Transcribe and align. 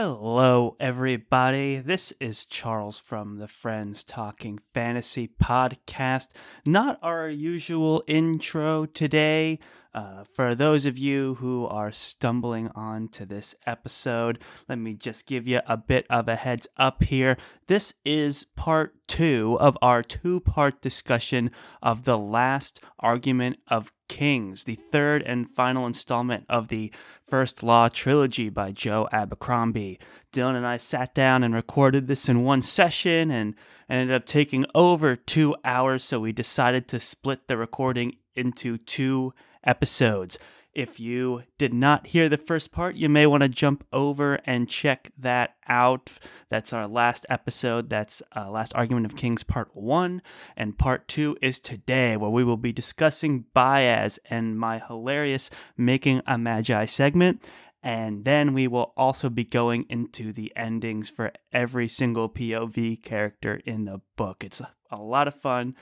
Hello, 0.00 0.76
everybody. 0.78 1.78
This 1.78 2.12
is 2.20 2.46
Charles 2.46 3.00
from 3.00 3.38
the 3.38 3.48
Friends 3.48 4.04
Talking 4.04 4.60
Fantasy 4.72 5.26
podcast. 5.26 6.28
Not 6.64 7.00
our 7.02 7.28
usual 7.28 8.04
intro 8.06 8.86
today. 8.86 9.58
Uh, 9.94 10.22
for 10.22 10.54
those 10.54 10.84
of 10.84 10.98
you 10.98 11.34
who 11.36 11.66
are 11.66 11.90
stumbling 11.90 12.68
onto 12.74 13.24
this 13.24 13.54
episode, 13.66 14.38
let 14.68 14.78
me 14.78 14.92
just 14.92 15.24
give 15.24 15.48
you 15.48 15.60
a 15.66 15.76
bit 15.76 16.06
of 16.10 16.28
a 16.28 16.36
heads 16.36 16.68
up 16.76 17.02
here. 17.02 17.38
This 17.68 17.94
is 18.04 18.44
part 18.54 18.94
two 19.08 19.56
of 19.58 19.78
our 19.80 20.02
two 20.02 20.40
part 20.40 20.82
discussion 20.82 21.50
of 21.82 22.04
The 22.04 22.18
Last 22.18 22.82
Argument 23.00 23.58
of 23.68 23.90
Kings, 24.08 24.64
the 24.64 24.74
third 24.74 25.22
and 25.22 25.50
final 25.50 25.86
installment 25.86 26.44
of 26.50 26.68
the 26.68 26.92
First 27.26 27.62
Law 27.62 27.88
trilogy 27.88 28.50
by 28.50 28.72
Joe 28.72 29.08
Abercrombie. 29.10 29.98
Dylan 30.34 30.54
and 30.54 30.66
I 30.66 30.76
sat 30.76 31.14
down 31.14 31.42
and 31.42 31.54
recorded 31.54 32.06
this 32.06 32.28
in 32.28 32.44
one 32.44 32.60
session 32.60 33.30
and 33.30 33.54
ended 33.88 34.14
up 34.14 34.26
taking 34.26 34.66
over 34.74 35.16
two 35.16 35.56
hours, 35.64 36.04
so 36.04 36.20
we 36.20 36.32
decided 36.32 36.88
to 36.88 37.00
split 37.00 37.48
the 37.48 37.56
recording 37.56 38.16
into 38.34 38.76
two 38.76 39.32
episodes. 39.64 40.38
If 40.74 41.00
you 41.00 41.42
did 41.56 41.74
not 41.74 42.06
hear 42.08 42.28
the 42.28 42.36
first 42.36 42.70
part, 42.70 42.94
you 42.94 43.08
may 43.08 43.26
want 43.26 43.42
to 43.42 43.48
jump 43.48 43.84
over 43.92 44.38
and 44.44 44.68
check 44.68 45.10
that 45.18 45.56
out. 45.66 46.12
That's 46.50 46.72
our 46.72 46.86
last 46.86 47.26
episode. 47.28 47.90
That's 47.90 48.22
uh, 48.36 48.50
Last 48.50 48.72
Argument 48.76 49.06
of 49.06 49.16
Kings 49.16 49.42
Part 49.42 49.70
1. 49.74 50.22
And 50.56 50.78
Part 50.78 51.08
2 51.08 51.38
is 51.42 51.58
today, 51.58 52.16
where 52.16 52.30
we 52.30 52.44
will 52.44 52.56
be 52.56 52.72
discussing 52.72 53.46
Bayaz 53.56 54.20
and 54.30 54.56
my 54.56 54.78
hilarious 54.78 55.50
Making 55.76 56.22
a 56.28 56.38
Magi 56.38 56.84
segment. 56.84 57.44
And 57.82 58.24
then 58.24 58.54
we 58.54 58.68
will 58.68 58.92
also 58.96 59.30
be 59.30 59.44
going 59.44 59.84
into 59.88 60.32
the 60.32 60.52
endings 60.54 61.08
for 61.08 61.32
every 61.52 61.88
single 61.88 62.28
POV 62.28 63.02
character 63.02 63.60
in 63.64 63.84
the 63.84 64.00
book. 64.16 64.44
It's 64.44 64.60
a 64.90 65.02
lot 65.02 65.28
of 65.28 65.40
fun 65.40 65.74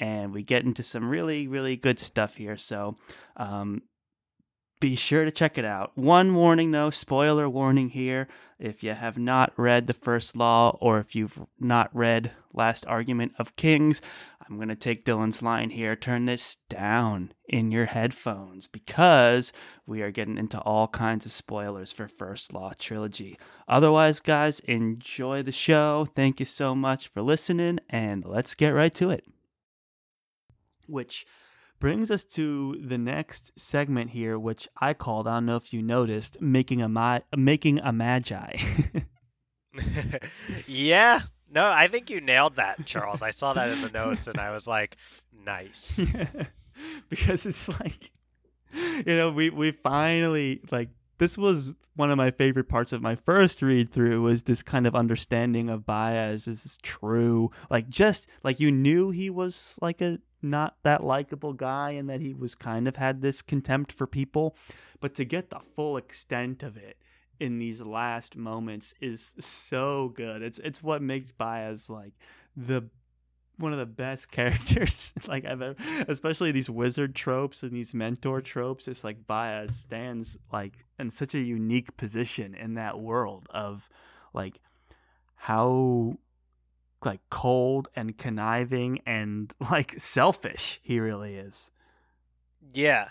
and 0.00 0.32
we 0.32 0.42
get 0.42 0.64
into 0.64 0.82
some 0.82 1.08
really, 1.08 1.46
really 1.46 1.76
good 1.76 2.00
stuff 2.00 2.36
here. 2.36 2.56
So 2.56 2.96
um, 3.36 3.82
be 4.80 4.96
sure 4.96 5.26
to 5.26 5.30
check 5.30 5.58
it 5.58 5.64
out. 5.64 5.92
One 5.94 6.34
warning 6.34 6.70
though, 6.70 6.90
spoiler 6.90 7.48
warning 7.48 7.90
here. 7.90 8.26
If 8.58 8.82
you 8.82 8.94
have 8.94 9.18
not 9.18 9.52
read 9.56 9.86
The 9.86 9.94
First 9.94 10.34
Law 10.34 10.76
or 10.80 10.98
if 10.98 11.14
you've 11.14 11.38
not 11.58 11.94
read 11.94 12.32
Last 12.52 12.86
Argument 12.86 13.32
of 13.38 13.56
Kings, 13.56 14.00
I'm 14.48 14.56
going 14.56 14.68
to 14.68 14.74
take 14.74 15.04
Dylan's 15.04 15.42
line 15.42 15.70
here. 15.70 15.94
Turn 15.94 16.24
this 16.24 16.56
down 16.68 17.32
in 17.48 17.70
your 17.70 17.86
headphones 17.86 18.66
because 18.66 19.52
we 19.86 20.02
are 20.02 20.10
getting 20.10 20.36
into 20.36 20.58
all 20.60 20.88
kinds 20.88 21.24
of 21.24 21.32
spoilers 21.32 21.92
for 21.92 22.08
First 22.08 22.52
Law 22.52 22.72
Trilogy. 22.78 23.38
Otherwise, 23.68 24.20
guys, 24.20 24.60
enjoy 24.60 25.42
the 25.42 25.52
show. 25.52 26.06
Thank 26.16 26.40
you 26.40 26.46
so 26.46 26.74
much 26.74 27.08
for 27.08 27.22
listening, 27.22 27.78
and 27.88 28.24
let's 28.24 28.54
get 28.54 28.70
right 28.70 28.94
to 28.94 29.10
it 29.10 29.24
which 30.90 31.26
brings 31.80 32.10
us 32.10 32.24
to 32.24 32.76
the 32.80 32.98
next 32.98 33.58
segment 33.58 34.10
here, 34.10 34.38
which 34.38 34.68
I 34.80 34.94
called. 34.94 35.26
I 35.26 35.34
don't 35.34 35.46
know 35.46 35.56
if 35.56 35.72
you 35.72 35.82
noticed, 35.82 36.40
making 36.40 36.82
a 36.82 36.88
ma- 36.88 37.20
making 37.36 37.80
a 37.80 37.92
magi. 37.92 38.56
yeah, 40.66 41.20
no, 41.50 41.66
I 41.66 41.88
think 41.88 42.10
you 42.10 42.20
nailed 42.20 42.56
that, 42.56 42.84
Charles. 42.86 43.22
I 43.22 43.30
saw 43.30 43.54
that 43.54 43.70
in 43.70 43.82
the 43.82 43.90
notes, 43.90 44.28
and 44.28 44.38
I 44.38 44.52
was 44.52 44.68
like, 44.68 44.96
nice, 45.44 46.00
because 47.08 47.46
it's 47.46 47.68
like, 47.68 48.10
you 48.72 49.16
know, 49.16 49.30
we 49.30 49.50
we 49.50 49.72
finally 49.72 50.60
like 50.70 50.90
this 51.18 51.36
was 51.36 51.76
one 51.96 52.10
of 52.10 52.16
my 52.16 52.30
favorite 52.30 52.68
parts 52.68 52.92
of 52.92 53.02
my 53.02 53.14
first 53.14 53.60
read 53.60 53.92
through 53.92 54.22
was 54.22 54.44
this 54.44 54.62
kind 54.62 54.86
of 54.86 54.96
understanding 54.96 55.68
of 55.68 55.82
Bayaz 55.82 56.48
is 56.48 56.78
true. 56.82 57.50
Like 57.68 57.88
just 57.88 58.26
like 58.42 58.58
you 58.58 58.72
knew 58.72 59.10
he 59.10 59.28
was 59.28 59.78
like 59.82 60.00
a 60.00 60.18
not 60.42 60.76
that 60.82 61.04
likable 61.04 61.52
guy 61.52 61.90
and 61.90 62.08
that 62.08 62.20
he 62.20 62.34
was 62.34 62.54
kind 62.54 62.88
of 62.88 62.96
had 62.96 63.20
this 63.20 63.42
contempt 63.42 63.92
for 63.92 64.06
people, 64.06 64.56
but 65.00 65.14
to 65.14 65.24
get 65.24 65.50
the 65.50 65.60
full 65.60 65.96
extent 65.96 66.62
of 66.62 66.76
it 66.76 66.96
in 67.38 67.58
these 67.58 67.80
last 67.80 68.36
moments 68.36 68.94
is 69.00 69.34
so 69.38 70.08
good. 70.14 70.42
It's 70.42 70.58
it's 70.60 70.82
what 70.82 71.02
makes 71.02 71.32
Bayaz 71.32 71.88
like 71.88 72.12
the 72.56 72.88
one 73.56 73.72
of 73.72 73.78
the 73.78 73.86
best 73.86 74.30
characters 74.32 75.12
like 75.26 75.44
I've 75.44 75.62
ever, 75.62 75.76
especially 76.08 76.52
these 76.52 76.70
wizard 76.70 77.14
tropes 77.14 77.62
and 77.62 77.72
these 77.72 77.94
mentor 77.94 78.40
tropes. 78.40 78.88
It's 78.88 79.04
like 79.04 79.26
Bayaz 79.26 79.72
stands 79.72 80.38
like 80.52 80.84
in 80.98 81.10
such 81.10 81.34
a 81.34 81.40
unique 81.40 81.96
position 81.96 82.54
in 82.54 82.74
that 82.74 83.00
world 83.00 83.46
of 83.50 83.88
like 84.32 84.60
how 85.34 86.18
like 87.04 87.20
cold 87.30 87.88
and 87.94 88.16
conniving 88.16 89.00
and 89.06 89.54
like 89.70 89.98
selfish 89.98 90.80
he 90.82 91.00
really 91.00 91.36
is. 91.36 91.70
Yeah. 92.72 93.08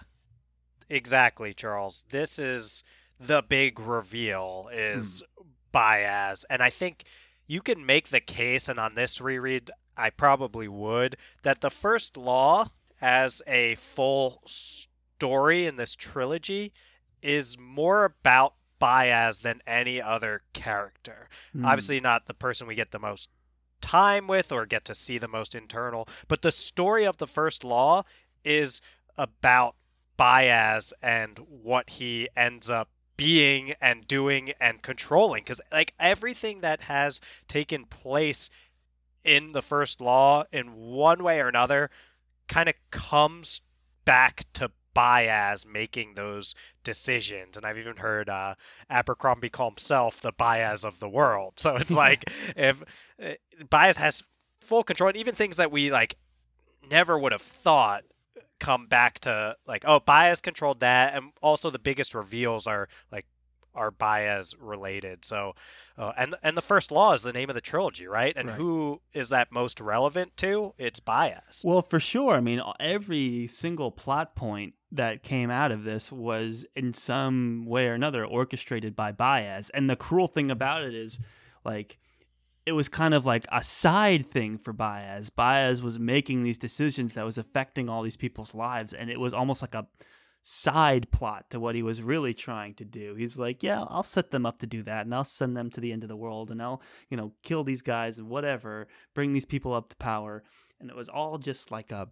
Exactly, 0.90 1.54
Charles. 1.54 2.06
This 2.10 2.40
is 2.40 2.84
the 3.20 3.44
big 3.48 3.80
reveal 3.80 4.70
is 4.74 5.22
mm. 5.22 5.46
Bayaz 5.74 6.46
and 6.50 6.64
I 6.64 6.70
think 6.70 7.04
you 7.48 7.62
can 7.62 7.86
make 7.86 8.10
the 8.10 8.22
case 8.22 8.70
and 8.70 8.80
on 8.80 8.96
this 8.96 9.20
reread 9.20 9.72
I 9.98 10.10
probably 10.10 10.68
would 10.68 11.18
that 11.44 11.62
the 11.62 11.70
first 11.70 12.16
law 12.16 12.68
as 13.02 13.42
a 13.46 13.76
full 13.76 14.42
story 14.46 15.66
in 15.66 15.76
this 15.76 15.96
trilogy 15.96 16.72
is 17.22 17.58
more 17.60 18.06
about 18.06 18.54
Bayaz 18.82 19.42
than 19.42 19.62
any 19.68 20.02
other 20.02 20.42
character. 20.54 21.28
Mm. 21.56 21.66
Obviously 21.66 22.00
not 22.00 22.28
the 22.28 22.34
person 22.34 22.66
we 22.66 22.76
get 22.76 22.92
the 22.92 23.00
most 23.00 23.30
time 23.90 24.28
with 24.28 24.52
or 24.52 24.68
get 24.68 24.86
to 24.86 24.94
see 24.94 25.18
the 25.18 25.28
most 25.28 25.56
internal. 25.56 26.08
But 26.28 26.44
the 26.44 26.52
story 26.52 27.06
of 27.06 27.18
the 27.18 27.26
first 27.26 27.64
law 27.64 28.04
is 28.44 28.82
about 29.18 29.76
Bayaz 30.16 30.94
and 31.02 31.40
what 31.40 31.90
he 31.90 32.30
ends 32.38 32.70
up 32.70 32.90
being 33.18 33.74
and 33.82 34.08
doing 34.08 34.54
and 34.62 34.84
controlling. 34.84 35.42
Because, 35.42 35.60
like, 35.72 35.96
everything 36.00 36.62
that 36.62 36.82
has 36.82 37.20
taken 37.48 37.86
place 37.86 38.52
in 39.24 39.54
the 39.54 39.62
first 39.64 40.02
law 40.02 40.44
in 40.52 40.76
one 40.76 41.24
way 41.24 41.42
or 41.42 41.48
another 41.48 41.90
kind 42.48 42.70
of 42.70 42.76
comes 42.92 43.62
back 44.06 44.44
to 44.54 44.70
Bayaz 44.96 45.66
making 45.66 46.16
those 46.16 46.56
decisions. 46.84 47.58
And 47.58 47.66
I've 47.66 47.78
even 47.78 47.98
heard 47.98 48.30
uh, 48.30 48.56
Abercrombie 48.90 49.50
call 49.50 49.70
himself 49.70 50.22
the 50.22 50.34
Bayaz 50.34 50.86
of 50.86 51.00
the 51.00 51.10
world. 51.10 51.54
So 51.60 51.76
it's 51.76 51.94
like 51.96 52.32
if 52.56 52.82
uh, 53.22 53.34
Bayaz 53.64 53.98
has 53.98 54.24
full 54.62 54.84
control, 54.84 55.10
and 55.10 55.18
even 55.18 55.36
things 55.36 55.58
that 55.58 55.72
we 55.72 55.92
like 55.92 56.16
never 56.90 57.18
would 57.18 57.32
have 57.32 57.42
thought 57.42 58.04
come 58.60 58.88
back 58.88 59.20
to 59.20 59.56
like, 59.66 59.84
oh, 59.88 60.00
Bayaz 60.00 60.42
controlled 60.42 60.82
that. 60.82 61.16
And 61.16 61.32
also 61.42 61.70
the 61.70 61.80
biggest 61.80 62.14
reveals 62.14 62.68
are 62.68 62.88
like 63.12 63.26
are 63.76 63.92
Bayaz 63.92 64.56
related. 64.60 65.24
So, 65.24 65.56
uh, 65.98 66.12
and 66.18 66.36
and 66.44 66.58
the 66.58 66.62
first 66.62 66.92
law 66.92 67.14
is 67.14 67.24
the 67.24 67.34
name 67.34 67.50
of 67.50 67.56
the 67.56 67.62
trilogy, 67.62 68.08
right? 68.08 68.34
And 68.36 68.50
right. 68.50 68.58
who 68.58 69.02
is 69.14 69.30
that 69.30 69.52
most 69.52 69.80
relevant 69.80 70.36
to? 70.38 70.74
It's 70.78 71.00
Bayaz. 71.00 71.64
Well, 71.64 71.82
for 71.82 72.00
sure. 72.00 72.36
I 72.36 72.42
mean, 72.42 72.62
every 72.80 73.48
single 73.48 73.92
plot 73.92 74.36
point 74.36 74.74
that 74.92 75.24
came 75.24 75.52
out 75.52 75.72
of 75.72 75.84
this 75.84 76.12
was 76.12 76.66
in 76.76 76.94
some 76.94 77.66
way 77.66 77.88
or 77.88 77.94
another 77.94 78.26
orchestrated 78.26 78.96
by 78.96 79.12
Bayaz. 79.12 79.70
And 79.74 79.90
the 79.90 79.96
cruel 79.96 80.28
thing 80.28 80.50
about 80.50 80.84
it 80.84 80.96
is, 80.96 81.20
like, 81.64 82.00
it 82.66 82.72
was 82.74 82.90
kind 82.90 83.14
of 83.14 83.26
like 83.26 83.46
a 83.52 83.64
side 83.64 84.28
thing 84.28 84.58
for 84.58 84.74
Bayaz. 84.74 85.30
Bayaz 85.30 85.82
was 85.82 86.00
making 86.00 86.44
these 86.44 86.58
decisions 86.58 87.16
that 87.16 87.26
was 87.26 87.38
affecting 87.38 87.90
all 87.90 88.04
these 88.04 88.18
people's 88.18 88.54
lives, 88.54 88.94
and 88.94 89.10
it 89.10 89.20
was 89.20 89.34
almost 89.34 89.62
like 89.62 89.76
a 89.76 89.88
side 90.42 91.12
plot 91.12 91.50
to 91.50 91.60
what 91.60 91.76
he 91.76 91.84
was 91.84 92.02
really 92.02 92.34
trying 92.34 92.74
to 92.76 92.86
do. 92.86 93.16
He's 93.16 93.38
like, 93.38 93.62
yeah, 93.62 93.84
I'll 93.88 94.04
set 94.04 94.32
them 94.32 94.46
up 94.46 94.60
to 94.60 94.68
do 94.68 94.84
that 94.84 95.06
and 95.06 95.14
I'll 95.14 95.24
send 95.24 95.56
them 95.56 95.70
to 95.72 95.82
the 95.82 95.92
end 95.92 96.04
of 96.04 96.10
the 96.10 96.16
world 96.16 96.50
and 96.50 96.62
I'll, 96.62 96.82
you 97.10 97.18
know, 97.18 97.34
kill 97.44 97.64
these 97.64 97.82
guys 97.82 98.18
and 98.18 98.30
whatever, 98.30 98.88
bring 99.14 99.34
these 99.34 99.46
people 99.46 99.74
up 99.74 99.90
to 99.90 99.96
power. 99.98 100.44
And 100.80 100.90
it 100.90 100.96
was 100.96 101.10
all 101.10 101.38
just 101.38 101.72
like 101.72 101.92
a 101.92 102.08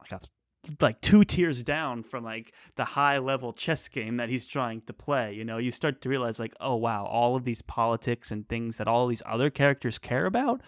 like 0.00 0.12
a 0.12 0.20
like 0.80 1.00
two 1.00 1.24
tiers 1.24 1.62
down 1.62 2.02
from 2.02 2.24
like 2.24 2.52
the 2.76 2.84
high 2.84 3.18
level 3.18 3.52
chess 3.52 3.88
game 3.88 4.16
that 4.16 4.28
he's 4.28 4.46
trying 4.46 4.80
to 4.82 4.92
play. 4.92 5.32
You 5.32 5.44
know, 5.44 5.58
you 5.58 5.70
start 5.70 6.00
to 6.02 6.08
realize 6.08 6.38
like, 6.38 6.54
oh 6.60 6.76
wow, 6.76 7.04
all 7.06 7.36
of 7.36 7.44
these 7.44 7.62
politics 7.62 8.30
and 8.30 8.48
things 8.48 8.76
that 8.76 8.88
all 8.88 9.06
these 9.06 9.22
other 9.26 9.50
characters 9.50 9.98
care 9.98 10.26
about 10.26 10.60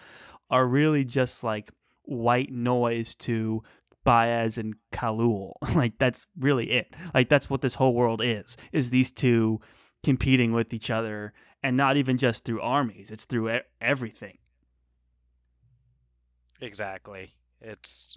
are 0.49 0.67
really 0.67 1.03
just 1.03 1.43
like 1.43 1.71
white 2.03 2.51
noise 2.51 3.15
to 3.15 3.63
Bayaz 4.05 4.57
and 4.57 4.75
Khalul. 4.91 5.53
like 5.75 5.97
that's 5.97 6.25
really 6.39 6.71
it. 6.71 6.93
Like 7.13 7.29
that's 7.29 7.49
what 7.49 7.61
this 7.61 7.75
whole 7.75 7.93
world 7.93 8.21
is. 8.23 8.57
Is 8.71 8.89
these 8.89 9.11
two 9.11 9.59
competing 10.03 10.53
with 10.53 10.73
each 10.73 10.89
other 10.89 11.33
and 11.63 11.75
not 11.75 11.97
even 11.97 12.17
just 12.17 12.45
through 12.45 12.61
armies, 12.61 13.11
it's 13.11 13.25
through 13.25 13.59
everything. 13.81 14.37
Exactly. 16.61 17.31
It's 17.61 18.15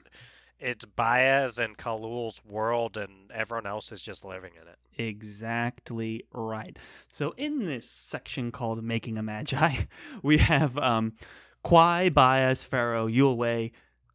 it's 0.61 0.85
Bayaz 0.85 1.59
and 1.59 1.77
Khalul's 1.77 2.43
world, 2.45 2.97
and 2.97 3.31
everyone 3.33 3.67
else 3.67 3.93
is 3.93 4.03
just 4.03 4.25
living 4.25 4.53
in 4.61 4.69
it. 4.69 4.79
Exactly 4.97 6.25
right. 6.33 6.79
So 7.09 7.35
in 7.37 7.65
this 7.65 7.89
section 7.89 8.53
called 8.53 8.83
"Making 8.85 9.19
a 9.19 9.23
Magi," 9.23 9.85
we 10.23 10.39
have 10.39 10.77
um, 10.79 11.15
Quai, 11.62 12.11
Bayaz, 12.11 12.65
Ferro, 12.65 13.09
Yulwei 13.09 13.73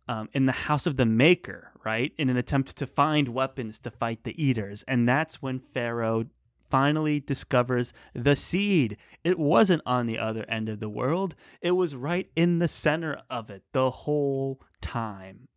um, 0.07 0.29
in 0.33 0.45
the 0.45 0.51
house 0.51 0.85
of 0.85 0.97
the 0.97 1.05
Maker, 1.05 1.71
right? 1.83 2.13
In 2.17 2.29
an 2.29 2.37
attempt 2.37 2.77
to 2.77 2.87
find 2.87 3.29
weapons 3.29 3.79
to 3.79 3.91
fight 3.91 4.23
the 4.23 4.41
Eaters, 4.41 4.83
and 4.87 5.07
that's 5.07 5.41
when 5.41 5.59
Ferro 5.59 6.25
finally 6.69 7.19
discovers 7.19 7.93
the 8.13 8.35
seed. 8.35 8.97
It 9.23 9.39
wasn't 9.39 9.81
on 9.85 10.07
the 10.07 10.19
other 10.19 10.45
end 10.47 10.69
of 10.69 10.79
the 10.79 10.89
world, 10.89 11.35
it 11.61 11.71
was 11.71 11.95
right 11.95 12.29
in 12.35 12.59
the 12.59 12.67
center 12.67 13.21
of 13.29 13.49
it 13.49 13.63
the 13.71 13.89
whole 13.89 14.61
time. 14.81 15.47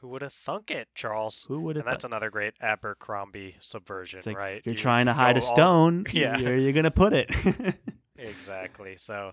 Who 0.00 0.08
would 0.08 0.22
have 0.22 0.32
thunk 0.32 0.70
it, 0.70 0.88
Charles? 0.94 1.44
Who 1.48 1.60
would 1.62 1.76
have 1.76 1.86
And 1.86 1.92
that's 1.92 2.04
another 2.04 2.30
great 2.30 2.54
Abercrombie 2.60 3.56
subversion, 3.60 4.20
like 4.26 4.36
right? 4.36 4.62
you're 4.64 4.74
You 4.74 4.78
trying 4.78 5.06
to 5.06 5.12
hide 5.14 5.36
a 5.36 5.40
all- 5.40 5.54
stone. 5.54 6.04
Yeah. 6.12 6.40
Where 6.40 6.52
are 6.52 6.56
you 6.56 6.72
going 6.72 6.84
to 6.84 6.90
put 6.90 7.12
it? 7.12 7.30
Exactly. 8.18 8.96
So, 8.96 9.32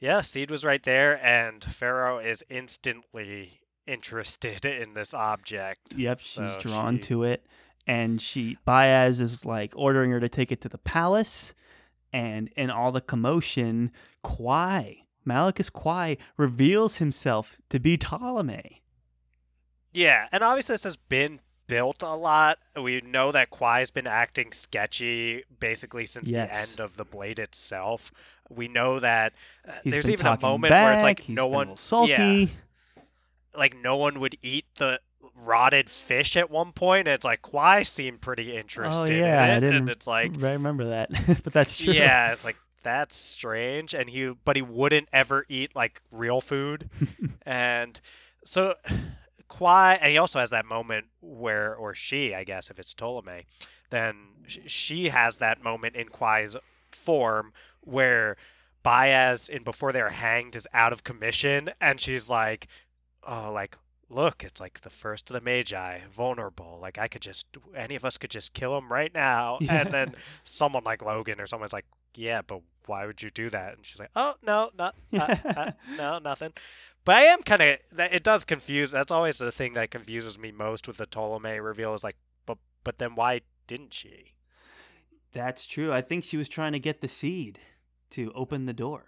yeah, 0.00 0.20
Seed 0.20 0.50
was 0.50 0.64
right 0.64 0.82
there, 0.82 1.24
and 1.24 1.62
Ferro 1.62 2.18
is 2.18 2.42
instantly 2.50 3.60
interested 3.86 4.64
in 4.82 4.94
this 4.94 5.14
object. 5.14 5.94
yep, 5.96 6.18
she's 6.20 6.34
So 6.34 6.58
drawn 6.60 6.96
she- 6.96 7.02
to 7.02 7.22
it. 7.24 7.46
And 7.88 8.20
she, 8.20 8.58
Bayaz 8.66 9.20
is 9.20 9.44
like 9.44 9.72
ordering 9.76 10.10
her 10.10 10.18
to 10.18 10.28
take 10.28 10.50
it 10.50 10.60
to 10.62 10.68
the 10.68 10.78
palace. 10.78 11.54
And 12.12 12.48
in 12.56 12.68
all 12.68 12.90
the 12.90 13.00
commotion, 13.00 13.92
Quai, 14.22 15.02
Malacus 15.24 15.70
Quai, 15.70 16.16
reveals 16.36 16.96
himself 16.96 17.58
to 17.70 17.78
be 17.78 17.96
Tolomei. 17.96 18.78
Yeah, 19.96 20.28
and 20.30 20.44
obviously 20.44 20.74
this 20.74 20.84
has 20.84 20.96
been 20.96 21.40
built 21.66 22.02
a 22.02 22.14
lot. 22.14 22.58
We 22.80 23.00
know 23.00 23.32
that 23.32 23.50
Quai's 23.50 23.90
been 23.90 24.06
acting 24.06 24.52
sketchy 24.52 25.42
basically 25.58 26.06
since 26.06 26.30
Yes. 26.30 26.48
the 26.48 26.56
end 26.72 26.80
of 26.86 26.96
the 26.96 27.04
blade 27.04 27.38
itself. 27.38 28.12
We 28.48 28.68
know 28.68 29.00
that 29.00 29.32
uh, 29.66 29.72
He's 29.82 30.08
even 30.08 30.26
a 30.26 30.38
moment 30.40 30.70
where 30.70 30.92
it's 30.92 31.02
like 31.02 31.28
no 31.28 31.48
one 31.48 31.74
yeah, 32.06 32.46
like 33.56 33.76
no 33.76 33.96
one 33.96 34.20
would 34.20 34.36
eat 34.42 34.66
the 34.76 35.00
rotted 35.34 35.88
fish 35.90 36.36
at 36.36 36.50
one 36.50 36.72
point. 36.72 37.08
And 37.08 37.14
it's 37.14 37.24
like 37.24 37.42
Quai 37.42 37.82
seemed 37.82 38.20
pretty 38.20 38.56
interested 38.56 39.10
Oh, 39.10 39.12
yeah, 39.12 39.42
I 39.42 39.48
in 39.48 39.52
it, 39.56 39.60
didn't 39.60 39.76
and 39.76 39.90
it's 39.90 40.06
like 40.06 40.32
I 40.42 40.52
remember 40.52 40.90
that, 40.90 41.10
but 41.42 41.52
that's 41.52 41.78
true. 41.78 41.92
yeah, 41.92 42.32
it's 42.32 42.44
like 42.44 42.56
that's 42.82 43.16
strange. 43.16 43.94
And 43.94 44.08
he, 44.08 44.32
but 44.44 44.54
he 44.54 44.62
wouldn't 44.62 45.08
ever 45.12 45.44
eat 45.48 45.74
like 45.74 46.00
real 46.12 46.40
food, 46.40 46.88
and 47.46 48.00
so 48.44 48.74
Quai, 49.48 49.94
and 50.00 50.10
he 50.10 50.18
also 50.18 50.40
has 50.40 50.50
that 50.50 50.66
moment 50.66 51.06
where, 51.20 51.74
or 51.74 51.94
she, 51.94 52.34
I 52.34 52.44
guess, 52.44 52.70
if 52.70 52.78
it's 52.78 52.94
Tolomei, 52.94 53.44
then 53.90 54.16
she 54.46 55.08
has 55.08 55.38
that 55.38 55.62
moment 55.62 55.96
in 55.96 56.08
Quai's 56.08 56.56
form 56.90 57.52
where 57.80 58.36
Bayaz, 58.84 59.48
in 59.48 59.62
before 59.62 59.92
they're 59.92 60.10
hanged, 60.10 60.56
is 60.56 60.66
out 60.72 60.92
of 60.92 61.04
commission, 61.04 61.70
and 61.80 62.00
she's 62.00 62.30
like, 62.30 62.68
oh, 63.26 63.50
like. 63.52 63.76
Look, 64.08 64.44
it's 64.44 64.60
like 64.60 64.82
the 64.82 64.88
first 64.88 65.32
of 65.32 65.34
the 65.34 65.44
Magi, 65.44 65.98
vulnerable. 66.12 66.78
Like 66.80 66.96
I 66.96 67.08
could 67.08 67.22
just, 67.22 67.48
any 67.74 67.96
of 67.96 68.04
us 68.04 68.18
could 68.18 68.30
just 68.30 68.54
kill 68.54 68.78
him 68.78 68.88
right 68.92 69.12
now. 69.12 69.58
Yeah. 69.66 69.80
And 69.80 69.92
then 69.92 70.14
someone 70.44 70.84
like 70.84 71.00
Logen 71.00 71.40
or 71.40 71.46
someone's 71.48 71.72
like, 71.72 71.86
yeah, 72.14 72.42
but 72.46 72.60
why 72.86 73.04
would 73.06 73.20
you 73.20 73.30
do 73.30 73.50
that? 73.50 73.76
And 73.76 73.84
she's 73.84 73.98
like, 73.98 74.10
oh 74.14 74.34
no, 74.46 74.70
not, 74.78 74.94
uh, 75.12 75.36
uh, 75.44 75.70
no, 75.98 76.18
nothing. 76.20 76.52
But 77.06 77.14
I 77.14 77.22
am 77.22 77.42
kind 77.44 77.62
of 77.62 77.78
that. 77.92 78.12
It 78.12 78.24
does 78.24 78.44
confuse. 78.44 78.90
That's 78.90 79.12
always 79.12 79.38
the 79.38 79.52
thing 79.52 79.74
that 79.74 79.92
confuses 79.92 80.40
me 80.40 80.50
most 80.50 80.88
with 80.88 80.96
the 80.96 81.06
Tolomei 81.06 81.64
reveal. 81.64 81.94
Is 81.94 82.02
like, 82.02 82.16
but 82.44 82.58
but 82.82 82.98
then 82.98 83.14
why 83.14 83.42
didn't 83.68 83.94
she? 83.94 84.34
That's 85.32 85.66
true. 85.66 85.92
I 85.92 86.02
think 86.02 86.24
she 86.24 86.36
was 86.36 86.48
trying 86.48 86.72
to 86.72 86.80
get 86.80 87.00
the 87.00 87.08
seed 87.08 87.60
to 88.10 88.32
open 88.34 88.66
the 88.66 88.72
door 88.72 89.04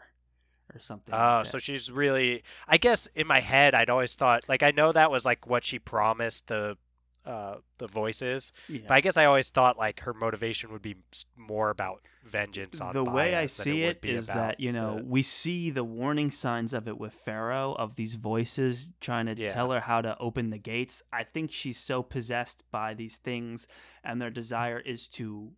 or 0.72 0.78
something. 0.78 1.12
Oh, 1.12 1.38
like 1.38 1.46
so 1.46 1.58
she's 1.58 1.90
really. 1.90 2.44
I 2.68 2.76
guess 2.76 3.08
in 3.08 3.26
my 3.26 3.40
head, 3.40 3.74
I'd 3.74 3.90
always 3.90 4.14
thought 4.14 4.48
like 4.48 4.62
I 4.62 4.70
know 4.70 4.92
that 4.92 5.10
was 5.10 5.26
like 5.26 5.48
what 5.48 5.64
she 5.64 5.80
promised 5.80 6.46
the 6.46 6.78
uh 7.26 7.56
the 7.78 7.86
voices, 7.86 8.52
yeah. 8.68 8.80
but 8.88 8.94
I 8.94 9.00
guess 9.00 9.16
I 9.16 9.24
always 9.26 9.50
thought 9.50 9.76
like 9.78 10.00
her 10.00 10.14
motivation 10.14 10.72
would 10.72 10.82
be 10.82 10.96
more 11.36 11.70
about 11.70 12.02
vengeance 12.24 12.80
on 12.80 12.92
the 12.94 13.04
way 13.04 13.34
I 13.34 13.46
see 13.46 13.82
it, 13.84 14.00
it 14.02 14.10
is 14.10 14.26
that 14.28 14.60
you 14.60 14.72
know 14.72 14.96
the- 14.98 15.04
we 15.04 15.22
see 15.22 15.70
the 15.70 15.84
warning 15.84 16.30
signs 16.30 16.72
of 16.72 16.86
it 16.88 16.98
with 16.98 17.12
Ferro 17.14 17.72
of 17.74 17.96
these 17.96 18.14
voices 18.16 18.90
trying 19.00 19.26
to 19.26 19.34
Yeah. 19.36 19.48
tell 19.50 19.70
her 19.72 19.80
how 19.80 20.00
to 20.02 20.16
open 20.18 20.50
the 20.50 20.58
gates. 20.58 21.02
I 21.12 21.24
think 21.24 21.52
she's 21.52 21.78
so 21.78 22.02
possessed 22.02 22.62
by 22.70 22.94
these 22.94 23.16
things, 23.16 23.66
and 24.04 24.20
their 24.20 24.30
desire 24.30 24.78
is 24.78 25.08
to 25.08 25.52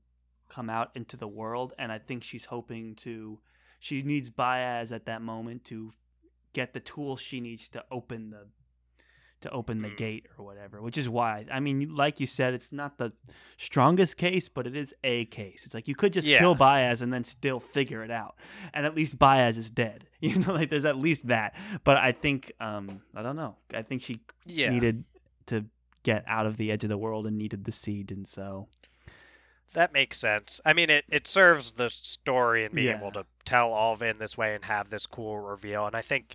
come 0.48 0.68
out 0.70 0.90
into 0.96 1.16
the 1.16 1.28
world. 1.28 1.72
And 1.78 1.92
I 1.92 1.98
think 1.98 2.22
she's 2.24 2.46
hoping 2.46 2.94
to. 2.96 3.40
She 3.78 4.02
needs 4.02 4.28
Bayaz 4.30 4.92
at 4.92 5.06
that 5.06 5.22
moment 5.22 5.64
to 5.66 5.92
get 6.52 6.72
the 6.74 6.80
tools 6.80 7.20
she 7.20 7.40
needs 7.40 7.68
to 7.70 7.84
open 7.90 8.30
the 8.30 8.48
to 9.42 9.50
open 9.50 9.80
the 9.82 9.88
Mm. 9.88 9.96
gate 9.96 10.26
or 10.36 10.44
whatever. 10.44 10.82
Which 10.82 10.98
is 10.98 11.08
why 11.08 11.46
I 11.50 11.60
mean, 11.60 11.94
like 11.94 12.20
you 12.20 12.26
said, 12.26 12.52
it's 12.54 12.70
not 12.72 12.98
the 12.98 13.12
strongest 13.56 14.16
case, 14.16 14.48
but 14.48 14.66
it 14.66 14.76
is 14.76 14.94
a 15.02 15.24
case. 15.26 15.64
It's 15.64 15.74
like 15.74 15.88
you 15.88 15.94
could 15.94 16.12
just 16.12 16.28
Yeah. 16.28 16.38
kill 16.38 16.54
Bayaz 16.56 17.00
and 17.02 17.12
then 17.12 17.24
still 17.24 17.60
figure 17.60 18.02
it 18.04 18.10
out, 18.10 18.36
and 18.74 18.84
at 18.86 18.94
least 18.94 19.18
Bayaz 19.18 19.56
is 19.58 19.70
dead. 19.70 20.06
You 20.20 20.38
know, 20.38 20.52
like 20.52 20.68
there's 20.68 20.84
at 20.84 20.98
least 20.98 21.28
that. 21.28 21.56
But 21.82 21.96
I 21.96 22.12
think, 22.12 22.52
um, 22.60 23.00
I 23.14 23.22
don't 23.22 23.36
know. 23.36 23.56
I 23.72 23.80
think 23.80 24.02
she 24.02 24.20
yeah. 24.44 24.68
needed 24.68 25.04
to 25.46 25.64
get 26.02 26.24
out 26.26 26.44
of 26.46 26.58
the 26.58 26.70
edge 26.70 26.84
of 26.84 26.90
the 26.90 26.98
world 26.98 27.26
and 27.26 27.38
needed 27.38 27.64
the 27.64 27.72
seed, 27.72 28.10
and 28.12 28.26
so 28.28 28.68
That 29.72 29.92
makes 29.92 30.18
sense. 30.18 30.60
I 30.64 30.72
mean, 30.72 30.90
it, 30.90 31.04
it 31.08 31.26
serves 31.28 31.72
the 31.72 31.88
story 31.90 32.64
and 32.64 32.74
being 32.74 32.88
Yeah. 32.88 32.98
able 32.98 33.12
to 33.12 33.24
tell 33.44 33.72
all 33.72 33.92
of 33.92 34.02
it 34.02 34.08
in 34.08 34.18
this 34.18 34.36
way 34.36 34.54
and 34.54 34.64
have 34.64 34.90
this 34.90 35.06
cool 35.06 35.38
reveal. 35.38 35.86
And 35.86 35.94
I 35.94 36.02
think 36.02 36.34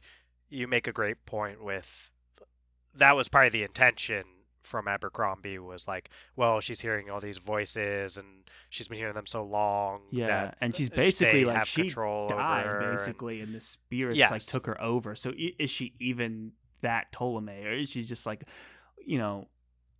you 0.49 0.67
make 0.67 0.87
a 0.87 0.93
great 0.93 1.25
point 1.25 1.61
with 1.63 2.09
that 2.97 3.15
was 3.15 3.27
probably 3.27 3.49
the 3.49 3.63
intention 3.63 4.23
from 4.61 4.87
Abercrombie 4.87 5.59
was 5.59 5.87
like, 5.87 6.09
well, 6.35 6.59
she's 6.59 6.81
hearing 6.81 7.09
all 7.11 7.19
these 7.19 7.37
voices 7.37 8.17
and 8.17 8.25
she's 8.69 8.87
been 8.87 8.97
hearing 8.97 9.13
them 9.13 9.27
so 9.27 9.43
long 9.43 10.01
yeah. 10.11 10.51
And 10.59 10.75
she's 10.75 10.89
basically 10.89 11.45
like 11.45 11.57
have 11.57 11.67
she 11.67 11.81
control 11.81 12.25
over 12.25 12.35
died 12.35 12.65
her. 12.65 12.79
and- 12.79 12.97
basically, 12.97 13.41
and 13.41 13.53
the 13.53 13.61
spirits 13.61 14.19
like 14.19 14.41
took 14.41 14.65
her 14.65 14.81
over. 14.81 15.15
So 15.15 15.31
is 15.37 15.69
she 15.69 15.93
even 15.99 16.53
that 16.81 17.11
Tolomei, 17.11 17.65
or 17.65 17.69
is 17.71 17.89
she 17.89 18.03
just 18.03 18.25
like, 18.25 18.45
you 19.05 19.17
know, 19.19 19.47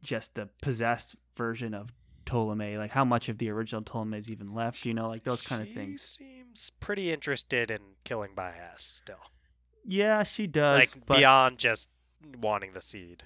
just 0.01 0.33
the 0.35 0.49
possessed 0.61 1.15
version 1.37 1.73
of 1.75 1.93
Tolomei? 2.25 2.77
Like 2.77 2.91
how 2.91 3.05
much 3.05 3.29
of 3.29 3.37
the 3.37 3.49
original 3.51 3.83
Tolomei 3.83 4.19
is 4.19 4.31
even 4.31 4.53
left? 4.55 4.83
You 4.85 4.95
know, 4.95 5.07
like 5.07 5.23
those 5.23 5.43
kind 5.43 5.61
of 5.61 5.69
things. 5.73 6.15
She 6.17 6.25
seems 6.25 6.71
pretty 6.79 7.11
interested 7.11 7.69
in 7.69 7.77
killing 8.03 8.31
Bayaz 8.35 8.79
still, 8.81 9.21
Yeah, 9.85 10.23
she 10.23 10.47
does. 10.47 10.79
like 10.95 11.05
but, 11.05 11.17
beyond 11.17 11.59
just 11.59 11.89
wanting 12.39 12.73
the 12.73 12.81
seed. 12.81 13.23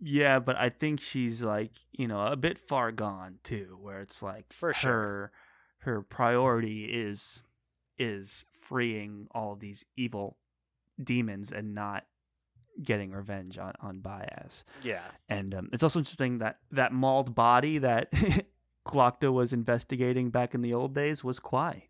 Yeah, 0.00 0.38
but 0.38 0.56
I 0.56 0.68
think 0.68 1.00
she's 1.00 1.42
like, 1.42 1.70
you 1.92 2.08
know, 2.08 2.26
a 2.26 2.36
bit 2.36 2.58
far 2.58 2.92
gone 2.92 3.38
too, 3.42 3.78
where 3.80 4.00
it's 4.00 4.22
like 4.22 4.52
For 4.52 4.68
her 4.68 4.72
sure. 4.74 5.32
her 5.78 6.02
priority 6.02 6.84
is 6.84 7.42
is 7.98 8.44
freeing 8.60 9.28
all 9.30 9.52
of 9.52 9.60
these 9.60 9.84
evil 9.96 10.36
demons 11.02 11.52
and 11.52 11.74
not 11.74 12.04
getting 12.82 13.12
revenge 13.12 13.56
on 13.56 13.72
on 13.80 14.00
Bayaz. 14.00 14.64
Yeah. 14.82 15.02
And 15.28 15.54
um, 15.54 15.70
it's 15.72 15.82
also 15.82 16.00
interesting 16.00 16.38
that 16.38 16.58
that 16.72 16.92
mauled 16.92 17.34
body 17.34 17.78
that 17.78 18.12
Glokta 18.86 19.32
was 19.32 19.52
investigating 19.52 20.30
back 20.30 20.54
in 20.54 20.60
the 20.60 20.74
old 20.74 20.94
days 20.94 21.22
was 21.24 21.38
Kwai. 21.38 21.88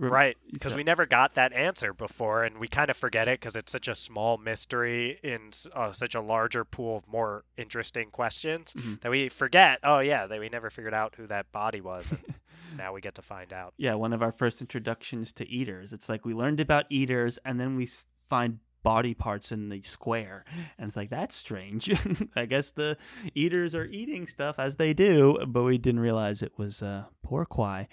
Right, 0.00 0.36
because 0.52 0.72
so- 0.72 0.76
we 0.76 0.84
never 0.84 1.06
got 1.06 1.34
that 1.34 1.52
answer 1.52 1.92
before, 1.92 2.44
and 2.44 2.58
we 2.58 2.68
kind 2.68 2.88
of 2.88 2.96
forget 2.96 3.26
it 3.26 3.40
because 3.40 3.56
it's 3.56 3.72
such 3.72 3.88
a 3.88 3.94
small 3.96 4.38
mystery 4.38 5.18
in 5.24 5.50
uh, 5.74 5.92
such 5.92 6.14
a 6.14 6.20
larger 6.20 6.64
pool 6.64 6.96
of 6.96 7.08
more 7.08 7.44
interesting 7.56 8.10
questions 8.10 8.74
Mhm. 8.74 9.00
that 9.00 9.10
we 9.10 9.28
forget. 9.28 9.80
Oh 9.82 9.98
yeah, 9.98 10.26
that 10.26 10.38
we 10.38 10.48
never 10.48 10.70
figured 10.70 10.94
out 10.94 11.14
who 11.16 11.26
that 11.26 11.50
body 11.50 11.80
was, 11.80 12.12
and 12.12 12.20
now 12.78 12.92
we 12.92 13.00
get 13.00 13.16
to 13.16 13.22
find 13.22 13.52
out. 13.52 13.74
yeah, 13.76 13.94
one 13.94 14.12
of 14.12 14.22
our 14.22 14.30
first 14.32 14.60
introductions 14.60 15.32
to 15.32 15.48
eaters. 15.48 15.92
It's 15.92 16.08
like 16.08 16.24
we 16.24 16.32
learned 16.32 16.60
about 16.60 16.86
eaters, 16.90 17.38
and 17.44 17.58
then 17.58 17.74
we 17.74 17.88
find 18.28 18.60
body 18.84 19.12
parts 19.14 19.50
in 19.50 19.68
the 19.68 19.82
square, 19.82 20.44
and 20.78 20.86
it's 20.88 20.96
like 20.96 21.10
that's 21.10 21.34
strange. 21.34 21.90
I 22.36 22.46
guess 22.46 22.70
the 22.70 22.96
eaters 23.34 23.74
are 23.74 23.86
eating 23.86 24.28
stuff 24.28 24.60
as 24.60 24.76
they 24.76 24.94
do, 24.94 25.38
but 25.48 25.64
we 25.64 25.76
didn't 25.76 26.00
realize 26.00 26.40
it 26.42 26.52
was 26.56 26.82
uh, 26.82 27.06
poor 27.24 27.44
Quai. 27.44 27.88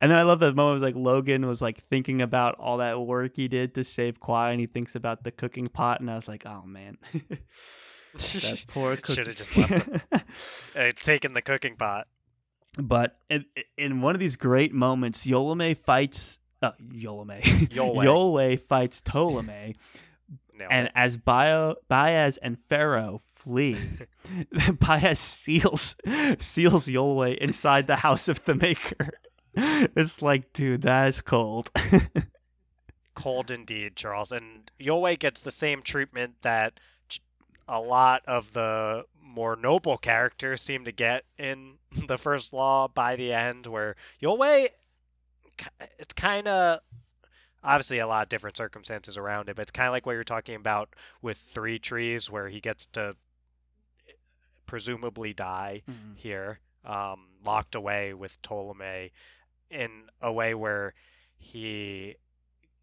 And 0.00 0.10
then 0.10 0.18
I 0.18 0.22
love 0.22 0.40
that 0.40 0.54
moment. 0.54 0.82
It 0.82 0.94
was 0.94 0.94
like 0.94 1.24
Logen 1.24 1.46
was 1.46 1.60
like 1.60 1.78
thinking 1.88 2.22
about 2.22 2.56
all 2.58 2.78
that 2.78 3.00
work 3.00 3.36
he 3.36 3.48
did 3.48 3.74
to 3.74 3.84
save 3.84 4.20
Quai, 4.20 4.52
and 4.52 4.60
he 4.60 4.66
thinks 4.66 4.94
about 4.94 5.24
the 5.24 5.30
cooking 5.30 5.68
pot, 5.68 6.00
and 6.00 6.10
I 6.10 6.14
was 6.14 6.28
like, 6.28 6.46
oh 6.46 6.62
man. 6.64 6.98
that 8.14 8.64
poor. 8.68 8.96
Should 9.04 9.26
have 9.26 9.36
just 9.36 9.56
left 9.56 9.88
uh, 10.76 10.92
taken 10.96 11.34
the 11.34 11.42
cooking 11.42 11.76
pot. 11.76 12.06
But 12.76 13.18
in, 13.30 13.44
in 13.76 14.00
one 14.00 14.14
of 14.14 14.20
these 14.20 14.36
great 14.36 14.72
moments, 14.72 15.26
Yolome 15.26 15.76
fights 15.76 16.38
uh, 16.62 16.72
Yolome. 16.92 17.40
Yulwei. 17.42 18.04
Yulwei 18.04 18.60
fights 18.60 19.00
Tolomei, 19.00 19.76
Nailed 20.56 20.72
and 20.72 20.90
as 20.94 21.16
Bio, 21.16 21.76
Bayaz 21.90 22.38
and 22.40 22.58
Ferro 22.68 23.20
flee, 23.22 23.76
Bayaz 24.54 25.18
seals 25.18 25.96
seals 26.38 26.86
Yulwei 26.86 27.36
inside 27.38 27.86
the 27.86 27.96
house 27.96 28.28
of 28.28 28.44
the 28.44 28.54
Maker. 28.54 29.10
It's 29.96 30.20
like, 30.22 30.52
dude, 30.52 30.82
that 30.82 31.08
is 31.08 31.20
cold. 31.20 31.70
Cold 33.14 33.50
indeed, 33.52 33.94
Charles. 33.94 34.32
And 34.32 34.70
Yulwei 34.80 35.16
gets 35.16 35.40
the 35.40 35.52
same 35.52 35.82
treatment 35.82 36.34
that 36.42 36.80
a 37.68 37.80
lot 37.80 38.22
of 38.26 38.52
the 38.52 39.04
more 39.22 39.54
noble 39.56 39.96
characters 39.96 40.60
seem 40.60 40.84
to 40.84 40.92
get 40.92 41.24
in 41.38 41.74
the 42.08 42.18
first 42.18 42.52
law 42.52 42.88
by 42.88 43.14
the 43.14 43.32
end, 43.32 43.66
where 43.66 43.94
k- 45.56 45.86
it's 45.98 46.12
kind 46.14 46.48
of 46.48 46.80
obviously 47.62 48.00
a 48.00 48.06
lot 48.06 48.24
of 48.24 48.28
different 48.28 48.56
circumstances 48.56 49.16
around 49.16 49.48
it, 49.48 49.54
but 49.56 49.62
it's 49.62 49.70
kind 49.70 49.86
of 49.86 49.92
like 49.92 50.06
what 50.06 50.12
you're 50.12 50.24
talking 50.24 50.56
about 50.56 50.90
with 51.22 51.38
Three 51.38 51.78
Trees, 51.78 52.28
where 52.30 52.48
he 52.48 52.60
gets 52.60 52.84
to 52.86 53.14
presumably 54.66 55.32
die 55.32 55.82
here, 56.16 56.58
um, 56.84 57.26
locked 57.44 57.74
away 57.74 58.12
with 58.12 58.40
Tolomei 58.42 59.10
in 59.74 60.04
a 60.20 60.32
way 60.32 60.54
where 60.54 60.94
he 61.36 62.16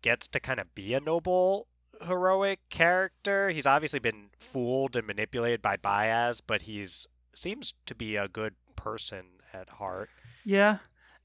gets 0.02 0.28
to 0.30 0.40
kind 0.40 0.60
of 0.60 0.74
be 0.76 0.94
a 0.94 1.00
noble, 1.00 1.68
heroic 2.06 2.60
character. 2.70 3.50
He's 3.50 3.66
obviously 3.66 4.00
been 4.00 4.30
fooled 4.38 4.96
and 4.96 5.08
manipulated 5.08 5.62
by 5.62 5.78
Bayaz, 5.78 6.42
but 6.46 6.64
he's 6.64 7.08
seems 7.34 7.74
to 7.86 7.96
be 7.96 8.16
a 8.18 8.28
good 8.28 8.56
person 8.76 9.26
at 9.54 9.70
heart. 9.70 10.10
Yeah. 10.44 10.78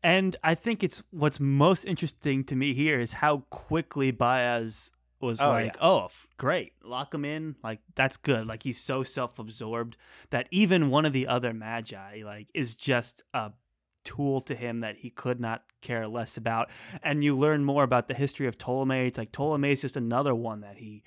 And 0.03 0.37
I 0.45 0.55
think 0.55 0.85
it's 0.85 1.03
what's 1.11 1.41
most 1.41 1.85
interesting 1.85 2.45
to 2.45 2.57
me 2.57 2.75
here 2.75 3.01
is 3.01 3.15
how 3.15 3.39
quickly 3.51 4.13
Bayaz 4.13 4.91
was 5.21 5.41
Oh, 5.41 5.49
like, 5.49 5.77
oh, 5.81 6.05
f- 6.05 6.29
great, 6.37 6.75
lock 6.85 7.13
him 7.13 7.25
in. 7.25 7.57
Like, 7.65 7.81
that's 7.95 8.17
good. 8.17 8.47
Like, 8.47 8.63
he's 8.63 8.79
so 8.81 9.03
self 9.03 9.39
absorbed 9.39 9.97
that 10.31 10.47
even 10.51 10.91
one 10.91 11.07
of 11.07 11.13
the 11.13 11.27
other 11.27 11.53
magi, 11.53 12.23
like, 12.25 12.49
is 12.55 12.77
just 12.77 13.25
a 13.35 13.53
tool 14.07 14.41
to 14.43 14.55
him 14.55 14.81
that 14.81 14.97
he 14.97 15.11
could 15.11 15.41
not 15.41 15.65
care 15.83 16.09
less 16.09 16.39
about. 16.39 16.71
And 17.03 17.23
you 17.23 17.37
learn 17.37 17.65
more 17.65 17.83
about 17.83 18.09
the 18.09 18.15
history 18.15 18.47
of 18.47 18.57
Tolomei. 18.57 19.09
It's 19.09 19.19
like 19.19 19.33
Tolomei 19.33 19.73
is 19.73 19.83
just 19.83 19.97
another 19.97 20.35
one 20.35 20.61
that 20.61 20.79
he. 20.79 21.03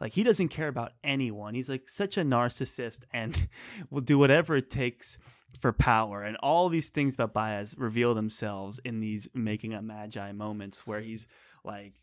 Like 0.00 0.12
he 0.12 0.22
doesn't 0.22 0.48
care 0.48 0.68
about 0.68 0.92
anyone. 1.02 1.54
He's 1.54 1.68
like 1.68 1.88
such 1.88 2.18
a 2.18 2.22
narcissist 2.22 3.04
and 3.12 3.48
will 3.90 4.02
do 4.02 4.18
whatever 4.18 4.56
it 4.56 4.68
takes 4.68 5.18
for 5.60 5.72
power 5.72 6.22
and 6.22 6.36
all 6.38 6.68
these 6.68 6.90
things 6.90 7.14
about 7.14 7.32
Bayaz 7.32 7.74
reveal 7.78 8.12
themselves 8.14 8.80
in 8.84 9.00
these 9.00 9.28
making 9.34 9.72
a 9.72 9.80
magi 9.80 10.32
moments 10.32 10.86
where 10.86 11.00
he's 11.00 11.28
like 11.64 11.94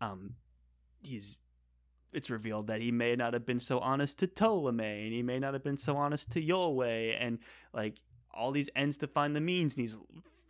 um 0.00 0.36
he's 1.02 1.36
it's 2.12 2.30
revealed 2.30 2.68
that 2.68 2.80
he 2.80 2.92
may 2.92 3.16
not 3.16 3.32
have 3.32 3.44
been 3.44 3.60
so 3.60 3.80
honest 3.80 4.18
to 4.18 4.26
Tolomei 4.26 5.04
and 5.04 5.12
he 5.12 5.22
may 5.22 5.38
not 5.38 5.52
have 5.54 5.64
been 5.64 5.78
so 5.78 5.96
honest 5.96 6.30
to 6.32 6.42
Yulwei 6.42 7.16
and 7.18 7.38
like 7.72 7.96
all 8.34 8.50
these 8.52 8.70
ends 8.74 8.98
to 8.98 9.06
find 9.06 9.34
the 9.36 9.40
means 9.40 9.74
and 9.74 9.82
he's 9.82 9.96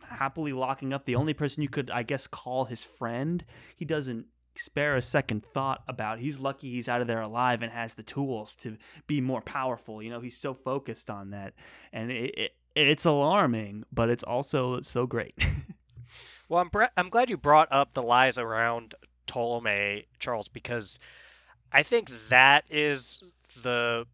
happily 0.07 0.53
locking 0.53 0.93
up 0.93 1.05
the 1.05 1.15
only 1.15 1.33
person 1.33 1.63
you 1.63 1.69
could 1.69 1.89
I 1.89 2.03
guess 2.03 2.27
call 2.27 2.65
his 2.65 2.83
friend. 2.83 3.43
He 3.75 3.85
doesn't 3.85 4.27
spare 4.55 4.95
a 4.95 5.01
second 5.01 5.43
thought 5.43 5.83
about 5.87 6.19
he's 6.19 6.37
lucky 6.37 6.69
he's 6.69 6.87
out 6.87 7.01
of 7.01 7.07
there 7.07 7.21
alive 7.21 7.63
and 7.63 7.71
has 7.71 7.95
the 7.95 8.03
tools 8.03 8.55
to 8.57 8.77
be 9.07 9.21
more 9.21 9.41
powerful. 9.41 10.01
You 10.01 10.09
know 10.09 10.19
he's 10.19 10.37
so 10.37 10.53
focused 10.53 11.09
on 11.09 11.31
that. 11.31 11.53
And 11.91 12.11
it, 12.11 12.37
it 12.37 12.51
it's 12.75 13.05
alarming 13.05 13.83
but 13.91 14.09
it's 14.09 14.23
also 14.23 14.81
so 14.81 15.05
great. 15.07 15.33
Well, 16.49 16.61
I'm 16.61 16.69
bre- 16.69 16.93
I'm 16.95 17.09
glad 17.09 17.31
you 17.31 17.37
brought 17.37 17.69
up 17.71 17.93
the 17.93 18.03
lies 18.03 18.37
around 18.37 18.93
Tolomei, 19.25 20.05
Charles, 20.19 20.49
because 20.49 20.99
I 21.71 21.81
think 21.81 22.11
that 22.29 22.65
is 22.69 23.23
the 23.61 24.05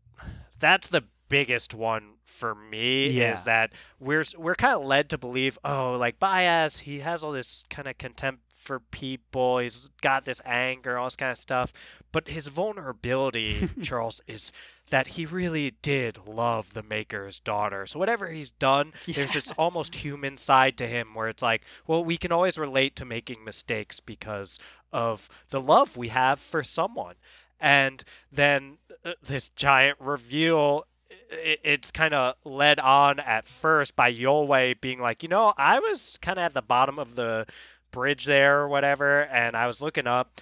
that's 0.60 0.88
the 0.88 1.04
biggest 1.28 1.74
one 1.74 2.14
for 2.30 2.54
me 2.56 3.10
Yeah. 3.10 3.32
is 3.32 3.44
that 3.46 3.74
we're 4.00 4.24
we're 4.38 4.56
kind 4.56 4.76
of 4.80 4.86
led 4.86 5.10
to 5.10 5.18
believe, 5.18 5.58
oh, 5.64 5.98
like 6.00 6.20
Bayaz 6.20 6.80
he 6.82 7.00
has 7.00 7.24
all 7.24 7.32
this 7.32 7.64
kind 7.70 7.88
of 7.88 7.98
contempt 7.98 8.44
for 8.56 8.80
people, 8.80 9.60
he's 9.60 9.90
got 10.02 10.26
this 10.26 10.42
anger, 10.46 10.98
all 10.98 11.06
this 11.08 11.16
kind 11.16 11.32
of 11.32 11.38
stuff, 11.38 12.02
but 12.12 12.28
his 12.28 12.48
vulnerability, 12.48 13.70
Charles, 13.82 14.22
is 14.28 14.52
that 14.90 15.08
he 15.08 15.26
really 15.26 15.72
did 15.82 16.18
love 16.28 16.74
the 16.74 16.84
maker's 16.84 17.40
daughter. 17.40 17.86
So 17.86 18.00
whatever 18.00 18.28
he's 18.28 18.52
done, 18.52 18.94
there's 19.08 19.34
this 19.34 19.52
almost 19.58 19.96
human 19.96 20.36
side 20.38 20.78
to 20.78 20.88
him 20.88 21.14
where 21.14 21.30
it's 21.30 21.44
like, 21.44 21.64
well, 21.88 22.04
we 22.04 22.18
can 22.18 22.32
always 22.32 22.58
relate 22.58 22.96
to 22.98 23.06
making 23.06 23.44
mistakes 23.46 24.00
because 24.00 24.60
of 24.92 25.30
the 25.50 25.62
love 25.62 25.96
we 25.96 26.10
have 26.10 26.40
for 26.40 26.64
someone. 26.64 27.16
And 27.62 28.04
then 28.32 28.78
uh, 29.06 29.14
this 29.22 29.50
giant 29.50 29.98
reveal 30.00 30.86
it's 31.30 31.92
kind 31.92 32.13
of 32.13 32.36
led 32.44 32.80
on 32.80 33.20
at 33.20 33.48
first 33.48 33.96
by 33.96 34.13
Yulwei 34.13 34.80
being 34.80 35.00
like, 35.00 35.24
you 35.24 35.30
know, 35.30 35.54
I 35.58 35.80
was 35.80 36.18
kind 36.22 36.38
of 36.38 36.44
at 36.46 36.54
the 36.54 36.62
bottom 36.62 37.00
of 37.00 37.16
the 37.16 37.46
bridge 37.92 38.25
there 38.25 38.60
or 38.60 38.68
whatever, 38.68 39.24
and 39.25 39.56
I 39.56 39.68
was 39.68 39.82
looking 39.82 40.08
up, 40.08 40.39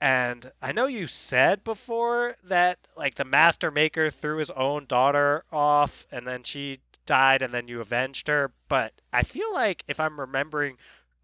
and 0.00 0.50
I 0.62 0.72
know 0.72 0.86
you 0.86 1.06
said 1.06 1.64
before 1.64 2.36
that 2.44 2.78
like 2.96 3.14
the 3.14 3.24
Master 3.24 3.70
Maker 3.70 4.10
threw 4.10 4.38
his 4.38 4.50
own 4.52 4.86
daughter 4.86 5.44
off, 5.52 6.06
and 6.10 6.26
then 6.26 6.42
she 6.42 6.80
died, 7.06 7.42
and 7.42 7.54
then 7.54 7.68
you 7.68 7.80
avenged 7.80 8.28
her, 8.28 8.52
but 8.68 8.92
I 9.12 9.22
feel 9.22 9.52
like 9.54 9.84
if 9.88 9.98
I'm 9.98 10.20
remembering 10.20 10.76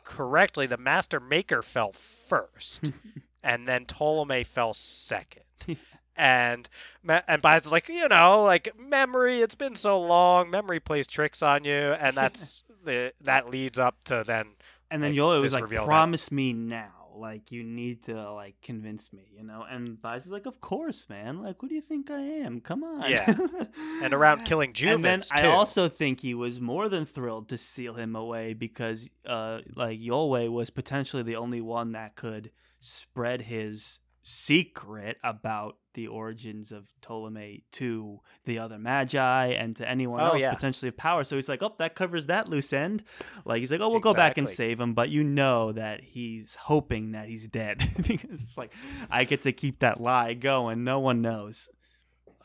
correctly, 0.03 0.67
the 0.67 0.77
Master 0.79 1.21
Maker 1.21 1.63
fell 1.63 1.93
first, 1.93 2.93
and 3.43 3.69
then 3.69 3.85
Tolomei 3.85 4.47
fell 4.47 4.75
second. 4.75 5.43
And 6.17 6.69
and 7.09 7.43
Bayaz 7.43 7.67
is 7.67 7.73
like, 7.73 7.89
you 7.89 8.09
know, 8.09 8.45
like 8.45 8.73
memory. 8.79 9.41
It's 9.41 9.55
been 9.57 9.75
so 9.75 10.01
long. 10.01 10.51
Memory 10.51 10.81
plays 10.81 11.07
tricks 11.07 11.43
on 11.43 11.65
you, 11.65 11.73
and 11.75 12.15
that's 12.21 12.65
the 12.85 13.13
that 13.23 13.51
leads 13.51 13.79
up 13.79 13.97
to 14.05 14.23
then. 14.27 14.47
and 14.91 15.03
then 15.03 15.11
Like, 15.11 15.17
Yola 15.17 15.41
was 15.41 15.55
like 15.55 15.63
reveal 15.65 15.83
that- 15.83 15.89
promise 15.89 16.31
me 16.31 16.53
now 16.53 16.91
like 17.17 17.53
you 17.53 17.63
need 17.63 18.03
to 18.03 18.33
like 18.33 18.57
convince 18.61 19.13
me 19.13 19.23
you 19.37 19.45
know 19.45 19.65
and 19.71 19.99
Bayaz 20.01 20.27
is 20.27 20.33
like 20.33 20.47
of 20.47 20.61
course 20.61 21.07
man 21.09 21.41
like 21.45 21.55
who 21.61 21.69
do 21.69 21.75
you 21.77 21.81
think 21.81 22.11
I 22.11 22.19
am 22.21 22.61
come 22.61 22.83
on 22.83 23.09
Yeah. 23.09 23.33
And 24.03 24.13
around 24.13 24.45
killing 24.47 24.75
and 24.85 25.05
then 25.05 25.21
Juvens 25.21 25.31
I 25.33 25.47
also 25.47 25.89
think 25.89 26.19
he 26.21 26.35
was 26.35 26.61
more 26.61 26.89
than 26.89 27.07
thrilled 27.07 27.49
to 27.51 27.57
seal 27.57 27.95
him 27.95 28.17
away 28.17 28.53
because, 28.53 29.09
uh, 29.25 29.61
like 29.77 30.01
Yulwei 30.01 30.51
was 30.51 30.71
potentially 30.71 31.23
the 31.23 31.37
only 31.37 31.61
one 31.61 31.93
that 31.93 32.17
could 32.17 32.51
spread 32.81 33.43
his 33.43 34.01
secret 34.25 35.19
about 35.23 35.77
the 35.93 36.09
origins 36.09 36.73
of 36.73 36.89
Tolomei 37.03 37.63
to 37.73 38.19
the 38.47 38.59
other 38.59 38.79
Magi 38.79 39.47
and 39.49 39.77
to 39.77 39.89
anyone 39.89 40.21
Oh, 40.21 40.31
else 40.33 40.41
yeah. 40.41 40.53
potentially 40.53 40.89
of 40.89 40.97
power. 40.97 41.23
So 41.23 41.37
he's 41.37 41.49
like, 41.49 41.63
"Oh, 41.63 41.75
that 41.79 41.95
covers 41.95 42.27
that 42.27 42.49
loose 42.49 42.73
end." 42.73 43.05
Like 43.45 43.61
he's 43.61 43.71
like, 43.71 43.81
"Oh, 43.81 43.91
we'll 43.91 44.01
go 44.01 44.13
back 44.15 44.37
and 44.37 44.49
save 44.49 44.81
him," 44.81 44.95
but 44.95 45.11
you 45.11 45.23
know 45.23 45.71
that 45.73 46.01
he's 46.03 46.57
hoping 46.57 47.13
that 47.13 47.29
he's 47.29 47.47
dead 47.47 47.79
because 47.97 48.41
it's 48.41 48.59
like 48.59 48.73
I 49.11 49.25
get 49.25 49.43
to 49.43 49.53
keep 49.53 49.81
that 49.81 50.01
lie 50.01 50.35
going. 50.35 50.83
No 50.83 50.99
one 50.99 51.23
knows. 51.23 51.69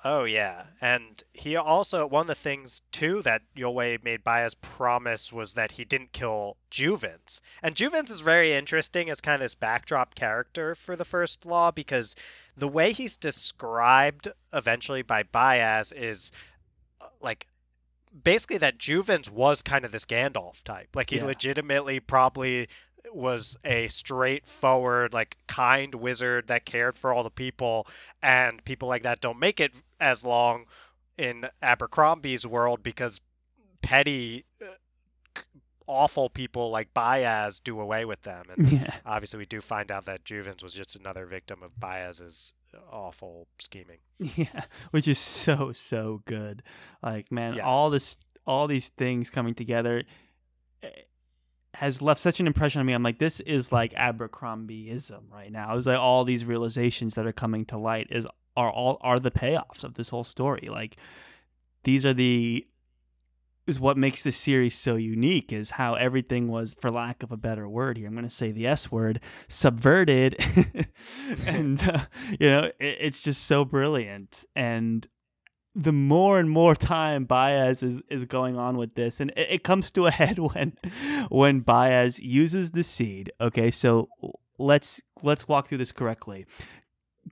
Oh 0.06 0.24
yeah, 0.24 0.68
and 0.79 1.22
he 1.34 1.58
also 1.58 2.08
one 2.08 2.22
of 2.22 2.27
the 2.27 2.36
things 2.36 2.82
too 2.94 3.22
that 3.24 3.41
Yulwei 3.58 4.01
made 4.01 4.24
Bayaz 4.24 4.56
promise 4.62 5.34
was 5.34 5.56
that 5.56 5.74
he 5.74 5.84
didn't 5.84 6.13
kill 6.13 6.56
Juvens, 6.72 7.41
and 7.62 7.75
Juvens 7.75 8.10
is 8.10 8.22
very 8.22 8.53
interesting 8.53 9.10
as 9.10 9.20
kind 9.20 9.36
of 9.36 9.41
this 9.41 9.56
backdrop 9.56 10.15
character 10.15 10.74
for 10.74 10.96
the 10.96 11.03
first 11.03 11.46
law 11.46 11.70
because 11.72 12.15
the 12.56 12.68
way 12.70 12.94
he's 12.94 13.18
described 13.18 14.29
eventually 14.53 15.01
by 15.01 15.22
Bayaz 15.24 15.91
is 15.94 16.32
uh, 17.01 17.08
like 17.20 17.48
basically 18.24 18.58
that 18.58 18.77
Juvens 18.77 19.29
was 19.29 19.62
kind 19.62 19.84
of 19.84 19.91
this 19.91 20.06
Gandalf 20.06 20.63
type, 20.63 20.96
like 20.96 21.10
he 21.10 21.18
Yeah. 21.18 21.25
legitimately 21.25 22.00
probably 22.00 22.70
was 23.13 23.58
a 23.63 23.88
straightforward 23.88 25.13
like 25.13 25.38
kind 25.48 25.96
wizard 25.96 26.48
that 26.48 26.65
cared 26.65 26.98
for 26.98 27.13
all 27.13 27.24
the 27.24 27.29
people 27.32 27.88
and 28.22 28.63
people 28.65 28.88
like 28.88 29.03
that 29.03 29.22
don't 29.22 29.39
make 29.39 29.60
it 29.60 29.74
as 30.00 30.24
long 30.25 30.65
in 31.18 31.48
Abercrombie's 31.62 32.46
world 32.46 32.84
because 32.84 33.22
petty 33.82 34.46
uh, 34.62 35.41
awful 35.88 36.29
people 36.29 36.70
like 36.70 36.94
Bayaz 36.94 37.63
do 37.63 37.79
away 37.79 38.06
with 38.06 38.22
them 38.22 38.46
and 38.56 38.68
Yeah. 38.72 38.94
obviously 39.06 39.39
we 39.39 39.46
do 39.46 39.60
find 39.60 39.91
out 39.91 40.06
that 40.06 40.24
Juvens 40.24 40.62
was 40.62 40.74
just 40.75 40.96
another 40.96 41.25
victim 41.25 41.63
of 41.63 41.79
Bayaz's 41.79 42.53
awful 42.91 43.48
scheming. 43.60 43.98
Yeah, 44.36 44.63
which 44.91 45.08
is 45.08 45.18
so 45.18 45.72
so 45.74 46.22
good. 46.25 46.62
Like 47.01 47.32
man, 47.32 47.60
all 47.62 47.86
Yes. 47.91 47.91
this 47.94 48.18
all 48.46 48.68
these 48.68 48.89
things 48.89 49.29
coming 49.29 49.56
together 49.56 50.03
eh, 50.84 50.89
has 51.76 52.02
left 52.02 52.20
such 52.20 52.40
an 52.40 52.48
impression 52.48 52.80
on 52.80 52.86
me. 52.86 52.94
I'm 52.94 53.04
like 53.04 53.20
this 53.20 53.40
is 53.42 53.72
like 53.72 53.94
Abercrombieism 53.94 55.32
right 55.32 55.52
now. 55.52 55.76
It's 55.78 55.88
like 55.88 55.98
all 55.98 56.24
these 56.24 56.46
realizations 56.46 57.16
that 57.16 57.28
are 57.28 57.32
coming 57.32 57.66
to 57.66 57.78
light 57.78 58.08
is 58.10 58.28
are 58.58 58.72
all 58.72 58.98
are 59.02 59.20
the 59.20 59.32
payoffs 59.32 59.84
of 59.84 59.94
this 59.94 60.10
whole 60.10 60.24
story. 60.24 60.68
Like 60.70 60.98
these 61.84 62.06
are 62.06 62.14
the 62.14 62.66
is 63.68 63.80
what 63.80 63.98
makes 63.98 64.24
this 64.24 64.36
series 64.36 64.76
so 64.76 64.96
unique 64.96 65.54
is 65.54 65.72
how 65.72 65.94
everything 65.94 66.48
was 66.48 66.76
for 66.80 66.90
lack 66.90 67.22
of 67.22 67.32
a 67.32 67.38
better 67.38 67.70
word 67.70 67.98
here 67.98 68.08
i'm 68.08 68.14
going 68.14 68.28
to 68.28 68.30
say 68.30 68.52
the 68.52 68.66
s 68.66 68.92
word 68.92 69.22
subverted 69.48 70.36
and 71.48 71.88
uh, 71.88 72.00
you 72.40 72.50
know 72.50 72.64
it, 72.80 72.98
it's 73.00 73.22
just 73.22 73.44
so 73.44 73.64
brilliant 73.64 74.44
and 74.56 75.08
the 75.76 75.92
more 75.92 76.40
and 76.40 76.50
more 76.50 76.76
time 76.76 77.26
Bayaz 77.26 77.84
is, 77.84 78.02
is 78.10 78.26
going 78.26 78.58
on 78.58 78.78
with 78.78 78.96
this, 78.96 79.20
and 79.20 79.32
it, 79.32 79.48
it, 79.50 79.64
comes 79.64 79.92
to 79.92 80.08
a 80.08 80.12
head 80.22 80.40
when 80.40 80.78
when 81.30 81.62
Bayaz 81.62 82.20
uses 82.22 82.72
the 82.72 82.84
seed. 82.84 83.32
Okay, 83.40 83.72
so 83.72 84.10
let's 84.58 85.02
let's 85.22 85.48
walk 85.48 85.68
through 85.68 85.78
this 85.80 85.92
correctly. 85.92 86.46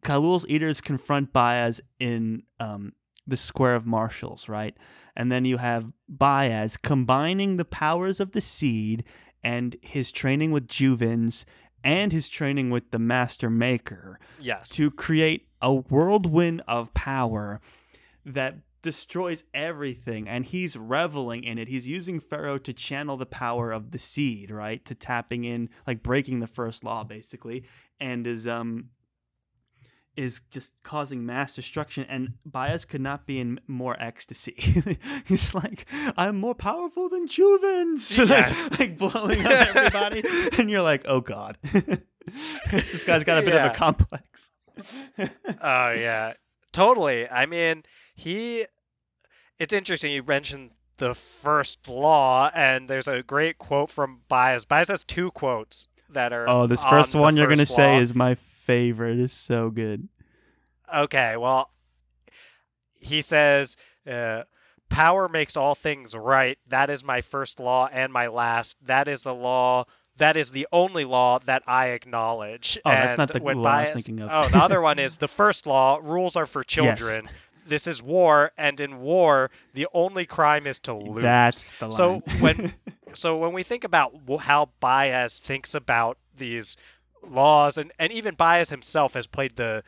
Khalul's 0.02 0.46
eaters 0.48 0.82
confront 0.82 1.34
Bayaz 1.34 1.82
in 2.00 2.44
um, 2.60 2.94
the 3.26 3.38
Square 3.38 3.76
of 3.76 3.86
Marshals, 3.86 4.48
right? 4.48 4.76
And 5.16 5.32
then 5.32 5.46
you 5.46 5.58
have 5.58 5.92
Bayaz 6.12 6.80
combining 6.82 7.58
the 7.58 7.66
powers 7.66 8.20
of 8.20 8.32
the 8.32 8.42
seed 8.42 9.04
and 9.44 9.76
his 9.82 10.12
training 10.12 10.52
with 10.52 10.68
Juvens 10.68 11.46
and 11.84 12.12
his 12.12 12.30
training 12.30 12.70
with 12.70 12.92
the 12.92 13.00
Master 13.00 13.50
Maker. 13.50 14.20
Yes. 14.40 14.70
To 14.70 14.92
create 14.92 15.48
a 15.62 15.74
whirlwind 15.74 16.62
of 16.68 16.94
power 16.94 17.60
that 18.28 18.58
destroys 18.84 19.44
everything 19.54 20.30
and 20.30 20.46
he's 20.46 20.78
reveling 20.78 21.44
in 21.44 21.58
it. 21.58 21.68
He's 21.68 21.88
using 21.88 22.20
Ferro 22.20 22.58
to 22.60 22.72
channel 22.74 23.18
the 23.18 23.26
power 23.26 23.72
of 23.72 23.92
the 23.92 23.98
seed, 24.00 24.52
right? 24.52 24.84
To 24.86 24.94
tapping 24.96 25.44
in 25.44 25.70
like 25.88 26.04
breaking 26.04 26.40
the 26.40 26.48
first 26.48 26.84
law 26.84 27.04
basically 27.04 27.64
and 28.00 28.28
is 28.28 28.46
um 28.48 28.90
is 30.16 30.42
just 30.50 30.72
causing 30.84 31.26
mass 31.26 31.56
destruction 31.56 32.06
and 32.10 32.34
Bayaz 32.50 32.88
could 32.88 33.02
not 33.02 33.26
be 33.28 33.40
in 33.40 33.60
more 33.68 33.96
ecstasy. 34.00 34.56
He's 35.28 35.54
like, 35.54 35.86
I'm 36.16 36.38
more 36.40 36.56
powerful 36.56 37.08
than 37.10 37.28
Juvens. 37.28 38.18
Yes. 38.30 38.70
like, 38.72 38.80
like 38.80 38.98
blowing 38.98 39.46
up 39.46 39.76
everybody. 39.76 40.24
and 40.58 40.70
you're 40.70 40.82
like, 40.82 41.04
oh 41.06 41.22
God. 41.22 41.58
this 42.72 43.04
guy's 43.04 43.24
got 43.24 43.40
a 43.40 43.42
bit 43.42 43.54
Yeah. 43.54 43.68
of 43.68 43.72
a 43.74 43.76
complex. 43.76 44.52
Oh 45.20 45.92
yeah, 45.92 46.34
totally. 46.72 47.28
I 47.30 47.46
mean, 47.48 47.84
he. 48.18 48.66
It's 49.60 49.74
interesting. 49.74 50.12
You 50.12 50.24
mentioned 50.24 50.72
the 50.98 51.14
first 51.14 51.88
law, 51.88 52.52
and 52.54 52.90
there's 52.90 53.08
a 53.08 53.24
great 53.24 53.58
quote 53.58 53.90
from 53.90 54.22
Bayaz. 54.30 54.66
Bayaz 54.66 54.90
has 54.90 55.04
two 55.04 55.32
quotes 55.32 55.88
that 56.10 56.34
are. 56.34 56.50
Oh, 56.50 56.68
this 56.68 56.84
first 56.84 57.14
the 57.14 57.20
one 57.20 57.38
you're 57.38 57.48
going 57.48 57.60
to 57.60 57.66
say 57.66 57.98
is 57.98 58.14
my 58.14 58.36
favorite. 58.36 59.20
It's 59.20 59.34
so 59.34 59.70
good. 59.70 60.10
Okay, 60.94 61.38
well, 61.38 61.72
he 63.00 63.22
says, 63.22 63.78
uh, 64.10 64.44
"Power 64.90 65.28
makes 65.28 65.56
all 65.56 65.76
things 65.76 66.16
right. 66.16 66.58
That 66.68 66.90
is 66.90 67.04
my 67.04 67.22
first 67.22 67.60
law 67.60 67.88
and 67.92 68.12
my 68.12 68.28
last. 68.28 68.86
That 68.86 69.08
is 69.08 69.24
the 69.24 69.36
law." 69.36 69.86
That 70.18 70.36
is 70.36 70.50
the 70.50 70.68
only 70.72 71.06
law 71.06 71.38
that 71.38 71.62
I 71.68 71.90
acknowledge. 71.90 72.80
Oh, 72.84 72.90
that's 72.90 73.20
not 73.20 73.32
the 73.32 73.40
law 73.40 73.70
I 73.70 73.82
was 73.82 74.04
thinking 74.04 74.20
of. 74.22 74.32
Oh, 74.34 74.50
the 74.50 74.58
other 74.58 74.82
one 74.82 74.98
is 75.08 75.18
the 75.18 75.28
first 75.28 75.68
law: 75.68 76.00
rules 76.02 76.36
are 76.36 76.48
for 76.48 76.64
children. 76.64 77.30
This 77.68 77.88
is 77.88 78.02
war, 78.02 78.52
and 78.58 78.80
in 78.80 79.00
war, 79.00 79.52
the 79.74 79.88
only 79.94 80.26
crime 80.26 80.66
is 80.66 80.80
to 80.80 80.94
lose. 80.94 81.24
That's 81.24 81.78
the 81.80 81.88
line. 81.88 81.92
So 81.92 82.22
when 82.40 82.74
so 83.14 83.38
when 83.38 83.54
we 83.54 83.64
think 83.64 83.84
about 83.84 84.14
how 84.42 84.70
Bayaz 84.82 85.40
thinks 85.40 85.76
about 85.76 86.18
these 86.36 86.78
laws, 87.28 87.78
and, 87.78 87.92
and 88.00 88.12
even 88.12 88.36
Bayaz 88.36 88.70
himself 88.70 89.14
has 89.14 89.28
played 89.28 89.56
the 89.56 89.84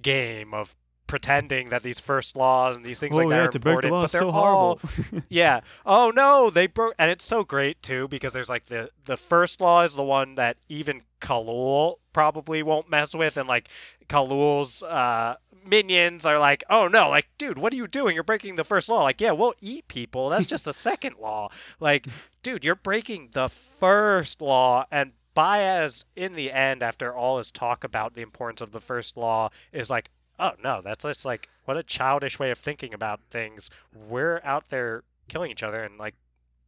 game 0.00 0.54
of 0.54 0.76
pretending 1.06 1.68
that 1.68 1.82
these 1.82 2.00
first 2.00 2.34
laws 2.34 2.76
and 2.76 2.84
these 2.84 2.98
things 2.98 3.16
oh, 3.16 3.22
like 3.22 3.28
that 3.28 3.34
yeah, 3.36 3.42
are 3.42 3.50
the 3.50 3.58
important, 3.58 3.92
law 3.92 4.02
but 4.02 4.12
they're 4.12 4.20
so 4.20 4.30
all 4.30 4.78
horrible. 4.78 5.22
yeah. 5.28 5.60
Oh 5.84 6.12
no, 6.14 6.50
they 6.50 6.66
broke, 6.66 6.94
and 6.98 7.10
it's 7.10 7.24
so 7.24 7.44
great 7.44 7.82
too 7.82 8.08
because 8.08 8.32
there's 8.32 8.48
like 8.48 8.66
the 8.66 8.90
the 9.04 9.16
first 9.16 9.60
law 9.60 9.82
is 9.82 9.94
the 9.94 10.02
one 10.02 10.36
that 10.36 10.56
even 10.68 11.02
Khalul 11.20 11.96
probably 12.12 12.62
won't 12.62 12.90
mess 12.90 13.14
with, 13.14 13.36
and 13.36 13.48
like 13.48 13.68
Khalul's 14.08 14.82
uh, 14.82 15.36
minions 15.66 16.26
are 16.26 16.38
like, 16.38 16.64
oh 16.70 16.88
no, 16.88 17.08
like 17.08 17.28
dude, 17.38 17.58
what 17.58 17.72
are 17.72 17.76
you 17.76 17.86
doing? 17.86 18.14
You're 18.14 18.24
breaking 18.24 18.56
the 18.56 18.64
first 18.64 18.88
law. 18.88 19.02
Like, 19.02 19.20
yeah, 19.20 19.32
we'll 19.32 19.54
eat 19.60 19.88
people. 19.88 20.28
That's 20.28 20.46
just 20.46 20.64
the 20.64 20.72
second 20.88 21.16
law. 21.20 21.50
Like, 21.80 22.06
dude, 22.42 22.64
you're 22.64 22.74
breaking 22.74 23.30
the 23.32 23.48
first 23.48 24.40
law, 24.40 24.86
and 24.90 25.12
Bayaz, 25.36 26.04
in 26.14 26.34
the 26.34 26.52
end, 26.52 26.82
after 26.82 27.12
all 27.12 27.38
his 27.38 27.50
talk 27.50 27.82
about 27.84 28.14
the 28.14 28.22
importance 28.22 28.60
of 28.60 28.72
the 28.72 28.80
first 28.80 29.16
law, 29.16 29.50
is 29.72 29.90
like, 29.90 30.10
oh 30.38 30.52
no, 30.62 30.80
that's 30.82 31.04
just 31.04 31.24
like 31.24 31.48
what 31.64 31.76
a 31.76 31.82
childish 31.82 32.38
way 32.38 32.50
of 32.50 32.58
thinking 32.58 32.94
about 32.94 33.20
things. 33.30 33.70
We're 33.92 34.40
out 34.44 34.68
there 34.68 35.02
killing 35.28 35.50
each 35.50 35.62
other, 35.62 35.82
and 35.82 35.98
like, 35.98 36.14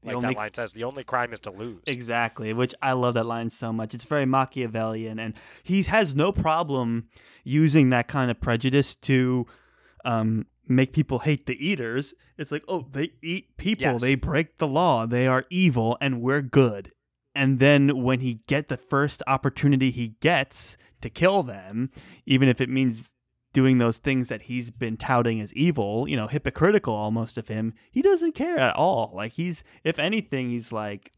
like 0.07 0.17
only- 0.17 0.29
that 0.35 0.37
line 0.41 0.55
says, 0.55 0.73
the 0.73 0.85
only 0.85 1.05
crime 1.05 1.33
is 1.33 1.41
to 1.41 1.51
lose. 1.51 1.83
Exactly, 1.87 2.53
which 2.53 2.75
I 2.83 2.93
love 2.93 3.15
that 3.15 3.27
line 3.27 3.51
so 3.51 3.73
much. 3.73 3.95
It's 3.95 4.05
very 4.05 4.27
Machiavellian, 4.27 5.19
and 5.19 5.35
he 5.63 5.83
has 5.85 6.15
no 6.15 6.33
problem 6.33 7.09
using 7.45 7.91
that 7.91 8.09
kind 8.09 8.31
of 8.31 8.41
prejudice 8.41 8.95
to 8.97 9.47
um, 10.05 10.47
make 10.69 10.93
people 10.93 11.21
hate 11.21 11.47
the 11.47 11.55
eaters. 11.65 12.15
It's 12.39 12.53
like, 12.53 12.65
oh, 12.69 12.87
they 12.93 13.13
eat 13.23 13.57
people, 13.57 13.83
Yes. 13.83 14.01
they 14.03 14.15
break 14.15 14.59
the 14.59 14.67
law, 14.69 15.07
they 15.07 15.27
are 15.27 15.45
evil, 15.51 15.97
and 16.01 16.21
we're 16.21 16.43
good. 16.43 16.93
And 17.35 17.59
then 17.59 18.03
when 18.03 18.21
he 18.21 18.41
get 18.47 18.69
the 18.69 18.77
first 18.77 19.23
opportunity 19.27 19.91
he 19.91 20.17
gets 20.21 20.77
to 21.03 21.11
kill 21.11 21.43
them, 21.43 21.91
even 22.25 22.49
if 22.49 22.61
it 22.61 22.71
means 22.71 23.11
doing 23.57 23.79
those 23.79 23.97
things 23.97 24.29
that 24.29 24.43
he's 24.43 24.71
been 24.71 24.99
touting 24.99 25.41
as 25.41 25.51
evil, 25.55 26.07
you 26.07 26.15
know, 26.15 26.27
hypocritical 26.27 26.95
almost 26.95 27.39
of 27.39 27.49
him, 27.49 27.73
he 27.91 28.03
doesn't 28.03 28.35
care 28.35 28.59
at 28.59 28.77
all. 28.77 29.11
Like 29.15 29.33
he's 29.33 29.65
if 29.83 29.99
anything, 29.99 30.51
he's 30.51 30.73
like 30.73 31.11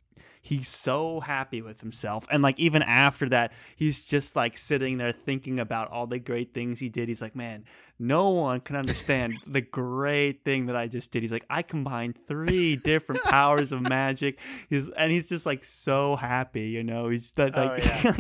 he's 0.43 0.69
so 0.69 1.21
happy 1.21 1.63
with 1.63 1.81
himself. 1.81 2.27
And 2.31 2.43
like 2.43 2.59
even 2.59 2.83
after 2.83 3.29
that, 3.31 3.53
he's 3.77 4.05
just 4.05 4.37
like 4.37 4.57
sitting 4.57 4.99
there 4.99 5.13
thinking 5.13 5.59
about 5.59 5.91
all 5.91 6.07
the 6.07 6.19
great 6.19 6.55
things 6.55 6.79
he 6.79 6.89
did. 6.89 7.09
He's 7.09 7.21
like, 7.23 7.37
man, 7.37 7.65
no 7.99 8.31
one 8.31 8.61
can 8.61 8.77
understand 8.77 9.35
the 9.47 9.61
great 9.61 10.45
thing 10.45 10.67
that 10.67 10.77
I 10.77 10.87
just 10.87 11.11
did. 11.11 11.23
He's 11.23 11.33
like, 11.33 11.47
I 11.51 11.63
combined 11.63 12.19
three 12.27 12.77
different 12.77 13.23
powers 13.25 13.73
of 13.73 13.81
magic. 13.83 14.39
He's 14.69 14.89
and 14.89 15.11
he's 15.13 15.29
just 15.29 15.47
like 15.47 15.65
so 15.65 16.17
happy, 16.17 16.69
you 16.69 16.85
know. 16.85 17.09
He's 17.09 17.33
that 17.33 17.57
Oh, 17.57 17.67
like, 17.67 17.85
yeah. 17.85 18.13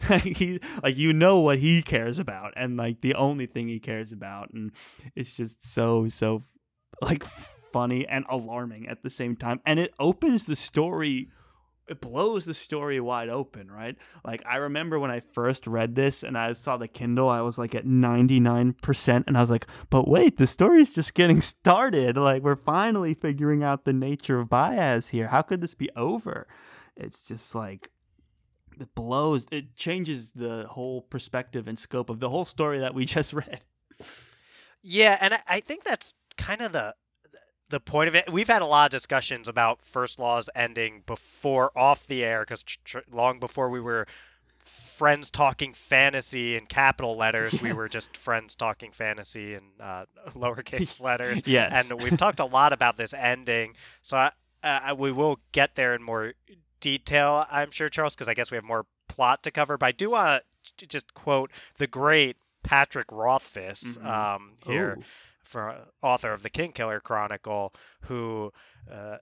like 0.10 0.22
he 0.22 0.60
like 0.82 0.96
you 0.96 1.12
know 1.12 1.40
what 1.40 1.58
he 1.58 1.82
cares 1.82 2.18
about 2.18 2.54
and 2.56 2.76
like 2.76 3.00
the 3.00 3.14
only 3.14 3.46
thing 3.46 3.68
he 3.68 3.78
cares 3.80 4.12
about 4.12 4.50
and 4.52 4.72
it's 5.14 5.34
just 5.34 5.62
so 5.62 6.08
so 6.08 6.44
like 7.02 7.24
funny 7.72 8.06
and 8.06 8.24
alarming 8.30 8.88
at 8.88 9.02
the 9.02 9.10
same 9.10 9.36
time 9.36 9.60
and 9.66 9.78
it 9.78 9.92
opens 9.98 10.46
the 10.46 10.56
story 10.56 11.28
it 11.88 12.00
blows 12.00 12.44
the 12.44 12.54
story 12.54 13.00
wide 13.00 13.28
open, 13.28 13.70
right? 13.70 13.96
Like 14.24 14.42
I 14.46 14.56
remember 14.56 14.98
when 14.98 15.10
I 15.10 15.20
first 15.20 15.66
read 15.66 15.94
this 15.94 16.22
and 16.22 16.36
I 16.36 16.52
saw 16.52 16.76
the 16.76 16.88
Kindle, 16.88 17.28
I 17.28 17.42
was 17.42 17.58
like 17.58 17.74
at 17.74 17.86
99% 17.86 19.24
and 19.26 19.36
I 19.36 19.40
was 19.40 19.50
like, 19.50 19.66
"But 19.90 20.08
wait, 20.08 20.36
the 20.36 20.46
story's 20.46 20.90
just 20.90 21.14
getting 21.14 21.40
started. 21.42 22.16
Like 22.16 22.42
we're 22.42 22.56
finally 22.56 23.14
figuring 23.14 23.62
out 23.62 23.84
the 23.84 23.92
nature 23.92 24.40
of 24.40 24.48
Bayaz 24.48 25.10
here. 25.10 25.28
How 25.28 25.42
could 25.42 25.60
this 25.60 25.74
be 25.74 25.90
over?" 25.96 26.46
It's 26.96 27.22
just 27.22 27.54
like 27.54 27.90
it 28.80 28.94
blows 28.94 29.46
it 29.50 29.74
changes 29.76 30.32
the 30.32 30.66
whole 30.68 31.02
perspective 31.02 31.68
and 31.68 31.78
scope 31.78 32.10
of 32.10 32.20
the 32.20 32.28
whole 32.28 32.44
story 32.44 32.78
that 32.80 32.94
we 32.94 33.04
just 33.16 33.32
read. 33.32 33.60
Yeah, 34.82 35.18
and 35.20 35.34
I, 35.34 35.40
I 35.48 35.60
think 35.60 35.84
that's 35.84 36.14
kind 36.36 36.60
of 36.60 36.72
the 36.72 36.94
the 37.70 37.80
point 37.80 38.08
of 38.08 38.14
it. 38.14 38.30
We've 38.32 38.48
had 38.48 38.62
a 38.62 38.66
lot 38.66 38.86
of 38.86 38.90
discussions 38.90 39.48
about 39.48 39.80
first 39.82 40.18
laws 40.18 40.48
ending 40.54 41.02
before 41.06 41.70
off 41.76 42.06
the 42.06 42.24
air 42.24 42.40
because 42.42 42.62
tr- 42.62 42.98
long 43.10 43.38
before 43.40 43.68
we 43.68 43.80
were 43.80 44.06
friends 44.58 45.30
talking 45.30 45.72
fantasy 45.72 46.56
in 46.56 46.66
capital 46.66 47.16
letters, 47.16 47.60
we 47.62 47.72
were 47.72 47.88
just 47.88 48.16
friends 48.16 48.54
talking 48.54 48.92
fantasy 48.92 49.54
in 49.54 49.62
uh, 49.80 50.04
lowercase 50.30 51.00
letters. 51.08 51.42
Yes. 51.46 51.90
and 51.90 52.02
we've 52.02 52.16
talked 52.16 52.40
a 52.40 52.44
lot 52.44 52.72
about 52.72 52.96
this 52.96 53.12
ending. 53.14 53.74
So 54.02 54.16
I, 54.16 54.30
uh, 54.62 54.94
we 54.96 55.12
will 55.12 55.38
get 55.52 55.74
there 55.76 55.94
in 55.94 56.02
more 56.02 56.34
detail, 56.80 57.46
I'm 57.50 57.70
sure, 57.70 57.88
Charles, 57.88 58.14
because 58.14 58.28
I 58.28 58.34
guess 58.34 58.50
we 58.50 58.56
have 58.56 58.64
more 58.64 58.86
plot 59.08 59.42
to 59.44 59.50
cover. 59.50 59.76
But 59.78 59.86
I 59.86 59.92
do 59.92 60.10
want 60.10 60.42
to 60.78 60.86
just 60.86 61.14
quote 61.14 61.50
the 61.78 61.86
great 61.86 62.36
Patrick 62.62 63.06
Rothfuss 63.12 63.96
Mhm. 63.96 64.04
um, 64.06 64.52
here 64.66 64.96
Ooh. 64.98 65.02
For 65.46 65.86
author 66.02 66.32
of 66.32 66.42
the 66.42 66.50
Kingkiller 66.50 67.00
Chronicle, 67.00 67.72
who 68.02 68.52
uh, 68.90 69.18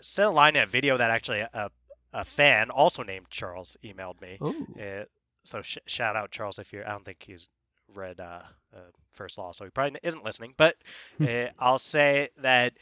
sent 0.00 0.28
a 0.28 0.32
line 0.32 0.56
in 0.56 0.62
a 0.62 0.66
video 0.66 0.96
that 0.96 1.10
actually 1.10 1.40
a, 1.40 1.70
a 2.12 2.24
fan, 2.24 2.70
also 2.70 3.02
named 3.02 3.26
Charles, 3.28 3.76
emailed 3.84 4.20
me. 4.22 4.38
Ooh. 4.42 4.66
Uh, 4.80 5.04
so 5.44 5.60
sh- 5.60 5.78
shout 5.86 6.16
out 6.16 6.30
Charles 6.30 6.58
if 6.58 6.72
you're. 6.72 6.86
I 6.86 6.92
don't 6.92 7.04
think 7.04 7.22
he's 7.26 7.50
read 7.94 8.20
uh, 8.20 8.40
uh, 8.74 8.78
First 9.10 9.38
Law, 9.38 9.52
so 9.52 9.64
he 9.64 9.70
probably 9.70 10.00
isn't 10.02 10.24
listening. 10.24 10.54
But 10.56 10.76
uh, 11.20 11.48
I'll 11.58 11.78
say 11.78 12.30
that 12.38 12.72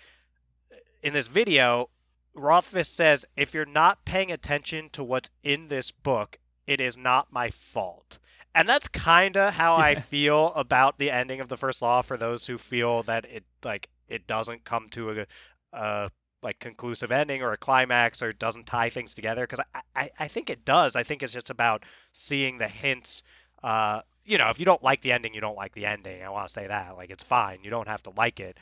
in 1.02 1.12
this 1.12 1.26
video, 1.26 1.90
Rothfuss 2.32 2.88
says, 2.88 3.26
"If 3.36 3.54
you're 3.54 3.64
not 3.64 4.04
paying 4.04 4.30
attention 4.30 4.88
to 4.90 5.02
what's 5.02 5.30
in 5.42 5.68
this 5.68 5.90
book, 5.90 6.38
it 6.66 6.80
is 6.80 6.96
not 6.96 7.32
my 7.32 7.50
fault." 7.50 8.18
And 8.54 8.68
that's 8.68 8.86
kind 8.88 9.36
of 9.36 9.54
how 9.54 9.76
I 9.76 9.96
feel 9.96 10.52
about 10.54 10.98
the 10.98 11.10
ending 11.10 11.40
of 11.40 11.48
the 11.48 11.56
first 11.56 11.82
law 11.82 12.02
for 12.02 12.16
those 12.16 12.46
who 12.46 12.56
feel 12.56 13.02
that 13.04 13.24
it 13.24 13.44
like 13.64 13.88
it 14.08 14.26
doesn't 14.26 14.64
come 14.64 14.88
to 14.90 15.10
a, 15.10 15.26
a 15.72 16.10
like 16.44 16.60
conclusive 16.60 17.10
ending 17.10 17.42
or 17.42 17.52
a 17.52 17.56
climax 17.56 18.22
or 18.22 18.32
doesn't 18.32 18.66
tie 18.66 18.90
things 18.90 19.14
together 19.14 19.42
because 19.42 19.64
I, 19.74 19.80
I, 19.96 20.10
I 20.20 20.28
think 20.28 20.50
it 20.50 20.64
does. 20.64 20.94
I 20.94 21.02
think 21.02 21.22
it's 21.22 21.32
just 21.32 21.50
about 21.50 21.84
seeing 22.12 22.58
the 22.58 22.68
hints. 22.68 23.22
Uh, 23.62 24.02
you 24.24 24.38
know, 24.38 24.50
if 24.50 24.58
you 24.58 24.64
don't 24.64 24.82
like 24.82 25.00
the 25.00 25.10
ending, 25.10 25.34
you 25.34 25.40
don't 25.40 25.56
like 25.56 25.72
the 25.72 25.86
ending. 25.86 26.22
I 26.22 26.28
want 26.28 26.46
to 26.46 26.52
say 26.52 26.66
that. 26.66 26.96
Like, 26.96 27.10
it's 27.10 27.24
fine. 27.24 27.58
You 27.62 27.70
don't 27.70 27.88
have 27.88 28.02
to 28.04 28.10
like 28.10 28.38
it. 28.40 28.58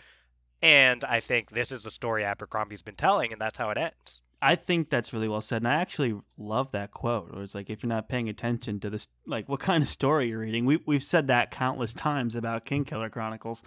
And 0.63 1.05
I 1.05 1.21
think 1.21 1.51
this 1.51 1.71
is 1.71 1.83
the 1.83 1.91
story 1.91 2.25
Abercrombie's 2.25 2.83
been 2.83 2.95
telling, 2.95 3.33
and 3.33 3.41
that's 3.41 3.59
how 3.59 3.71
it 3.71 3.79
ends. 3.79 4.22
I 4.45 4.57
think 4.57 4.91
that's 4.91 5.13
really 5.13 5.29
well 5.29 5.41
said, 5.41 5.63
and 5.63 5.69
I 5.69 5.75
actually 5.75 6.21
love 6.37 6.73
that 6.73 6.91
quote. 6.91 7.29
It 7.29 7.37
was 7.37 7.55
like, 7.55 7.71
if 7.71 7.85
you're 7.85 7.89
not 7.89 8.09
paying 8.09 8.29
attention 8.29 8.81
to 8.81 8.91
this, 8.91 9.07
like 9.25 9.49
what 9.49 9.61
kind 9.61 9.85
of 9.85 9.89
story 9.89 10.29
you're 10.29 10.41
reading. 10.41 10.67
We 10.67 10.81
we've 10.85 11.03
said 11.03 11.29
that 11.29 11.53
countless 11.53 11.95
times 11.95 12.35
about 12.35 12.67
Kingkiller 12.67 13.11
Chronicles, 13.11 13.63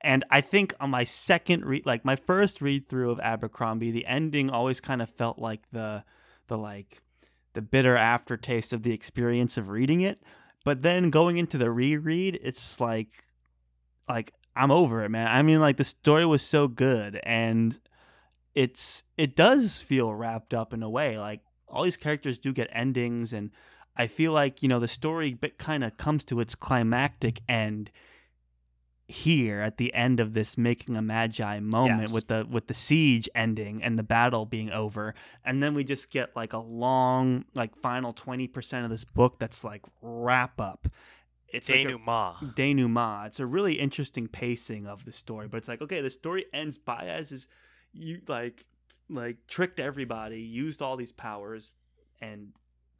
and 0.00 0.24
I 0.30 0.40
think 0.40 0.72
on 0.78 0.88
my 0.88 1.02
second 1.02 1.64
read, 1.64 1.84
like 1.84 2.04
my 2.04 2.14
first 2.14 2.62
read 2.62 2.88
through 2.88 3.10
of 3.10 3.18
Abercrombie, 3.18 3.90
the 3.90 4.06
ending 4.06 4.50
always 4.50 4.80
kind 4.80 5.02
of 5.02 5.10
felt 5.10 5.40
like 5.40 5.62
the 5.72 6.04
the 6.46 6.56
like 6.56 7.02
the 7.54 7.62
bitter 7.62 7.96
aftertaste 7.96 8.72
of 8.72 8.84
the 8.84 8.92
experience 8.92 9.56
of 9.56 9.68
reading 9.68 10.00
it. 10.00 10.20
But 10.64 10.82
then 10.82 11.10
going 11.10 11.38
into 11.38 11.58
the 11.58 11.72
reread, 11.72 12.38
it's 12.40 12.78
like 12.78 13.24
like 14.08 14.32
I'm 14.54 14.70
over 14.70 15.04
it, 15.04 15.08
man. 15.08 15.26
I 15.26 15.42
mean, 15.42 15.58
like 15.58 15.76
the 15.76 15.84
story 15.84 16.24
was 16.24 16.42
so 16.42 16.68
good 16.68 17.18
and 17.24 17.80
it's 18.54 19.02
it 19.16 19.36
does 19.36 19.80
feel 19.80 20.12
wrapped 20.12 20.54
up 20.54 20.72
in 20.72 20.82
a 20.82 20.90
way. 20.90 21.18
Like 21.18 21.40
all 21.68 21.84
these 21.84 21.96
characters 21.96 22.38
do 22.38 22.52
get 22.52 22.68
endings, 22.72 23.32
and 23.32 23.50
I 23.96 24.06
feel 24.06 24.32
like 24.32 24.62
you 24.62 24.68
know 24.68 24.80
the 24.80 24.88
story 24.88 25.38
kind 25.58 25.84
of 25.84 25.96
comes 25.96 26.24
to 26.24 26.40
its 26.40 26.54
climactic 26.54 27.40
end 27.48 27.90
here 29.06 29.60
at 29.60 29.76
the 29.76 29.92
end 29.92 30.20
of 30.20 30.34
this 30.34 30.56
making 30.56 30.96
a 30.96 31.02
magi 31.02 31.58
moment 31.58 32.02
yes. 32.02 32.12
with 32.12 32.28
the 32.28 32.46
with 32.48 32.68
the 32.68 32.74
siege 32.74 33.28
ending 33.34 33.82
and 33.82 33.98
the 33.98 34.04
battle 34.04 34.46
being 34.46 34.70
over 34.70 35.14
and 35.44 35.60
then 35.60 35.74
we 35.74 35.82
just 35.82 36.12
get 36.12 36.30
like 36.36 36.52
a 36.52 36.58
long 36.58 37.44
like 37.52 37.74
final 37.74 38.14
20% 38.14 38.84
of 38.84 38.88
this 38.88 39.04
book 39.04 39.40
that's 39.40 39.64
like 39.64 39.82
wrap 40.00 40.60
up 40.60 40.86
it's 41.52 41.66
denouement. 41.66 42.42
Like 42.42 42.54
denouement. 42.54 43.26
It's 43.26 43.40
a 43.40 43.46
really 43.46 43.74
interesting 43.74 44.28
pacing 44.28 44.86
of 44.86 45.04
the 45.04 45.12
story, 45.12 45.48
but 45.48 45.58
it's 45.58 45.68
like 45.68 45.82
okay, 45.82 46.00
the 46.00 46.10
story 46.10 46.46
ends. 46.52 46.78
Bayaz 46.78 47.32
is 47.32 47.48
you 47.92 48.20
like 48.28 48.64
like 49.08 49.38
tricked 49.48 49.80
everybody, 49.80 50.40
used 50.40 50.82
all 50.82 50.96
these 50.96 51.12
powers, 51.12 51.74
and 52.20 52.52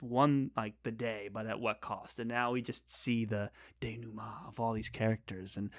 won 0.03 0.51
like 0.57 0.75
the 0.83 0.93
day, 0.93 1.29
but 1.33 1.47
at 1.47 1.61
what 1.61 1.81
cost? 1.81 2.19
And 2.19 2.29
now 2.29 2.53
we 2.53 2.63
just 2.63 2.91
see 2.91 3.25
the 3.25 3.51
denouement 3.81 4.49
of 4.49 4.59
all 4.59 4.73
these 4.73 4.89
characters, 4.89 5.57
and 5.57 5.71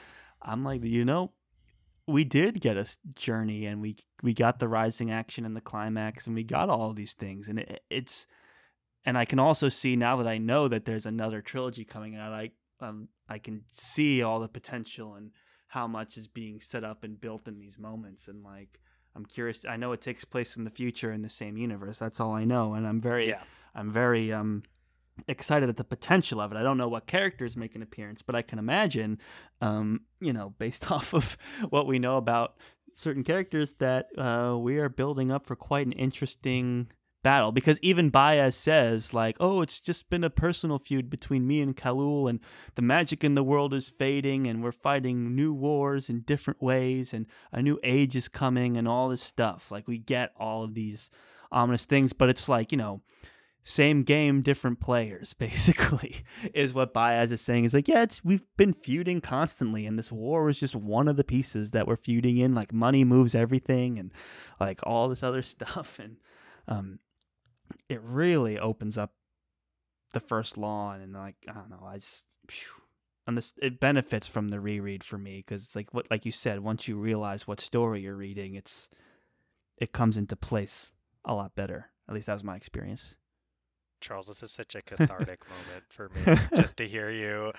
I'm 0.41 0.63
like, 0.63 0.83
you 0.83 1.05
know, 1.05 1.31
we 2.07 2.23
did 2.23 2.61
get 2.61 2.77
a 2.77 2.87
journey, 3.15 3.65
and 3.65 3.81
we 3.81 3.97
we 4.23 4.33
got 4.33 4.59
the 4.59 4.67
rising 4.67 5.11
action 5.11 5.45
and 5.45 5.55
the 5.55 5.61
climax, 5.61 6.27
and 6.27 6.35
we 6.35 6.43
got 6.43 6.69
all 6.69 6.93
these 6.93 7.13
things, 7.13 7.47
and 7.47 7.59
it, 7.59 7.83
it's. 7.89 8.27
And 9.03 9.17
I 9.17 9.25
can 9.25 9.39
also 9.39 9.67
see 9.67 9.95
now 9.95 10.17
that 10.17 10.27
I 10.27 10.37
know 10.37 10.67
that 10.67 10.85
there's 10.85 11.07
another 11.07 11.41
trilogy 11.41 11.83
coming 11.83 12.15
out. 12.15 12.33
I 12.33 12.51
um, 12.79 13.09
I 13.27 13.39
can 13.39 13.63
see 13.73 14.21
all 14.21 14.39
the 14.39 14.47
potential 14.47 15.15
and 15.15 15.31
how 15.67 15.87
much 15.87 16.17
is 16.17 16.27
being 16.27 16.59
set 16.59 16.83
up 16.83 17.03
and 17.03 17.19
built 17.19 17.47
in 17.47 17.57
these 17.57 17.79
moments, 17.79 18.27
and 18.27 18.43
like 18.43 18.79
I'm 19.15 19.25
curious. 19.25 19.65
I 19.65 19.77
know 19.77 19.91
it 19.91 20.01
takes 20.01 20.25
place 20.25 20.55
in 20.55 20.63
the 20.63 20.69
future 20.69 21.11
in 21.11 21.21
the 21.21 21.29
same 21.29 21.57
universe. 21.57 21.99
That's 21.99 22.19
all 22.19 22.33
I 22.33 22.45
know, 22.45 22.73
and 22.73 22.87
I'm 22.87 23.01
very, 23.01 23.27
yeah. 23.27 23.41
I'm 23.75 23.91
very 23.91 24.31
um, 24.31 24.63
excited 25.27 25.69
at 25.69 25.77
the 25.77 25.83
potential 25.83 26.39
of 26.39 26.51
it. 26.51 26.57
I 26.57 26.63
don't 26.63 26.77
know 26.77 26.87
what 26.87 27.07
characters 27.07 27.57
make 27.57 27.75
an 27.75 27.81
appearance, 27.81 28.21
but 28.21 28.35
I 28.35 28.41
can 28.41 28.59
imagine, 28.59 29.19
um, 29.61 30.01
you 30.19 30.33
know, 30.33 30.53
based 30.57 30.91
off 30.93 31.13
of 31.13 31.37
what 31.69 31.87
we 31.87 31.99
know 31.99 32.17
about 32.17 32.55
certain 32.95 33.23
characters, 33.23 33.73
that 33.79 34.07
uh, 34.17 34.57
we 34.57 34.77
are 34.77 34.89
building 34.89 35.31
up 35.31 35.45
for 35.45 35.55
quite 35.55 35.85
an 35.85 35.93
interesting 35.93 36.87
battle 37.23 37.51
because 37.51 37.79
even 37.81 38.11
Bayaz 38.11 38.53
says 38.53 39.13
like, 39.13 39.37
"Oh, 39.39 39.61
it's 39.61 39.79
just 39.79 40.09
been 40.09 40.23
a 40.23 40.29
personal 40.29 40.79
feud 40.79 41.09
between 41.09 41.47
me 41.47 41.61
and 41.61 41.75
Khalul 41.75 42.29
and 42.29 42.39
the 42.75 42.81
magic 42.81 43.23
in 43.23 43.35
the 43.35 43.43
world 43.43 43.73
is 43.73 43.89
fading, 43.89 44.47
and 44.47 44.63
we're 44.63 44.71
fighting 44.71 45.35
new 45.35 45.53
wars 45.53 46.09
in 46.09 46.21
different 46.21 46.61
ways, 46.61 47.13
and 47.13 47.25
a 47.51 47.61
new 47.61 47.79
age 47.83 48.15
is 48.15 48.27
coming, 48.27 48.77
and 48.77 48.87
all 48.87 49.09
this 49.09 49.21
stuff." 49.21 49.71
Like 49.71 49.87
we 49.87 49.97
get 49.97 50.31
all 50.37 50.63
of 50.63 50.73
these 50.73 51.09
ominous 51.51 51.85
things, 51.85 52.13
but 52.13 52.29
it's 52.29 52.49
like 52.49 52.71
you 52.71 52.77
know. 52.77 53.01
Same 53.63 54.01
game, 54.01 54.41
different 54.41 54.79
players, 54.79 55.33
basically, 55.37 56.23
is 56.51 56.73
what 56.73 56.95
Bayaz 56.95 57.31
is 57.31 57.41
saying. 57.41 57.65
Is 57.65 57.75
like, 57.75 57.87
yeah, 57.87 58.01
it's 58.01 58.25
we've 58.25 58.41
been 58.57 58.73
feuding 58.73 59.21
constantly, 59.21 59.85
and 59.85 59.99
this 59.99 60.11
war 60.11 60.45
was 60.45 60.59
just 60.59 60.75
one 60.75 61.07
of 61.07 61.15
the 61.15 61.23
pieces 61.23 61.69
that 61.69 61.85
we're 61.85 61.95
feuding 61.95 62.37
in. 62.37 62.55
Like, 62.55 62.73
money 62.73 63.03
moves 63.03 63.35
everything, 63.35 63.99
and 63.99 64.11
like 64.59 64.79
all 64.81 65.09
this 65.09 65.21
other 65.21 65.43
stuff. 65.43 65.99
And 65.99 66.17
um, 66.67 66.99
it 67.89 68.01
really 68.03 68.59
opens 68.59 68.97
up 68.97 69.13
the 70.13 70.19
first 70.19 70.57
lawn 70.57 71.01
and 71.01 71.13
like 71.13 71.35
I 71.47 71.53
don't 71.53 71.69
know, 71.69 71.83
I 71.85 71.97
just 71.97 72.25
phew, 72.47 72.81
and 73.27 73.37
this 73.37 73.53
it 73.61 73.79
benefits 73.79 74.27
from 74.27 74.49
the 74.49 74.59
reread 74.59 75.03
for 75.03 75.17
me 75.17 75.37
because 75.37 75.65
it's 75.65 75.75
like 75.75 75.93
what 75.93 76.09
like 76.09 76.25
you 76.25 76.31
said, 76.31 76.59
once 76.59 76.87
you 76.87 76.97
realize 76.97 77.47
what 77.47 77.61
story 77.61 78.01
you're 78.01 78.15
reading, 78.15 78.55
it's 78.55 78.89
it 79.77 79.93
comes 79.93 80.17
into 80.17 80.35
place 80.35 80.91
a 81.25 81.33
lot 81.33 81.55
better. 81.55 81.87
At 82.07 82.15
least 82.15 82.27
that 82.27 82.33
was 82.33 82.43
my 82.43 82.55
experience. 82.55 83.15
Charles, 84.01 84.27
this 84.27 84.43
is 84.43 84.51
such 84.51 84.75
a 84.75 84.81
cathartic 84.81 85.39
moment 85.49 85.85
for 85.89 86.09
me 86.09 86.35
just 86.55 86.77
to 86.77 86.87
hear 86.87 87.09
you. 87.09 87.53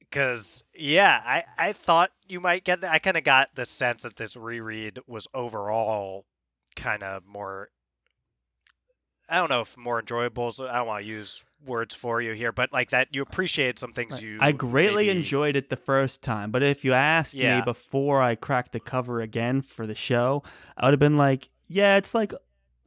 Because 0.00 0.64
yeah, 0.74 1.22
I 1.24 1.44
I 1.58 1.72
thought 1.72 2.10
you 2.26 2.40
might 2.40 2.64
get 2.64 2.80
that. 2.80 2.92
I 2.92 2.98
kind 2.98 3.16
of 3.16 3.24
got 3.24 3.54
the 3.54 3.64
sense 3.64 4.02
that 4.02 4.16
this 4.16 4.36
reread 4.36 5.00
was 5.06 5.26
overall 5.34 6.24
kind 6.74 7.02
of 7.02 7.24
more 7.26 7.70
I 9.28 9.36
don't 9.36 9.50
know 9.50 9.62
if 9.62 9.76
more 9.76 10.00
enjoyable. 10.00 10.52
I 10.60 10.76
don't 10.76 10.86
want 10.86 11.02
to 11.02 11.08
use 11.08 11.44
words 11.64 11.94
for 11.94 12.20
you 12.20 12.32
here, 12.32 12.52
but 12.52 12.72
like 12.72 12.90
that, 12.90 13.08
you 13.12 13.22
appreciate 13.22 13.78
some 13.78 13.92
things 13.92 14.22
you. 14.22 14.38
I 14.40 14.52
greatly 14.52 15.08
maybe... 15.08 15.18
enjoyed 15.18 15.56
it 15.56 15.68
the 15.68 15.76
first 15.76 16.22
time, 16.22 16.50
but 16.50 16.62
if 16.62 16.84
you 16.84 16.92
asked 16.92 17.34
yeah. 17.34 17.58
me 17.58 17.64
before 17.64 18.22
I 18.22 18.36
cracked 18.36 18.72
the 18.72 18.80
cover 18.80 19.20
again 19.20 19.62
for 19.62 19.86
the 19.86 19.94
show, 19.94 20.42
I 20.76 20.86
would 20.86 20.92
have 20.92 21.00
been 21.00 21.16
like, 21.16 21.48
"Yeah, 21.68 21.96
it's 21.96 22.14
like." 22.14 22.32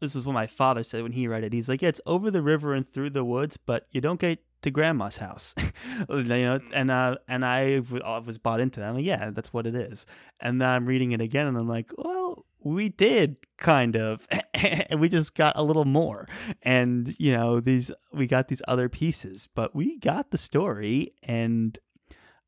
This 0.02 0.16
is 0.16 0.26
what 0.26 0.32
my 0.32 0.48
father 0.48 0.82
said 0.82 1.04
when 1.04 1.12
he 1.12 1.28
read 1.28 1.44
it. 1.44 1.52
He's 1.52 1.68
like, 1.68 1.82
"Yeah, 1.82 1.90
it's 1.90 2.00
over 2.06 2.32
the 2.32 2.42
river 2.42 2.74
and 2.74 2.90
through 2.90 3.10
the 3.10 3.26
woods, 3.26 3.58
but 3.58 3.86
you 3.92 4.00
don't 4.00 4.18
get 4.18 4.40
to 4.62 4.72
grandma's 4.72 5.18
house, 5.18 5.54
you 6.10 6.24
know." 6.24 6.60
Mm. 6.60 6.72
And 6.72 6.90
uh, 6.90 7.18
and 7.28 7.46
I 7.46 7.82
was 7.90 8.38
bought 8.38 8.62
into 8.62 8.80
that. 8.80 8.88
I'm 8.88 8.96
like, 8.96 9.04
"Yeah, 9.04 9.32
that's 9.32 9.52
what 9.52 9.68
it 9.68 9.76
is." 9.76 10.06
And 10.40 10.62
then 10.62 10.70
I'm 10.70 10.86
reading 10.86 11.12
it 11.12 11.20
again, 11.20 11.48
and 11.48 11.58
I'm 11.58 11.68
like, 11.68 11.92
"Well, 11.98 12.46
we 12.64 12.90
did 12.90 13.38
kind 13.58 13.96
of 13.96 14.28
and 14.54 15.00
we 15.00 15.10
just 15.10 15.36
got 15.36 15.56
a 15.56 15.64
little 15.64 15.86
more. 15.86 16.28
And 16.64 17.16
you 17.20 17.32
know 17.32 17.60
these 17.60 17.92
we 18.14 18.28
got 18.28 18.48
these 18.48 18.62
other 18.68 18.90
pieces 18.90 19.48
but 19.54 19.76
we 19.76 19.98
got 19.98 20.32
the 20.32 20.38
story 20.38 21.14
and 21.24 21.78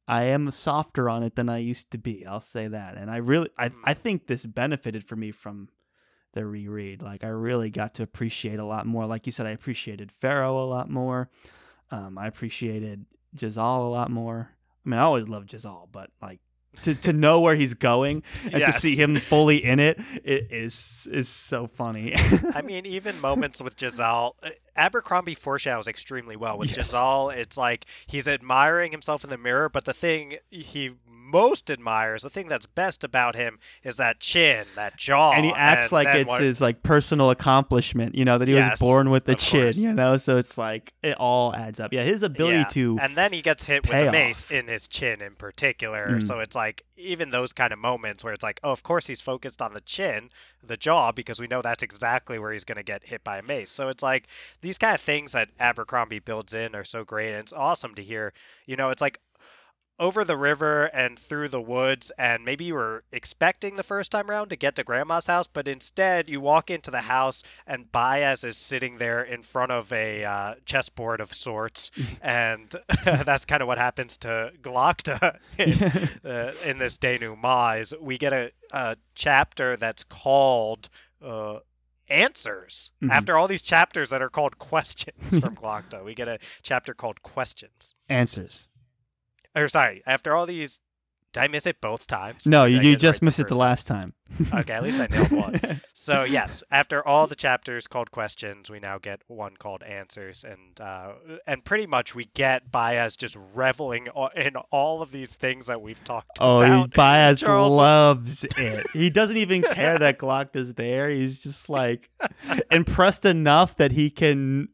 i 0.08 0.24
am 0.24 0.50
softer 0.52 1.10
on 1.10 1.24
it 1.24 1.36
than 1.36 1.47
i 1.47 1.58
used 1.58 1.91
to 1.91 1.97
be 1.97 2.26
i'll 2.26 2.39
say 2.39 2.67
that. 2.67 2.97
And 2.97 3.10
i 3.10 3.17
really 3.17 3.50
i, 3.58 3.71
I 3.84 3.93
hmm. 3.93 4.02
think 4.02 4.28
this 4.28 4.45
benefited 4.45 5.04
for 5.04 5.15
me 5.15 5.32
from 5.32 5.69
the 6.34 6.45
reread. 6.45 7.02
Like 7.02 7.24
i 7.24 7.30
really 7.30 7.69
got 7.69 7.95
to 7.95 8.04
appreciate 8.04 8.60
a 8.60 8.65
lot 8.65 8.86
more. 8.86 9.06
Like 9.06 9.26
you 9.26 9.32
said 9.32 9.45
i 9.45 9.52
appreciated 9.52 10.12
Ferro 10.12 10.58
a 10.58 10.65
lot 10.65 10.89
more. 10.89 11.30
Um, 11.91 12.17
i 12.17 12.28
appreciated 12.28 13.06
jezal 13.39 13.88
a 13.88 13.89
lot 13.89 14.12
more. 14.12 14.52
I 14.86 14.89
mean 14.89 15.00
i 15.00 15.04
always 15.04 15.28
loved 15.28 15.54
jezal 15.54 15.89
but 15.91 16.10
like 16.21 16.39
to, 16.84 16.95
to 16.95 17.13
know 17.13 17.39
where 17.39 17.55
he's 17.55 17.73
going 17.73 18.23
and 18.45 18.53
yes. 18.53 18.75
to 18.75 18.81
see 18.81 19.01
him 19.01 19.17
fully 19.17 19.63
in 19.63 19.79
it, 19.79 19.99
it 20.23 20.47
is 20.51 21.07
is 21.12 21.29
so 21.29 21.67
funny. 21.67 22.13
I 22.55 22.62
mean, 22.62 22.86
even 22.86 23.19
moments 23.19 23.62
with 23.62 23.81
Jezal, 23.81 24.36
uh, 24.41 24.49
Abercrombie 24.75 25.36
foreshadows 25.36 25.88
extremely 25.88 26.36
well. 26.36 26.57
With 26.57 26.69
yes. 26.69 26.77
Jezal, 26.77 27.31
it's 27.31 27.57
like 27.57 27.86
he's 28.07 28.27
admiring 28.27 28.91
himself 28.91 29.23
in 29.23 29.29
the 29.29 29.38
mirror, 29.38 29.69
but 29.69 29.86
the 29.86 29.93
thing 29.93 30.38
he 30.49 30.91
most 31.32 31.70
admires, 31.70 32.24
the 32.24 32.30
thing 32.30 32.48
that's 32.48 32.65
best 32.65 33.04
about 33.04 33.36
him 33.36 33.60
is 33.84 33.98
that 33.98 34.20
chin, 34.20 34.65
that 34.76 34.98
jaw. 34.98 35.32
And 35.32 35.46
he 35.46 35.54
acts 35.54 35.88
and 35.88 35.94
like 35.94 36.08
it's 36.15 36.28
what... 36.28 36.41
his 36.41 36.62
like 36.62 36.84
personal 36.84 37.30
accomplishment, 37.30 38.15
you 38.15 38.26
know, 38.26 38.38
that 38.38 38.48
he 38.48 38.54
yes, 38.54 38.80
was 38.80 38.88
born 38.88 39.10
with 39.10 39.26
the 39.26 39.36
chin, 39.36 39.63
course. 39.63 39.78
you 39.78 39.94
know, 39.94 40.17
so 40.17 40.38
it's 40.38 40.58
like 40.58 40.94
it 41.02 41.15
all 41.17 41.56
adds 41.56 41.80
up. 41.80 41.94
Yeah, 41.94 42.04
his 42.04 42.24
ability 42.24 42.58
yeah. 42.58 42.63
to 42.65 43.00
And 43.02 43.15
then 43.15 43.34
he 43.34 43.41
gets 43.41 43.65
hit 43.65 43.88
with 43.88 43.96
a 43.96 44.12
mace 44.12 44.50
in 44.50 44.67
his 44.67 44.88
chin 44.88 45.22
in 45.22 45.36
particular. 45.36 46.10
Mm. 46.10 46.28
So 46.28 46.39
it's 46.39 46.56
like 46.56 46.84
even 46.98 47.32
those 47.32 47.54
kind 47.54 47.74
of 47.74 47.80
moments 47.80 48.24
where 48.24 48.34
it's 48.34 48.44
like, 48.44 48.60
oh, 48.63 48.72
of 48.72 48.84
course 48.84 49.08
he's 49.08 49.22
focused 49.22 49.62
on 49.62 49.74
the 49.74 49.82
chin, 49.82 50.30
the 50.63 50.78
jaw 50.78 51.12
because 51.12 51.39
we 51.39 51.48
know 51.48 51.62
that's 51.62 51.84
exactly 51.84 52.39
where 52.39 52.52
he's 52.52 52.63
going 52.63 52.78
to 52.78 52.84
get 52.84 53.08
hit 53.08 53.24
by 53.24 53.39
a 53.39 53.41
mace. 53.41 53.72
So 53.72 53.89
it's 53.89 54.04
like 54.04 54.28
these 54.62 54.78
kind 54.78 54.96
of 54.96 55.02
things 55.02 55.32
that 55.32 55.50
Abercrombie 55.60 56.20
builds 56.20 56.54
in 56.54 56.76
are 56.76 56.84
so 56.84 57.04
great 57.04 57.30
and 57.30 57.38
it's 57.38 57.54
awesome 57.54 57.96
to 57.96 58.04
hear. 58.04 58.34
You 58.65 58.76
know, 58.76 58.89
it's 58.89 59.02
like 59.02 59.20
over 60.01 60.23
the 60.25 60.35
river 60.35 60.85
and 60.85 61.17
through 61.19 61.47
the 61.47 61.61
woods 61.61 62.11
and 62.17 62.43
maybe 62.43 62.65
you 62.65 62.73
were 62.73 63.03
expecting 63.11 63.75
the 63.75 63.83
first 63.83 64.11
time 64.11 64.29
around 64.31 64.49
to 64.49 64.55
get 64.55 64.75
to 64.75 64.83
grandma's 64.83 65.27
house 65.27 65.47
but 65.47 65.67
instead 65.67 66.27
you 66.27 66.41
walk 66.41 66.71
into 66.71 66.89
the 66.89 67.01
house 67.01 67.43
and 67.67 67.91
Bayaz 67.91 68.43
is 68.43 68.57
sitting 68.57 68.97
there 68.97 69.21
in 69.21 69.43
front 69.43 69.71
of 69.71 69.93
a 69.93 70.23
uh, 70.25 70.55
chessboard 70.65 71.21
of 71.21 71.31
sorts 71.33 71.91
and 72.21 72.73
that's 73.05 73.45
kind 73.45 73.61
of 73.61 73.67
what 73.67 73.77
happens 73.77 74.17
to 74.17 74.51
Glokta 74.61 75.37
in, 75.59 76.29
uh, 76.29 76.53
in 76.65 76.79
this 76.79 76.97
denouement 76.97 77.79
is 77.81 77.93
we 78.01 78.17
get 78.17 78.33
a, 78.33 78.51
a 78.71 78.97
chapter 79.13 79.77
that's 79.77 80.03
called 80.03 80.89
uh, 81.23 81.59
answers 82.09 82.91
Mhm. 83.03 83.11
after 83.11 83.37
all 83.37 83.47
these 83.47 83.61
chapters 83.61 84.09
that 84.09 84.21
are 84.21 84.29
called 84.29 84.57
questions 84.57 85.37
from 85.39 85.55
Glokta. 85.55 86.03
We 86.03 86.13
get 86.15 86.27
a 86.27 86.39
chapter 86.63 86.93
called 86.95 87.21
questions. 87.21 87.93
Answers. 88.09 88.70
Or 89.55 89.67
sorry, 89.67 90.01
after 90.05 90.35
all 90.35 90.45
these, 90.45 90.79
did 91.33 91.41
I 91.43 91.47
miss 91.47 91.65
it 91.65 91.79
both 91.81 92.07
times? 92.07 92.45
No, 92.45 92.65
you, 92.65 92.79
you 92.81 92.95
just 92.95 93.21
right 93.21 93.25
missed 93.27 93.39
it 93.39 93.47
the 93.47 93.57
last 93.57 93.87
time. 93.87 94.13
Okay, 94.53 94.73
at 94.73 94.83
least 94.83 94.99
I 94.99 95.07
nailed 95.07 95.31
one. 95.31 95.59
So 95.93 96.23
yes, 96.23 96.63
after 96.71 97.05
all 97.07 97.27
the 97.27 97.35
chapters 97.35 97.85
called 97.85 98.09
questions, 98.11 98.71
we 98.71 98.79
now 98.79 98.97
get 98.97 99.21
one 99.27 99.55
called 99.55 99.83
answers, 99.83 100.43
and 100.43 100.79
uh, 100.81 101.11
and 101.45 101.63
pretty 101.63 101.85
much 101.85 102.15
we 102.15 102.25
get 102.33 102.71
Bayaz 102.71 103.17
just 103.17 103.37
reveling 103.53 104.07
in 104.35 104.55
all 104.71 105.03
of 105.03 105.11
these 105.11 105.35
things 105.35 105.67
that 105.67 105.79
we've 105.79 106.03
talked 106.03 106.39
Oh, 106.39 106.57
about. 106.57 106.89
Bayaz 106.91 107.39
Charles- 107.39 107.75
loves 107.77 108.43
it. 108.57 108.87
He 108.93 109.09
doesn't 109.11 109.37
even 109.37 109.61
care 109.61 109.99
that 109.99 110.17
Glock 110.17 110.55
is 110.55 110.73
there. 110.73 111.09
He's 111.09 111.43
just 111.43 111.69
like 111.69 112.09
impressed 112.71 113.25
enough 113.25 113.75
that 113.75 113.91
he 113.91 114.09
can 114.09 114.69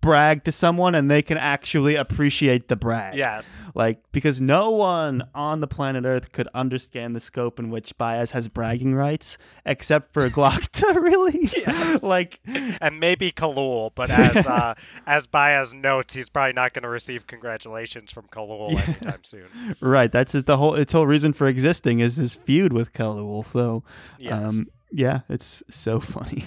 brag 0.00 0.44
to 0.44 0.52
someone 0.52 0.94
and 0.94 1.10
they 1.10 1.20
can 1.22 1.36
actually 1.36 1.94
appreciate 1.94 2.68
the 2.68 2.76
brag. 2.76 3.14
Yes, 3.16 3.58
Like, 3.74 3.98
because 4.12 4.40
no 4.40 4.70
one 4.70 5.22
on 5.34 5.60
the 5.60 5.66
planet 5.66 6.04
Earth 6.06 6.32
could 6.32 6.48
understand 6.54 7.14
the 7.14 7.20
scope 7.20 7.58
in 7.58 7.68
which 7.70 7.96
Bayaz 7.98 8.30
has 8.30 8.48
bragging 8.48 8.94
rights 8.94 9.36
except 9.66 10.12
for 10.12 10.28
Glokta, 10.30 10.94
really. 11.02 11.48
Yes. 11.56 12.02
like, 12.14 12.40
and 12.80 12.98
maybe 12.98 13.30
Khalul, 13.30 13.90
but 13.94 14.10
as 14.10 14.46
uh, 14.46 14.74
as 15.06 15.26
Bayaz 15.26 15.74
notes, 15.74 16.14
he's 16.14 16.30
probably 16.30 16.54
not 16.54 16.72
going 16.72 16.82
to 16.84 16.88
receive 16.88 17.26
congratulations 17.26 18.10
from 18.10 18.24
Khalul 18.28 18.72
Yeah. 18.72 18.80
anytime 18.86 19.22
soon. 19.24 19.46
right. 19.82 20.10
That's 20.10 20.32
his, 20.32 20.44
the 20.44 20.56
whole, 20.56 20.74
its 20.76 20.92
whole 20.92 21.06
reason 21.06 21.32
for 21.34 21.46
existing 21.46 22.00
is 22.00 22.16
this 22.16 22.34
feud 22.34 22.72
with 22.72 22.92
Khalul. 22.94 23.44
So, 23.44 23.82
Yes. 24.18 24.32
Um, 24.54 24.66
yeah, 24.92 25.20
it's 25.28 25.62
so 25.70 26.00
funny. 26.00 26.46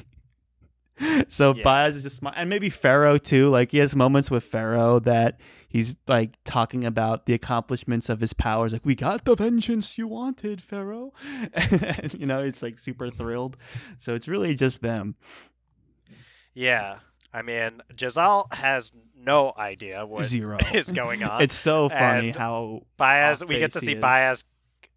so 1.27 1.53
Yeah. 1.55 1.63
Bayaz 1.63 1.95
is 1.95 2.03
just 2.03 2.17
smart, 2.17 2.35
and 2.37 2.49
maybe 2.49 2.69
Ferro 2.69 3.17
too. 3.17 3.49
Like 3.49 3.71
he 3.71 3.79
has 3.79 3.95
moments 3.95 4.29
with 4.29 4.43
Ferro 4.43 4.99
that 4.99 5.39
he's 5.67 5.95
like 6.07 6.31
talking 6.43 6.85
about 6.85 7.25
the 7.25 7.33
accomplishments 7.33 8.09
of 8.09 8.21
his 8.21 8.33
powers. 8.33 8.73
Like 8.73 8.85
we 8.85 8.95
got 8.95 9.25
the 9.25 9.35
vengeance 9.35 9.97
you 9.97 10.07
wanted, 10.07 10.61
Ferro. 10.61 11.13
And, 11.53 12.13
you 12.13 12.25
know, 12.25 12.39
it's 12.43 12.61
like 12.61 12.77
super 12.77 13.09
thrilled. 13.09 13.57
So 13.99 14.13
it's 14.15 14.27
really 14.27 14.55
just 14.55 14.81
them. 14.81 15.15
yeah, 16.53 16.99
I 17.33 17.41
mean, 17.41 17.81
Jezal 17.99 18.53
has 18.53 18.91
no 19.17 19.53
idea 19.57 20.05
what 20.05 20.25
is 20.25 20.29
Zero. 20.29 20.57
is 20.73 20.91
going 20.91 21.23
on. 21.23 21.41
It's 21.41 21.55
so 21.55 21.89
funny 21.89 22.27
And 22.27 22.35
how 22.35 22.83
Bayaz, 22.99 23.45
we 23.47 23.57
get 23.57 23.73
to 23.73 23.79
see. 23.81 23.95
Bayaz 23.95 24.45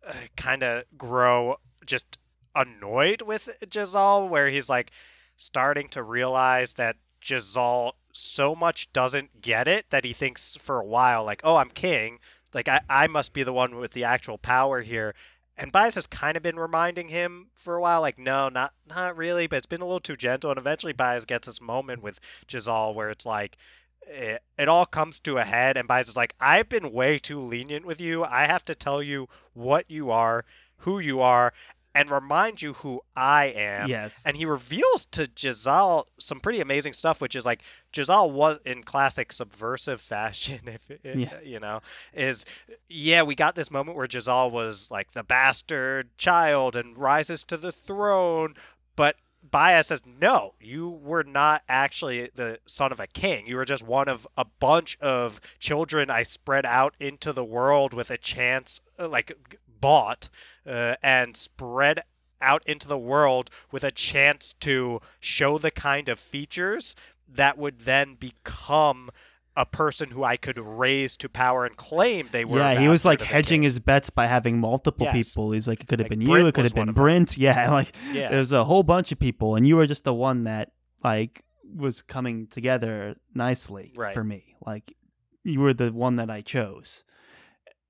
uh, 0.07 0.13
kind 0.37 0.63
of 0.63 0.85
grow 0.99 1.57
just 1.87 2.19
annoyed 2.55 3.23
with 3.23 3.49
Jezal, 3.73 4.29
where 4.29 4.49
he's 4.49 4.69
like 4.69 4.91
starting 5.37 5.89
to 5.89 6.03
realize 6.03 6.75
that 6.75 6.97
Jezal 7.23 7.93
so 8.13 8.55
much 8.55 8.93
doesn't 8.93 9.43
get 9.43 9.69
it 9.69 9.91
that 9.91 10.05
he 10.05 10.13
thinks 10.13 10.57
for 10.57 10.81
a 10.81 10.87
while, 10.87 11.25
like, 11.25 11.41
oh, 11.45 11.57
I'm 11.57 11.69
king. 11.69 12.19
Like, 12.55 12.69
I, 12.69 12.81
I 12.89 13.07
must 13.07 13.33
be 13.33 13.43
the 13.43 13.53
one 13.53 13.77
with 13.77 13.93
the 13.93 14.05
actual 14.05 14.39
power 14.39 14.81
here. 14.81 15.15
And 15.59 15.73
Bayaz 15.73 15.95
has 15.95 16.07
kind 16.07 16.37
of 16.37 16.43
been 16.43 16.59
reminding 16.59 17.09
him 17.09 17.49
for 17.55 17.77
a 17.77 17.81
while, 17.81 18.01
like, 18.01 18.19
no, 18.19 18.49
not 18.49 18.75
not 18.89 19.17
really, 19.17 19.47
but 19.47 19.57
it's 19.57 19.67
been 19.67 19.81
a 19.81 19.87
little 19.87 20.01
too 20.01 20.17
gentle. 20.17 20.51
And 20.51 20.59
eventually 20.59 20.93
Bayaz 20.93 21.27
gets 21.27 21.47
this 21.47 21.61
moment 21.61 22.03
with 22.03 22.21
Jezal 22.51 22.95
where 22.95 23.11
it's 23.11 23.27
like, 23.27 23.57
it, 24.03 24.43
it 24.59 24.69
all 24.69 24.87
comes 24.87 25.19
to 25.21 25.39
a 25.39 25.45
head, 25.45 25.77
and 25.77 25.89
Bayaz 25.89 26.09
is 26.09 26.17
like, 26.17 26.35
I've 26.41 26.69
been 26.69 26.93
way 26.93 27.19
too 27.19 27.41
lenient 27.41 27.85
with 27.85 28.01
you. 28.01 28.25
I 28.25 28.47
have 28.47 28.65
to 28.67 28.75
tell 28.75 29.03
you 29.03 29.29
what 29.55 29.91
you 29.91 30.11
are, 30.11 30.45
who 30.79 30.99
you 30.99 31.21
are, 31.21 31.53
and 31.97 32.11
remind 32.11 32.61
you 32.63 32.75
who 32.75 33.01
I 33.17 33.47
am. 33.57 33.89
yes, 33.89 34.23
And 34.27 34.37
he 34.37 34.45
reveals 34.47 35.07
to 35.07 35.29
Jezal 35.37 36.07
some 36.19 36.41
pretty 36.41 36.61
amazing 36.61 36.93
stuff, 36.93 37.21
which 37.21 37.35
is 37.35 37.47
like 37.47 37.63
Jezal 37.95 38.31
was 38.31 38.59
in 38.65 38.83
classic 38.83 39.33
subversive 39.33 40.01
fashion, 40.01 40.61
if 40.67 40.91
it, 40.91 41.01
Yeah. 41.05 41.41
you 41.43 41.59
know, 41.59 41.81
is 42.13 42.45
yeah, 42.89 43.23
we 43.23 43.35
got 43.35 43.55
this 43.55 43.71
moment 43.71 43.97
where 43.97 44.07
Jezal 44.11 44.51
was 44.51 44.91
like 44.91 45.13
the 45.13 45.25
bastard 45.25 46.17
child 46.19 46.77
and 46.77 46.97
rises 46.99 47.43
to 47.45 47.57
the 47.57 47.73
throne, 47.73 48.55
but 48.95 49.17
Bayaz 49.49 49.85
says, 49.87 50.03
no, 50.05 50.55
you 50.61 50.89
were 50.89 51.23
not 51.23 51.63
actually 51.69 52.31
the 52.35 52.59
son 52.67 52.91
of 52.91 52.99
a 52.99 53.07
king. 53.07 53.47
You 53.47 53.55
were 53.57 53.65
just 53.65 53.83
one 53.85 54.09
of 54.09 54.27
a 54.37 54.45
bunch 54.45 54.99
of 55.01 55.41
children 55.61 56.11
I 56.11 56.25
spread 56.25 56.67
out 56.67 56.95
into 56.99 57.33
the 57.33 57.45
world 57.45 57.95
with 57.95 58.11
a 58.11 58.19
chance, 58.19 58.81
uh, 58.99 59.09
like 59.09 59.33
bought 59.81 60.29
uh, 60.67 60.97
and 61.03 61.37
spread 61.37 62.01
out 62.41 62.63
into 62.67 62.87
the 62.89 62.99
world 62.99 63.51
with 63.73 63.83
a 63.85 63.91
chance 63.91 64.53
to 64.53 65.01
show 65.21 65.59
the 65.59 65.71
kind 65.71 66.09
of 66.09 66.19
features 66.19 66.95
that 67.29 67.57
would 67.59 67.81
then 67.81 68.15
become 68.15 69.11
a 69.57 69.65
person 69.65 70.11
who 70.11 70.23
I 70.23 70.37
could 70.37 70.59
raise 70.59 71.17
to 71.17 71.31
power 71.31 71.65
and 71.65 71.75
claim 71.77 72.29
they 72.31 72.45
were. 72.45 72.59
yeah, 72.59 72.79
he 72.79 72.89
was 72.89 73.07
like 73.07 73.21
bastard 73.21 73.31
of 73.31 73.33
a 73.33 73.35
hedging 73.37 73.63
his 73.63 73.81
bets 73.81 74.11
by 74.11 74.27
having 74.27 74.61
multiple 74.61 75.07
Yes. 75.07 75.31
people. 75.31 75.53
He's 75.53 75.67
like, 75.67 75.81
it 75.81 75.87
could 75.89 75.99
have 75.99 76.05
Like, 76.05 76.11
been 76.11 76.21
you, 76.21 76.47
it 76.47 76.55
could 76.55 76.65
have 76.67 76.75
been. 76.75 76.93
Brent. 76.93 77.39
Yeah, 77.39 77.71
like 77.73 77.95
Yeah. 78.13 78.29
there's 78.29 78.53
a 78.53 78.65
whole 78.65 78.83
bunch 78.83 79.13
of 79.13 79.19
people, 79.19 79.57
and 79.57 79.67
you 79.67 79.77
were 79.77 79.87
just 79.87 80.05
the 80.05 80.13
one 80.13 80.45
that 80.45 80.73
like 81.03 81.43
was 81.75 82.03
coming 82.03 82.47
together 82.49 83.17
nicely 83.35 83.95
Right. 83.97 84.13
for 84.13 84.23
me. 84.23 84.57
Like 84.65 84.95
you 85.43 85.61
were 85.61 85.73
the 85.73 85.91
one 85.91 86.17
that 86.17 86.29
I 86.31 86.43
chose. 86.43 87.03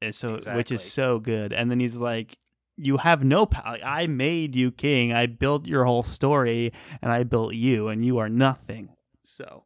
And 0.02 0.14
so, 0.14 0.38
which 0.54 0.70
is 0.70 0.82
so 0.82 1.18
good. 1.18 1.52
And 1.52 1.70
then 1.70 1.80
he's 1.80 1.96
like, 1.96 2.38
"You 2.76 2.98
have 2.98 3.24
no 3.24 3.46
power. 3.46 3.78
I 3.84 4.06
made 4.06 4.54
you 4.54 4.70
king. 4.70 5.12
I 5.12 5.26
built 5.26 5.66
your 5.66 5.84
whole 5.84 6.02
story, 6.02 6.72
and 7.00 7.10
I 7.12 7.22
built 7.24 7.54
you, 7.54 7.88
and 7.88 8.04
you 8.04 8.18
are 8.18 8.28
nothing." 8.28 8.90
So, 9.24 9.64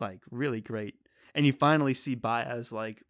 like, 0.00 0.20
really 0.30 0.60
great. 0.60 0.94
And 1.34 1.46
you 1.46 1.52
finally 1.52 1.94
see 1.94 2.14
Bayaz 2.14 2.72
like 2.72 3.02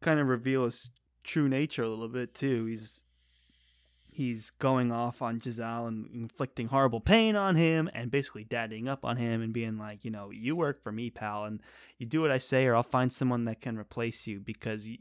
kind 0.00 0.20
of 0.20 0.28
reveal 0.28 0.64
his 0.64 0.90
true 1.22 1.48
nature 1.48 1.82
a 1.82 1.88
little 1.88 2.08
bit 2.08 2.34
too. 2.34 2.66
He's 2.66 3.02
he's 4.16 4.48
going 4.58 4.90
off 4.90 5.20
on 5.20 5.38
Jezal 5.44 5.86
and 5.86 6.08
inflicting 6.14 6.68
horrible 6.68 7.02
pain 7.02 7.36
on 7.36 7.54
him 7.54 7.90
and 7.92 8.10
basically 8.10 8.44
daddying 8.46 8.88
up 8.88 9.04
on 9.04 9.18
him 9.18 9.42
and 9.42 9.52
being 9.52 9.76
like, 9.76 10.06
you 10.06 10.10
know, 10.10 10.30
you 10.30 10.56
work 10.56 10.82
for 10.82 10.90
me, 10.90 11.10
pal, 11.10 11.44
and 11.44 11.60
you 11.98 12.06
do 12.06 12.22
what 12.22 12.30
I 12.30 12.38
say 12.38 12.66
or 12.66 12.74
I'll 12.74 12.82
find 12.82 13.12
someone 13.12 13.44
that 13.44 13.60
can 13.60 13.76
replace 13.76 14.26
you 14.26 14.40
because 14.40 14.86
you, 14.86 14.96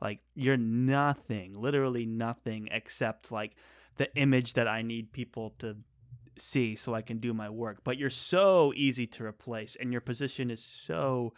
like 0.00 0.20
you're 0.34 0.56
nothing, 0.56 1.54
literally 1.54 2.06
nothing 2.06 2.68
except 2.70 3.32
like 3.32 3.56
the 3.96 4.14
image 4.16 4.54
that 4.54 4.68
I 4.68 4.82
need 4.82 5.12
people 5.12 5.54
to 5.58 5.76
see 6.38 6.76
so 6.76 6.94
I 6.94 7.02
can 7.02 7.18
do 7.18 7.32
my 7.32 7.50
work. 7.50 7.78
But 7.84 7.98
you're 7.98 8.10
so 8.10 8.72
easy 8.76 9.06
to 9.08 9.24
replace 9.24 9.76
and 9.76 9.92
your 9.92 10.00
position 10.00 10.50
is 10.50 10.62
so 10.62 11.32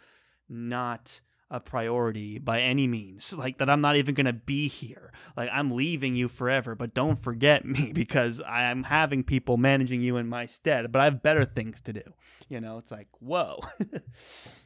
not 0.47 1.21
a 1.51 1.59
priority 1.59 2.37
by 2.37 2.61
any 2.61 2.87
means. 2.87 3.33
Like 3.39 3.57
that 3.59 3.69
I'm 3.69 3.81
not 3.81 3.95
even 3.95 4.15
going 4.15 4.25
to 4.25 4.33
be 4.33 4.67
here. 4.67 5.13
Like 5.37 5.49
I'm 5.51 5.71
leaving 5.71 6.15
you 6.15 6.27
forever, 6.27 6.75
but 6.75 6.93
don't 6.93 7.21
forget 7.21 7.63
me 7.63 7.91
because 7.93 8.41
I'm 8.45 8.83
having 8.83 9.23
people 9.23 9.55
managing 9.55 10.01
you 10.01 10.17
in 10.17 10.27
my 10.27 10.45
stead, 10.45 10.91
but 10.91 10.99
I 10.99 11.05
have 11.05 11.23
better 11.23 11.45
things 11.45 11.79
to 11.81 11.93
do. 11.93 12.03
You 12.49 12.59
know, 12.59 12.77
it's 12.77 12.91
like, 12.91 13.07
whoa. 13.19 13.61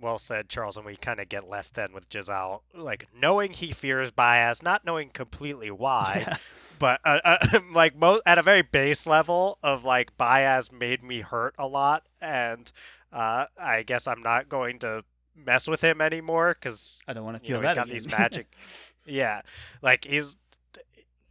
Well 0.00 0.18
said, 0.18 0.48
Charles. 0.48 0.76
And 0.76 0.86
we 0.86 0.96
kind 0.96 1.20
of 1.20 1.28
get 1.28 1.48
left 1.48 1.74
then 1.74 1.92
with 1.92 2.06
Jezal, 2.14 2.62
like 2.74 3.06
knowing 3.14 3.52
he 3.52 3.72
fears 3.72 4.10
Bayaz, 4.10 4.62
not 4.62 4.84
knowing 4.84 5.10
completely 5.10 5.70
why, 5.70 6.24
Yeah. 6.28 6.36
but 6.78 7.00
uh, 7.04 7.18
uh, 7.24 7.60
like 7.72 7.96
mo- 7.96 8.22
at 8.26 8.38
a 8.38 8.42
very 8.42 8.62
base 8.62 9.06
level 9.06 9.58
of 9.62 9.84
like 9.84 10.16
Bayaz 10.16 10.72
made 10.72 11.02
me 11.02 11.20
hurt 11.20 11.54
a 11.58 11.66
lot, 11.66 12.06
and 12.20 12.70
uh, 13.12 13.46
I 13.60 13.82
guess 13.82 14.06
I'm 14.08 14.22
not 14.22 14.48
going 14.48 14.78
to 14.80 15.04
mess 15.36 15.66
with 15.68 15.82
him 15.82 16.00
anymore 16.00 16.54
because 16.54 17.02
I 17.08 17.12
don't 17.12 17.24
want 17.24 17.42
to 17.42 17.42
you 17.48 17.54
feel 17.54 17.60
know 17.62 17.66
he's 17.68 17.74
got 17.74 17.86
again. 17.86 17.94
these 17.94 18.08
magic. 18.18 18.52
yeah, 19.06 19.42
like 19.82 20.04
he's 20.04 20.36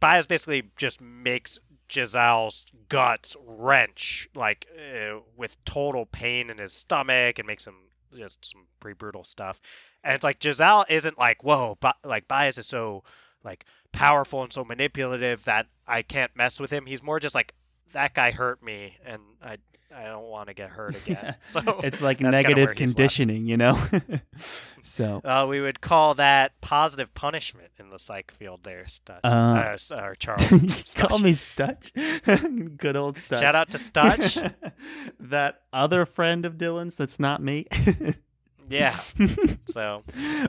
Bayaz 0.00 0.26
basically 0.26 0.64
just 0.76 1.00
makes 1.00 1.58
Jezal's 1.88 2.66
guts 2.88 3.36
wrench 3.46 4.28
like 4.34 4.66
uh, 4.78 5.18
with 5.36 5.62
total 5.64 6.06
pain 6.06 6.48
in 6.50 6.58
his 6.58 6.72
stomach 6.72 7.38
and 7.38 7.46
makes 7.46 7.66
him 7.66 7.74
just 8.16 8.44
some 8.44 8.66
pretty 8.80 8.96
brutal 8.96 9.24
stuff. 9.24 9.60
And 10.02 10.14
it's 10.14 10.24
like 10.24 10.44
Jezal 10.44 10.84
isn't 10.88 11.18
like 11.18 11.42
whoa, 11.42 11.76
but 11.80 11.96
like 12.04 12.28
Bayaz 12.28 12.58
is 12.58 12.66
so 12.66 13.02
like 13.44 13.64
powerful 13.92 14.42
and 14.42 14.52
so 14.52 14.64
manipulative 14.64 15.44
that 15.44 15.66
I 15.86 16.02
can't 16.02 16.36
mess 16.36 16.60
with 16.60 16.70
him. 16.70 16.86
He's 16.86 17.02
more 17.02 17.20
just 17.20 17.34
like 17.34 17.54
that 17.92 18.14
guy 18.14 18.30
hurt 18.30 18.62
me 18.62 18.96
and 19.04 19.20
I 19.42 19.56
I 19.94 20.04
don't 20.04 20.28
want 20.28 20.46
to 20.46 20.54
get 20.54 20.70
hurt 20.70 20.94
again. 21.06 21.34
So 21.42 21.60
it's 21.82 22.00
like 22.00 22.20
negative 22.20 22.74
conditioning, 22.76 23.46
you 23.46 23.56
know? 23.56 23.76
so, 24.84 25.20
Uh, 25.24 25.46
we 25.48 25.60
would 25.60 25.80
call 25.80 26.14
that 26.14 26.60
positive 26.60 27.12
punishment 27.12 27.70
in 27.76 27.90
the 27.90 27.98
psych 27.98 28.30
field 28.30 28.62
there, 28.62 28.84
Stutch. 28.84 29.18
Uh, 29.24 29.28
Uh, 29.28 29.70
s- 29.74 29.90
or 29.90 30.14
Charles. 30.14 30.48
call 30.96 31.18
me 31.18 31.32
Stutch. 31.32 31.90
Good 32.78 32.94
old 32.96 33.16
Stutch. 33.16 33.40
Shout 33.40 33.56
out 33.56 33.70
to 33.70 33.78
Stutch. 33.78 34.54
that 35.18 35.62
other 35.72 36.06
friend 36.06 36.44
of 36.46 36.54
Dylan's 36.54 36.96
that's 36.96 37.18
not 37.18 37.42
me. 37.42 37.66
yeah. 38.68 38.96
So, 39.66 40.04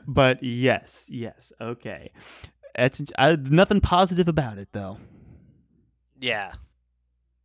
but 0.06 0.40
yes, 0.42 1.06
yes, 1.08 1.52
okay. 1.60 2.12
It's 2.76 3.02
I, 3.18 3.34
nothing 3.36 3.80
positive 3.80 4.28
about 4.28 4.58
it 4.58 4.68
though. 4.72 4.98
yeah. 6.20 6.52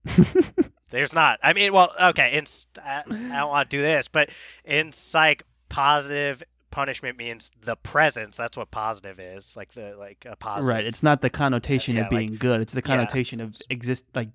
There's 0.90 1.14
not. 1.14 1.40
I 1.44 1.54
mean, 1.54 1.74
well, 1.74 1.92
okay. 2.02 2.38
In 2.38 2.44
I 2.84 3.04
don't 3.08 3.50
want 3.50 3.70
to 3.70 3.78
do 3.78 3.82
this, 3.82 4.08
but 4.08 4.30
in 4.64 4.92
psych, 4.92 5.44
positive 5.70 6.42
punishment 6.72 7.18
means 7.18 7.52
the 7.62 7.76
presence. 7.76 8.38
That's 8.38 8.56
what 8.56 8.72
positive 8.72 9.20
is, 9.20 9.58
like 9.58 9.74
the 9.74 9.96
like 9.98 10.26
a 10.30 10.36
positive. 10.36 10.76
Right. 10.76 10.86
It's 10.86 11.04
not 11.04 11.22
the 11.22 11.30
connotation 11.30 11.96
Yeah, 11.96 12.04
of 12.04 12.10
being 12.10 12.32
like- 12.32 12.40
good. 12.40 12.62
It's 12.62 12.74
the 12.74 12.80
yeah. 12.80 12.96
connotation 12.96 13.42
of 13.42 13.56
exist 13.70 14.06
like 14.16 14.30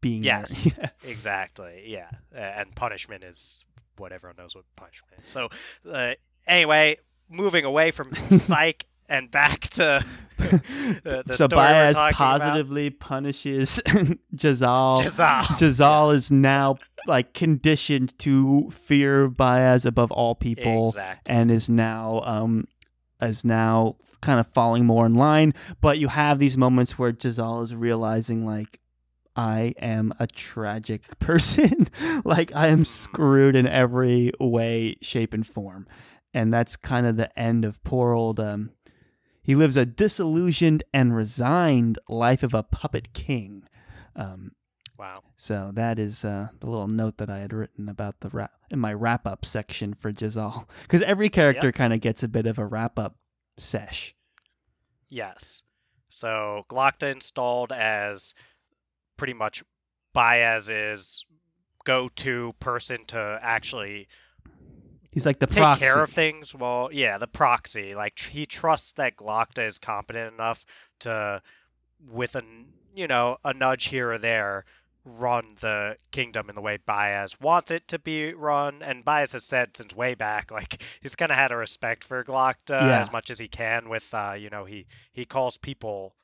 being. 0.00 0.22
Yes. 0.22 0.70
Yeah. 0.78 0.88
Exactly. 1.04 1.82
Yeah. 1.86 2.08
Uh, 2.34 2.38
and 2.38 2.74
punishment 2.74 3.24
is 3.24 3.64
what 3.96 4.12
everyone 4.12 4.36
knows 4.38 4.54
what 4.56 4.64
punishment 4.76 5.22
is. 5.22 5.28
So, 5.28 5.48
uh, 5.90 6.14
anyway, 6.46 6.96
moving 7.28 7.64
away 7.64 7.90
from 7.90 8.14
psych 8.30 8.86
and 9.08 9.30
back 9.30 9.60
to 9.60 10.04
the, 10.38 11.22
the 11.26 11.36
so 11.36 11.44
story 11.46 11.62
we're 11.62 11.92
Bayaz 11.92 12.12
positively 12.12 12.90
punishes 12.90 13.80
Jezal. 13.86 15.00
about. 15.00 15.04
Jezal. 15.04 15.44
Jezal 15.58 16.08
Yes. 16.08 16.16
is 16.16 16.30
now 16.30 16.76
like 17.06 17.34
conditioned 17.34 18.18
to 18.20 18.70
fear 18.70 19.28
Bayaz 19.28 19.84
above 19.86 20.10
all 20.10 20.34
people 20.34 20.88
Exactly. 20.88 21.34
and 21.34 21.50
is 21.50 21.68
now 21.68 22.20
um 22.24 22.66
is 23.22 23.44
now 23.44 23.96
kind 24.20 24.40
of 24.40 24.46
falling 24.48 24.84
more 24.86 25.06
in 25.06 25.14
line. 25.14 25.52
But 25.80 25.98
you 25.98 26.08
have 26.08 26.38
these 26.38 26.56
moments 26.56 26.98
where 26.98 27.10
Jezal 27.12 27.62
is 27.62 27.74
realizing 27.74 28.44
like 28.44 28.80
I 29.36 29.74
am 29.78 30.14
a 30.18 30.26
tragic 30.26 31.02
person. 31.20 31.88
like 32.24 32.54
I 32.56 32.68
am 32.68 32.84
screwed 32.84 33.54
in 33.54 33.66
every 33.66 34.32
way, 34.40 34.96
shape, 35.00 35.32
and 35.34 35.46
form. 35.46 35.86
And 36.32 36.52
that's 36.52 36.74
kind 36.76 37.06
of 37.06 37.16
the 37.16 37.36
end 37.38 37.64
of 37.64 37.82
poor 37.84 38.12
old 38.14 38.40
um 38.40 38.70
he 39.44 39.54
lives 39.54 39.76
a 39.76 39.86
disillusioned 39.86 40.82
and 40.92 41.14
resigned 41.14 41.98
life 42.08 42.42
of 42.42 42.54
a 42.54 42.62
puppet 42.64 43.12
king. 43.12 43.64
Um, 44.16 44.52
Wow. 44.96 45.22
so 45.36 45.70
that 45.74 45.98
is 45.98 46.24
uh, 46.24 46.48
the 46.60 46.66
little 46.66 46.86
note 46.86 47.18
that 47.18 47.28
I 47.28 47.38
had 47.38 47.52
written 47.52 47.88
about 47.88 48.20
the 48.20 48.28
wrap 48.30 48.52
in 48.70 48.78
my 48.78 48.92
wrap 48.94 49.26
up 49.26 49.44
section 49.44 49.92
for 49.92 50.10
Jezal, 50.10 50.66
because 50.82 51.02
every 51.06 51.28
character 51.28 51.72
kind 51.72 51.92
of 51.92 52.00
gets 52.00 52.22
a 52.22 52.28
bit 52.28 52.46
of 52.46 52.58
a 52.58 52.66
wrap 52.66 52.96
up 52.98 53.16
sesh. 53.58 54.14
Yes. 55.08 55.64
So 56.10 56.64
Glokta 56.70 57.12
installed 57.12 57.72
as 57.72 58.34
pretty 59.16 59.32
much 59.32 59.64
Bayaz's 60.12 61.24
go-to 61.84 62.54
person 62.60 63.04
to 63.08 63.38
actually 63.42 64.06
He's 65.14 65.24
like 65.24 65.38
the 65.38 65.46
take 65.46 65.62
proxy. 65.62 65.84
care 65.84 66.02
of 66.02 66.10
things. 66.10 66.54
Well, 66.54 66.90
yeah, 66.92 67.16
the 67.18 67.26
proxy. 67.28 67.94
Like 67.94 68.16
tr- 68.16 68.30
he 68.30 68.44
trusts 68.46 68.92
that 68.92 69.16
Glokta 69.16 69.66
is 69.66 69.78
competent 69.78 70.34
enough 70.34 70.66
to, 71.00 71.40
with 72.06 72.34
a 72.34 72.38
n- 72.42 72.66
you 72.94 73.06
know 73.06 73.38
a 73.44 73.54
nudge 73.54 73.86
here 73.86 74.10
or 74.12 74.18
there, 74.18 74.64
run 75.04 75.54
the 75.60 75.96
kingdom 76.10 76.48
in 76.48 76.54
the 76.56 76.60
way 76.60 76.78
Bayaz 76.78 77.40
wants 77.40 77.70
it 77.70 77.86
to 77.88 77.98
be 77.98 78.34
run. 78.34 78.82
And 78.82 79.04
Bayaz 79.04 79.32
has 79.34 79.44
said 79.44 79.76
since 79.76 79.94
way 79.94 80.14
back, 80.14 80.50
like 80.50 80.82
he's 81.00 81.14
kind 81.14 81.30
of 81.30 81.38
had 81.38 81.52
a 81.52 81.56
respect 81.56 82.02
for 82.04 82.22
Glokta 82.24 82.70
Yeah. 82.70 82.98
as 82.98 83.12
much 83.12 83.30
as 83.30 83.38
he 83.38 83.46
can. 83.48 83.88
With 83.88 84.12
uh, 84.12 84.34
you 84.36 84.50
know, 84.50 84.64
he 84.64 84.86
he 85.12 85.24
calls 85.24 85.56
people 85.58 86.14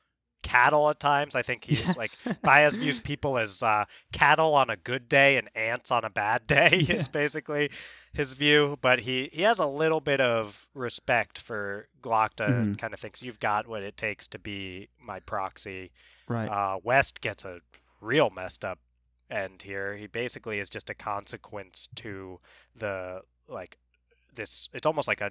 cattle 0.41 0.89
at 0.89 0.99
times. 0.99 1.35
I 1.35 1.41
think 1.41 1.63
he's 1.65 1.81
Yes. 1.81 1.97
like 2.03 2.11
Bayaz 2.43 2.77
views 2.77 2.99
people 2.99 3.37
as 3.37 3.61
uh, 3.63 3.85
cattle 4.11 4.53
on 4.55 4.69
a 4.69 4.75
good 4.75 5.07
day 5.09 5.37
and 5.37 5.49
ants 5.55 5.91
on 5.91 6.03
a 6.03 6.09
bad 6.09 6.47
day. 6.47 6.83
Yeah. 6.87 6.95
Is 6.95 7.07
basically 7.07 7.71
his 8.13 8.33
view. 8.33 8.77
But 8.81 8.99
he 8.99 9.29
he 9.31 9.43
has 9.43 9.59
a 9.59 9.67
little 9.67 10.01
bit 10.01 10.19
of 10.21 10.67
respect 10.73 11.39
for 11.39 11.87
Glokta 12.01 12.47
and 12.47 12.75
Mhm. 12.75 12.79
kind 12.79 12.93
of 12.93 12.99
thinks 12.99 13.21
you've 13.23 13.39
got 13.39 13.67
what 13.67 13.83
it 13.83 13.97
takes 13.97 14.27
to 14.29 14.39
be 14.39 14.89
my 14.99 15.19
proxy. 15.19 15.91
right. 16.27 16.47
Uh, 16.49 16.79
West 16.83 17.21
gets 17.21 17.45
a 17.45 17.59
real 18.01 18.29
messed 18.29 18.65
up 18.65 18.79
end 19.29 19.61
here. 19.63 19.95
He 19.95 20.07
basically 20.07 20.59
is 20.59 20.69
just 20.69 20.89
a 20.89 20.93
consequence 20.95 21.87
to 21.95 22.39
the 22.75 23.21
like 23.47 23.77
this. 24.33 24.69
It's 24.73 24.85
almost 24.85 25.07
like 25.07 25.21
a 25.21 25.29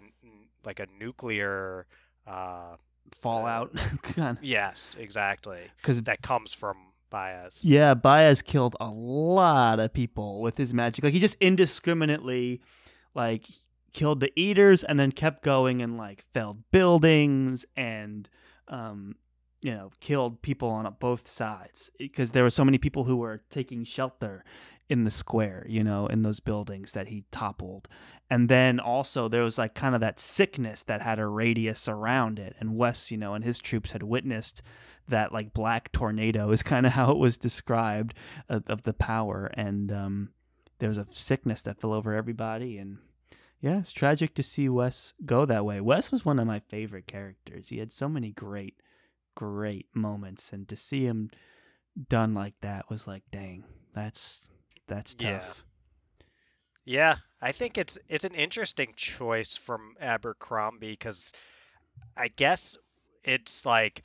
like 0.64 0.78
a 0.80 0.86
nuclear. 0.98 1.86
Uh, 2.26 2.76
Fallout. 3.12 3.72
God. 4.16 4.38
yes, 4.42 4.96
exactly. 4.98 5.60
Because 5.76 6.02
That 6.02 6.22
comes 6.22 6.54
from 6.54 6.76
Bayaz. 7.12 7.60
yeah, 7.64 7.94
Bayaz 7.94 8.44
killed 8.44 8.76
a 8.80 8.88
lot 8.88 9.80
of 9.80 9.92
people 9.92 10.40
with 10.40 10.56
his 10.56 10.72
magic. 10.72 11.02
Like 11.04 11.12
he 11.12 11.18
just 11.20 11.36
indiscriminately, 11.40 12.60
like 13.14 13.46
killed 13.92 14.20
the 14.20 14.32
eaters 14.36 14.84
and 14.84 14.98
then 15.00 15.10
kept 15.12 15.42
going 15.42 15.82
and 15.82 15.96
like 15.96 16.24
felled 16.32 16.62
buildings 16.70 17.66
and 17.76 18.28
um 18.68 19.16
you 19.60 19.74
know 19.74 19.90
killed 19.98 20.40
people 20.42 20.68
on 20.68 20.94
both 21.00 21.26
sides 21.26 21.90
because 21.98 22.30
there 22.30 22.44
were 22.44 22.50
so 22.50 22.64
many 22.64 22.78
people 22.78 23.02
who 23.02 23.16
were 23.16 23.42
taking 23.50 23.82
shelter 23.82 24.44
in 24.90 25.04
the 25.04 25.10
square 25.10 25.64
you 25.68 25.82
know 25.82 26.06
in 26.08 26.22
those 26.22 26.40
buildings 26.40 26.92
that 26.92 27.08
he 27.08 27.24
toppled. 27.30 27.88
And 28.28 28.48
then 28.48 28.78
also 28.78 29.28
there 29.28 29.42
was 29.42 29.58
like 29.58 29.74
kind 29.74 29.94
of 29.94 30.00
that 30.02 30.20
sickness 30.20 30.82
that 30.84 31.00
had 31.00 31.18
a 31.18 31.26
radius 31.26 31.88
around 31.88 32.38
it. 32.38 32.54
And 32.60 32.76
wes 32.76 33.10
you 33.10 33.16
know 33.16 33.34
and 33.34 33.44
his 33.44 33.58
troops 33.58 33.92
had 33.92 34.02
witnessed 34.02 34.62
that 35.08 35.32
like 35.32 35.54
black 35.54 35.90
tornado 35.92 36.50
is 36.50 36.62
kind 36.62 36.84
of 36.84 36.92
how 36.98 37.12
it 37.12 37.18
was 37.18 37.38
described 37.38 38.14
of, 38.48 38.68
of 38.68 38.82
the 38.82 38.92
power. 38.92 39.50
And 39.54 39.90
um 39.90 40.30
there 40.80 40.88
was 40.88 40.98
a 40.98 41.06
sickness 41.10 41.62
that 41.62 41.80
fell 41.80 41.92
over 41.92 42.14
everybody. 42.14 42.76
And 42.76 42.98
yeah, 43.60 43.80
it's 43.80 43.92
tragic 43.92 44.34
to 44.34 44.42
see 44.42 44.68
Wes 44.68 45.14
go 45.24 45.44
that 45.44 45.64
way. 45.64 45.80
Wes 45.80 46.10
was 46.10 46.24
one 46.24 46.38
of 46.38 46.46
my 46.46 46.58
favorite 46.58 47.06
characters. 47.06 47.68
He 47.68 47.78
had 47.78 47.92
so 47.92 48.08
many 48.08 48.32
great, 48.32 48.80
great 49.34 49.86
moments, 49.94 50.52
and 50.52 50.66
to 50.68 50.76
see 50.76 51.04
him 51.04 51.30
done 52.08 52.32
like 52.32 52.54
that 52.62 52.88
was 52.88 53.06
like, 53.06 53.22
dang, 53.30 53.64
that's 53.94 54.48
that's 54.90 55.16
Yeah. 55.18 55.38
tough. 55.38 55.64
Yeah, 56.84 57.16
I 57.40 57.52
think 57.52 57.78
it's 57.78 57.98
it's 58.08 58.24
an 58.24 58.34
interesting 58.34 58.92
choice 58.96 59.56
from 59.56 59.94
Abercrombie 60.00 60.90
because 60.92 61.32
I 62.16 62.28
guess 62.28 62.76
it's 63.24 63.64
like, 63.64 64.02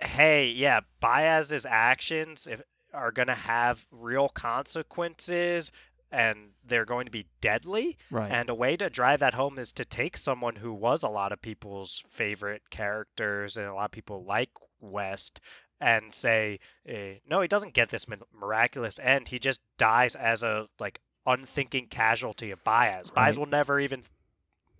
hey, 0.00 0.48
yeah, 0.48 0.80
Bayaz's 1.00 1.66
actions 1.66 2.46
if, 2.46 2.60
are 2.92 3.12
going 3.12 3.28
to 3.28 3.34
have 3.34 3.86
real 3.90 4.28
consequences 4.28 5.70
and 6.10 6.50
they're 6.64 6.84
going 6.84 7.04
to 7.06 7.10
be 7.10 7.26
deadly. 7.40 7.96
Right. 8.10 8.30
And 8.30 8.48
a 8.48 8.54
way 8.54 8.76
to 8.76 8.88
drive 8.88 9.20
that 9.20 9.34
home 9.34 9.58
is 9.58 9.72
to 9.72 9.84
take 9.84 10.16
someone 10.16 10.56
who 10.56 10.72
was 10.72 11.02
a 11.02 11.08
lot 11.08 11.32
of 11.32 11.42
people's 11.42 12.02
favorite 12.08 12.70
characters 12.70 13.56
and 13.56 13.66
a 13.66 13.74
lot 13.74 13.86
of 13.86 13.90
people 13.92 14.24
like 14.24 14.50
West 14.80 15.40
and 15.84 16.14
say, 16.14 16.58
eh, 16.86 17.16
no, 17.28 17.42
he 17.42 17.48
doesn't 17.48 17.74
get 17.74 17.90
this 17.90 18.06
miraculous 18.34 18.98
end. 19.02 19.28
He 19.28 19.38
just 19.38 19.60
dies 19.76 20.16
as 20.16 20.42
a 20.42 20.68
like 20.80 21.00
unthinking 21.26 21.88
casualty 21.88 22.50
of 22.50 22.64
Bayaz. 22.64 23.10
Bayaz 23.12 23.16
Right. 23.16 23.38
will 23.38 23.46
never 23.46 23.78
even 23.78 24.02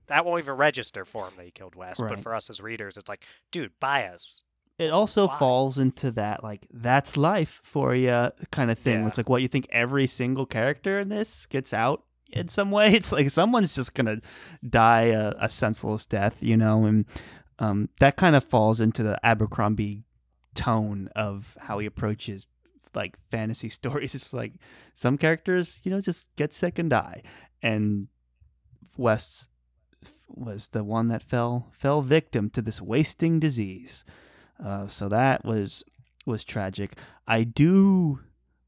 that 0.07 0.25
won't 0.25 0.43
even 0.43 0.57
register 0.57 1.05
for 1.05 1.27
him 1.29 1.35
that 1.37 1.45
he 1.45 1.51
killed 1.51 1.75
West. 1.75 2.01
Right. 2.01 2.11
But 2.11 2.21
for 2.21 2.35
us 2.35 2.49
as 2.51 2.61
readers, 2.61 2.97
it's 2.97 3.09
like, 3.09 3.25
dude, 3.53 3.73
Bayaz. 3.81 4.43
it 4.79 4.91
also 4.91 5.29
Why? 5.29 5.39
falls 5.39 5.79
into 5.79 6.11
that 6.13 6.43
like 6.43 6.67
that's 6.73 7.17
life 7.17 7.61
for 7.63 7.95
you 7.95 8.31
kind 8.51 8.71
of 8.71 8.79
thing. 8.79 9.01
Yeah. 9.03 9.09
It's 9.09 9.19
like 9.19 9.29
what 9.29 9.43
you 9.43 9.49
think 9.49 9.67
every 9.71 10.07
single 10.07 10.47
character 10.47 10.99
in 11.01 11.11
this 11.11 11.45
gets 11.47 11.73
out 11.75 12.03
in 12.33 12.49
some 12.49 12.71
way. 12.71 12.93
It's 12.99 13.13
like 13.13 13.29
someone's 13.31 13.75
just 13.75 13.93
gonna 13.95 14.21
die 14.69 15.07
a, 15.09 15.35
a 15.39 15.49
senseless 15.51 16.07
death, 16.07 16.39
you 16.41 16.57
know, 16.57 16.85
and 16.87 17.05
um, 17.59 17.89
that 18.01 18.17
kind 18.17 18.35
of 18.37 18.43
falls 18.43 18.81
into 18.81 19.03
the 19.03 19.19
Abercrombie 19.25 20.03
tone 20.55 21.09
of 21.15 21.57
how 21.61 21.79
he 21.79 21.87
approaches 21.87 22.47
like 22.95 23.19
fantasy 23.31 23.69
stories. 23.81 24.15
It's 24.15 24.33
like 24.33 24.55
some 24.95 25.19
characters, 25.19 25.81
you 25.85 25.91
know, 25.91 26.01
just 26.01 26.27
get 26.37 26.53
sick 26.53 26.79
and 26.79 26.91
die, 26.91 27.23
and 27.63 28.09
West's 28.97 29.49
was 30.29 30.69
the 30.69 30.83
one 30.83 31.09
that 31.09 31.23
fell 31.23 31.69
fell 31.73 32.03
victim 32.03 32.51
to 32.51 32.63
this 32.63 32.81
wasting 32.81 33.39
disease. 33.39 34.05
Uh, 34.63 34.87
so 34.87 35.09
that 35.09 35.45
was 35.45 35.85
was 36.27 36.45
tragic. 36.45 36.97
I 37.27 37.45
do 37.45 38.21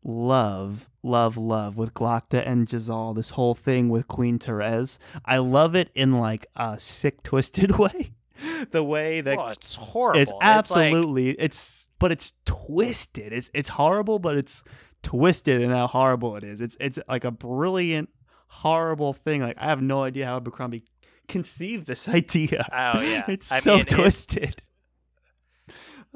love, 0.05 0.89
love, 1.03 1.37
love 1.37 1.77
with 1.77 1.95
Glokta 1.95 2.47
and 2.47 2.71
Jezal 2.71 3.15
this 3.15 3.31
whole 3.31 3.55
thing 3.55 3.89
with 3.89 4.07
Queen 4.07 4.39
Therese. 4.39 4.99
I 5.25 5.39
love 5.39 5.75
it 5.75 5.91
in 5.95 6.19
like 6.19 6.47
a 6.55 6.79
sick, 6.79 7.23
twisted 7.23 7.73
way. 7.79 8.13
the 8.71 8.83
way 8.85 9.21
that 9.21 9.37
well, 9.37 9.49
it's 9.49 9.75
horrible. 9.75 10.21
it's 10.21 10.33
absolutely 10.41 11.31
it's 11.31 11.89
but 11.99 12.13
it's 12.13 12.33
twisted. 12.45 13.33
It's 13.33 13.51
it's 13.55 13.69
horrible, 13.71 14.19
but 14.19 14.37
it's 14.37 14.63
twisted 15.03 15.61
in 15.61 15.71
how 15.71 15.87
horrible 15.87 16.37
it 16.37 16.45
is. 16.45 16.61
It's 16.61 16.77
it's 16.81 16.99
like 17.09 17.25
a 17.25 17.31
brilliant, 17.31 18.09
horrible 18.49 19.13
thing. 19.13 19.41
Like 19.43 19.57
I 19.59 19.67
have 19.67 19.83
no 19.83 20.03
idea 20.03 20.27
how 20.27 20.37
Abercrombie 20.37 20.85
conceived 21.29 21.87
this 21.87 22.09
idea. 22.21 22.67
Oh, 22.73 23.01
yeah. 23.01 23.25
it's 23.29 23.51
I 23.53 23.59
so 23.59 23.73
mean, 23.73 23.81
it's- 23.83 23.95
twisted. 23.97 24.63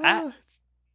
Ah, 0.02 0.32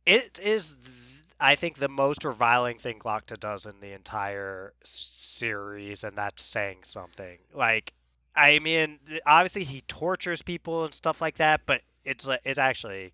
it 0.05 0.39
is, 0.41 0.75
th- 0.75 1.23
I 1.39 1.53
think, 1.55 1.75
the 1.77 1.87
most 1.87 2.23
reviling 2.23 2.77
thing 2.77 2.97
Glokta 2.97 3.39
does 3.39 3.67
in 3.67 3.79
the 3.79 3.91
entire 3.93 4.73
series, 4.83 6.03
and 6.03 6.17
that's 6.17 6.43
saying 6.43 6.79
something. 6.85 7.37
Like, 7.53 7.93
I 8.35 8.59
mean, 8.59 8.99
obviously 9.25 9.63
he 9.63 9.81
tortures 9.81 10.41
people 10.41 10.83
and 10.83 10.93
stuff 10.93 11.21
like 11.21 11.37
that, 11.37 11.61
but 11.65 11.81
it's 12.03 12.27
it's 12.43 12.59
actually 12.59 13.13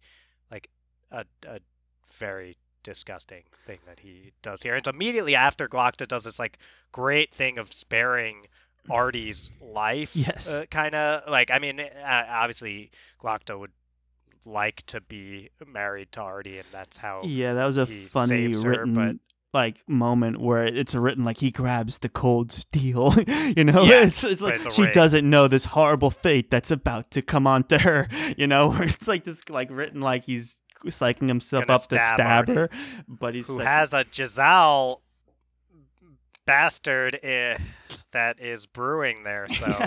like 0.51 0.69
a, 1.11 1.25
a 1.47 1.59
very 2.17 2.57
disgusting 2.83 3.43
thing 3.65 3.79
that 3.85 3.99
he 3.99 4.31
does 4.41 4.63
here. 4.63 4.73
And 4.73 4.79
it's 4.79 4.87
immediately 4.87 5.35
after 5.35 5.67
Glokta 5.67 6.07
does 6.07 6.23
this 6.23 6.39
like 6.39 6.57
great 6.91 7.33
thing 7.33 7.57
of 7.57 7.71
sparing 7.71 8.47
Ardee's 8.89 9.51
life. 9.61 10.15
Yes. 10.15 10.51
Uh, 10.51 10.65
kind 10.69 10.95
of 10.95 11.29
like 11.29 11.51
I 11.51 11.59
mean, 11.59 11.79
uh, 11.79 12.25
obviously 12.29 12.91
Glokta 13.21 13.59
would 13.59 13.71
like 14.45 14.83
to 14.87 15.01
be 15.01 15.49
married 15.65 16.11
to 16.13 16.19
Ardee, 16.21 16.57
and 16.57 16.67
that's 16.71 16.97
how. 16.97 17.21
Yeah, 17.23 17.53
that 17.53 17.65
was 17.65 17.77
a 17.77 17.85
funny 17.85 18.51
her, 18.51 18.69
written 18.69 19.19
like 19.53 19.87
moment 19.87 20.39
where 20.39 20.63
it's 20.65 20.95
written 20.95 21.25
like 21.25 21.37
he 21.39 21.51
grabs 21.51 21.99
the 21.99 22.09
cold 22.09 22.51
steel. 22.51 23.13
you 23.57 23.63
know, 23.63 23.83
Yes, 23.83 24.23
it's, 24.23 24.31
it's 24.33 24.41
like 24.41 24.55
it's 24.55 24.73
she 24.75 24.83
ring. 24.83 24.91
doesn't 24.93 25.29
know 25.29 25.47
this 25.47 25.65
horrible 25.65 26.09
fate 26.11 26.49
that's 26.49 26.71
about 26.71 27.11
to 27.11 27.21
come 27.21 27.45
onto 27.47 27.77
her. 27.79 28.07
You 28.37 28.47
know, 28.47 28.73
it's 28.79 29.07
like 29.07 29.25
just 29.25 29.49
like 29.49 29.69
written 29.71 29.99
like 30.01 30.23
he's 30.25 30.57
psyching 30.85 31.27
himself 31.27 31.67
Gonna 31.67 31.75
up 31.75 31.81
to 31.81 31.99
stab 31.99 32.15
stab 32.15 32.47
Ardee. 32.47 32.55
her, 32.55 32.69
but 33.07 33.35
he's 33.35 33.47
who 33.47 33.57
like, 33.57 33.67
has 33.67 33.93
a 33.93 34.05
Jezal 34.11 35.01
bastard 36.45 37.19
eh, 37.23 37.57
that 38.11 38.39
is 38.39 38.65
brewing 38.65 39.23
there. 39.23 39.47
So 39.47 39.85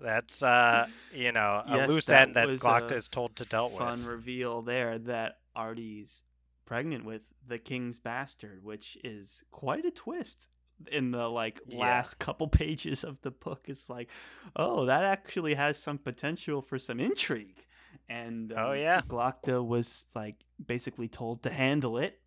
that's 0.00 0.42
uh, 0.42 0.86
you 1.12 1.32
know 1.32 1.62
a 1.66 1.76
Yes, 1.76 1.88
loose 1.88 2.06
that 2.06 2.28
end 2.28 2.36
that 2.36 2.48
a 2.48 2.52
is 2.94 3.08
told 3.08 3.36
to 3.36 3.44
deal 3.44 3.68
fun 3.70 3.98
with. 4.00 4.08
reveal 4.08 4.62
there 4.62 4.98
that 5.00 5.38
Ardee's 5.56 6.22
pregnant 6.66 7.04
with 7.04 7.22
the 7.46 7.58
king's 7.58 7.98
bastard, 7.98 8.64
which 8.64 8.96
is 9.04 9.42
quite 9.50 9.84
a 9.84 9.90
twist 9.90 10.48
in 10.90 11.10
the 11.12 11.28
like 11.28 11.60
Yeah. 11.66 11.78
last 11.80 12.18
couple 12.18 12.48
pages 12.48 13.04
of 13.04 13.20
the 13.22 13.30
book. 13.30 13.66
Is 13.68 13.88
like, 13.88 14.08
oh, 14.56 14.86
that 14.86 15.04
actually 15.04 15.54
has 15.54 15.78
some 15.78 15.98
potential 15.98 16.60
for 16.62 16.78
some 16.78 17.00
intrigue. 17.00 17.64
And 18.08 18.52
Oh, 18.56 18.72
um, 18.72 18.78
yeah. 18.78 19.00
Glokta 19.06 19.64
was 19.64 20.04
like 20.14 20.36
basically 20.64 21.08
told 21.08 21.42
to 21.44 21.50
handle 21.50 21.98
it, 21.98 22.20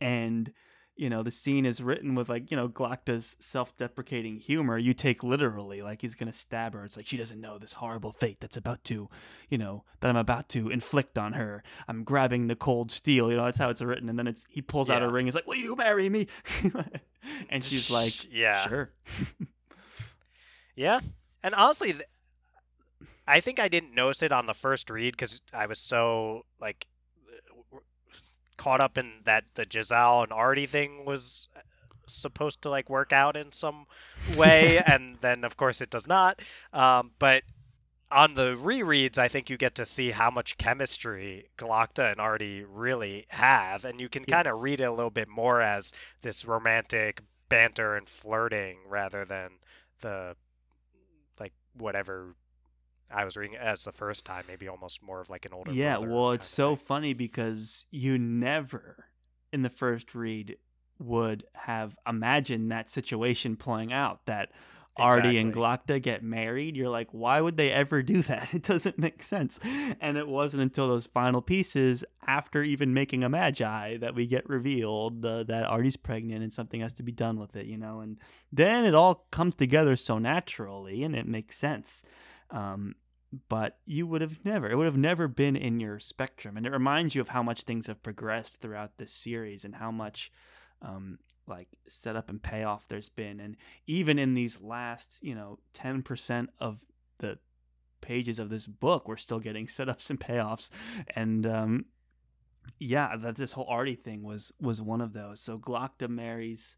and 0.00 0.52
you 0.96 1.10
know 1.10 1.22
the 1.22 1.30
scene 1.30 1.66
is 1.66 1.82
written 1.82 2.14
with 2.14 2.28
like 2.28 2.50
you 2.50 2.56
know 2.56 2.68
Glokta's 2.68 3.36
self-deprecating 3.38 4.38
humor. 4.38 4.78
You 4.78 4.94
take 4.94 5.22
literally 5.22 5.82
like 5.82 6.02
he's 6.02 6.14
gonna 6.14 6.32
stab 6.32 6.74
her. 6.74 6.84
It's 6.84 6.96
like 6.96 7.06
she 7.06 7.16
doesn't 7.16 7.40
know 7.40 7.58
this 7.58 7.74
horrible 7.74 8.12
fate 8.12 8.38
that's 8.40 8.56
about 8.56 8.82
to, 8.84 9.08
you 9.48 9.58
know, 9.58 9.84
that 10.00 10.08
I'm 10.08 10.16
about 10.16 10.48
to 10.50 10.70
inflict 10.70 11.18
on 11.18 11.34
her. 11.34 11.62
I'm 11.86 12.04
grabbing 12.04 12.46
the 12.46 12.56
cold 12.56 12.90
steel. 12.90 13.30
You 13.30 13.36
know 13.36 13.44
that's 13.44 13.58
how 13.58 13.70
it's 13.70 13.82
written. 13.82 14.08
And 14.08 14.18
then 14.18 14.26
it's 14.26 14.46
he 14.48 14.62
pulls 14.62 14.90
out 14.90 15.02
a 15.02 15.10
ring. 15.10 15.26
He's 15.26 15.34
like, 15.34 15.46
"Will 15.46 15.56
you 15.56 15.76
marry 15.76 16.08
me?" 16.08 16.28
and 17.50 17.62
she's 17.62 17.90
like, 17.90 18.32
yeah, 18.32 18.66
"Sure." 18.66 18.90
yeah. 20.76 21.00
And 21.42 21.54
honestly, 21.54 21.92
th- 21.92 22.04
I 23.28 23.40
think 23.40 23.58
I 23.58 23.68
didn't 23.68 23.94
notice 23.94 24.22
it 24.22 24.32
on 24.32 24.46
the 24.46 24.54
first 24.54 24.88
read 24.88 25.12
because 25.12 25.42
I 25.52 25.66
was 25.66 25.78
so 25.78 26.46
like 26.60 26.86
caught 28.56 28.80
up 28.80 28.98
in 28.98 29.12
that 29.24 29.44
the 29.54 29.66
Jezal 29.70 30.22
and 30.22 30.32
Ardee 30.32 30.68
thing 30.68 31.04
was 31.04 31.48
supposed 32.06 32.62
to 32.62 32.70
like 32.70 32.88
work 32.88 33.12
out 33.12 33.36
in 33.36 33.52
some 33.52 33.86
way, 34.36 34.78
and 34.86 35.16
then 35.20 35.44
of 35.44 35.56
course 35.56 35.80
it 35.80 35.90
does 35.90 36.06
not. 36.06 36.40
Um, 36.72 37.12
but 37.18 37.42
on 38.10 38.34
the 38.34 38.54
rereads, 38.54 39.18
I 39.18 39.28
think 39.28 39.50
you 39.50 39.56
get 39.56 39.74
to 39.76 39.86
see 39.86 40.10
how 40.12 40.30
much 40.30 40.58
chemistry 40.58 41.48
Glokta 41.58 42.12
and 42.12 42.20
Ardee 42.20 42.64
really 42.68 43.26
have, 43.30 43.84
and 43.84 44.00
you 44.00 44.08
can 44.08 44.24
kind 44.24 44.46
of 44.46 44.60
read 44.60 44.80
it 44.80 44.84
a 44.84 44.92
little 44.92 45.10
bit 45.10 45.28
more 45.28 45.60
as 45.60 45.92
this 46.22 46.44
romantic 46.44 47.22
banter 47.48 47.96
and 47.96 48.08
flirting 48.08 48.78
rather 48.88 49.24
than 49.24 49.50
the 50.00 50.36
like 51.38 51.52
whatever 51.74 52.34
I 53.10 53.24
was 53.24 53.36
reading 53.36 53.56
as 53.56 53.84
the 53.84 53.92
first 53.92 54.24
time, 54.24 54.44
maybe 54.48 54.68
almost 54.68 55.02
more 55.02 55.20
of 55.20 55.30
like 55.30 55.46
an 55.46 55.52
older. 55.52 55.72
Yeah, 55.72 55.98
well, 55.98 56.32
it's 56.32 56.48
so 56.48 56.76
funny 56.76 57.14
because 57.14 57.86
you 57.90 58.18
never 58.18 59.06
in 59.52 59.62
the 59.62 59.70
first 59.70 60.14
read 60.14 60.56
would 60.98 61.44
have 61.54 61.96
imagined 62.06 62.72
that 62.72 62.90
situation 62.90 63.56
playing 63.56 63.92
out 63.92 64.24
that 64.26 64.50
Ardee 64.98 65.40
and. 65.40 65.52
Glokta 65.52 66.00
get 66.02 66.22
married. 66.22 66.76
You're 66.76 66.90
like, 66.90 67.08
why 67.12 67.40
would 67.40 67.56
they 67.56 67.70
ever 67.70 68.02
do 68.02 68.22
that? 68.22 68.48
It 68.54 68.62
doesn't 68.62 68.98
make 68.98 69.22
sense. 69.22 69.60
And 70.00 70.16
it 70.16 70.26
wasn't 70.26 70.62
until 70.62 70.88
those 70.88 71.06
final 71.06 71.42
pieces, 71.42 72.04
after 72.26 72.62
even 72.62 72.94
making 72.94 73.22
a 73.22 73.28
magi, 73.28 73.98
that 73.98 74.14
we 74.14 74.26
get 74.26 74.48
revealed 74.48 75.24
uh, 75.24 75.42
that 75.44 75.66
Ardee's 75.66 75.96
pregnant 75.96 76.42
and 76.42 76.52
something 76.52 76.80
has 76.80 76.94
to 76.94 77.02
be 77.02 77.12
done 77.12 77.38
with 77.38 77.56
it, 77.56 77.66
you 77.66 77.76
know? 77.76 78.00
And 78.00 78.18
then 78.50 78.84
it 78.84 78.94
all 78.94 79.26
comes 79.30 79.54
together 79.54 79.96
so 79.96 80.18
naturally 80.18 81.02
and 81.02 81.14
it 81.14 81.26
makes 81.26 81.58
sense. 81.58 82.02
Um, 82.50 82.94
but 83.48 83.78
you 83.84 84.06
would 84.06 84.20
have 84.20 84.44
never, 84.44 84.70
it 84.70 84.76
would 84.76 84.86
have 84.86 84.96
never 84.96 85.28
been 85.28 85.56
in 85.56 85.80
your 85.80 85.98
spectrum. 85.98 86.56
And 86.56 86.66
it 86.66 86.72
reminds 86.72 87.14
you 87.14 87.20
of 87.20 87.28
how 87.28 87.42
much 87.42 87.62
things 87.62 87.86
have 87.86 88.02
progressed 88.02 88.60
throughout 88.60 88.98
this 88.98 89.12
series 89.12 89.64
and 89.64 89.76
how 89.76 89.90
much. 89.90 90.30
Um, 90.82 91.18
like 91.48 91.68
setup 91.86 92.28
and 92.28 92.42
payoff 92.42 92.88
there's 92.88 93.08
been 93.08 93.40
and 93.40 93.56
even 93.86 94.18
in 94.18 94.34
these 94.34 94.60
last 94.60 95.18
you 95.22 95.34
know 95.34 95.58
10% 95.74 96.48
of 96.58 96.80
the 97.18 97.38
pages 98.00 98.38
of 98.38 98.50
this 98.50 98.66
book 98.66 99.08
we're 99.08 99.16
still 99.16 99.38
getting 99.38 99.66
setups 99.66 100.10
and 100.10 100.20
payoffs 100.20 100.70
and 101.14 101.46
um 101.46 101.84
yeah 102.78 103.16
that 103.16 103.36
this 103.36 103.52
whole 103.52 103.68
ardee 103.68 103.98
thing 103.98 104.22
was 104.22 104.52
was 104.60 104.82
one 104.82 105.00
of 105.00 105.12
those 105.12 105.40
so 105.40 105.58
glokta 105.58 106.08
marries 106.08 106.76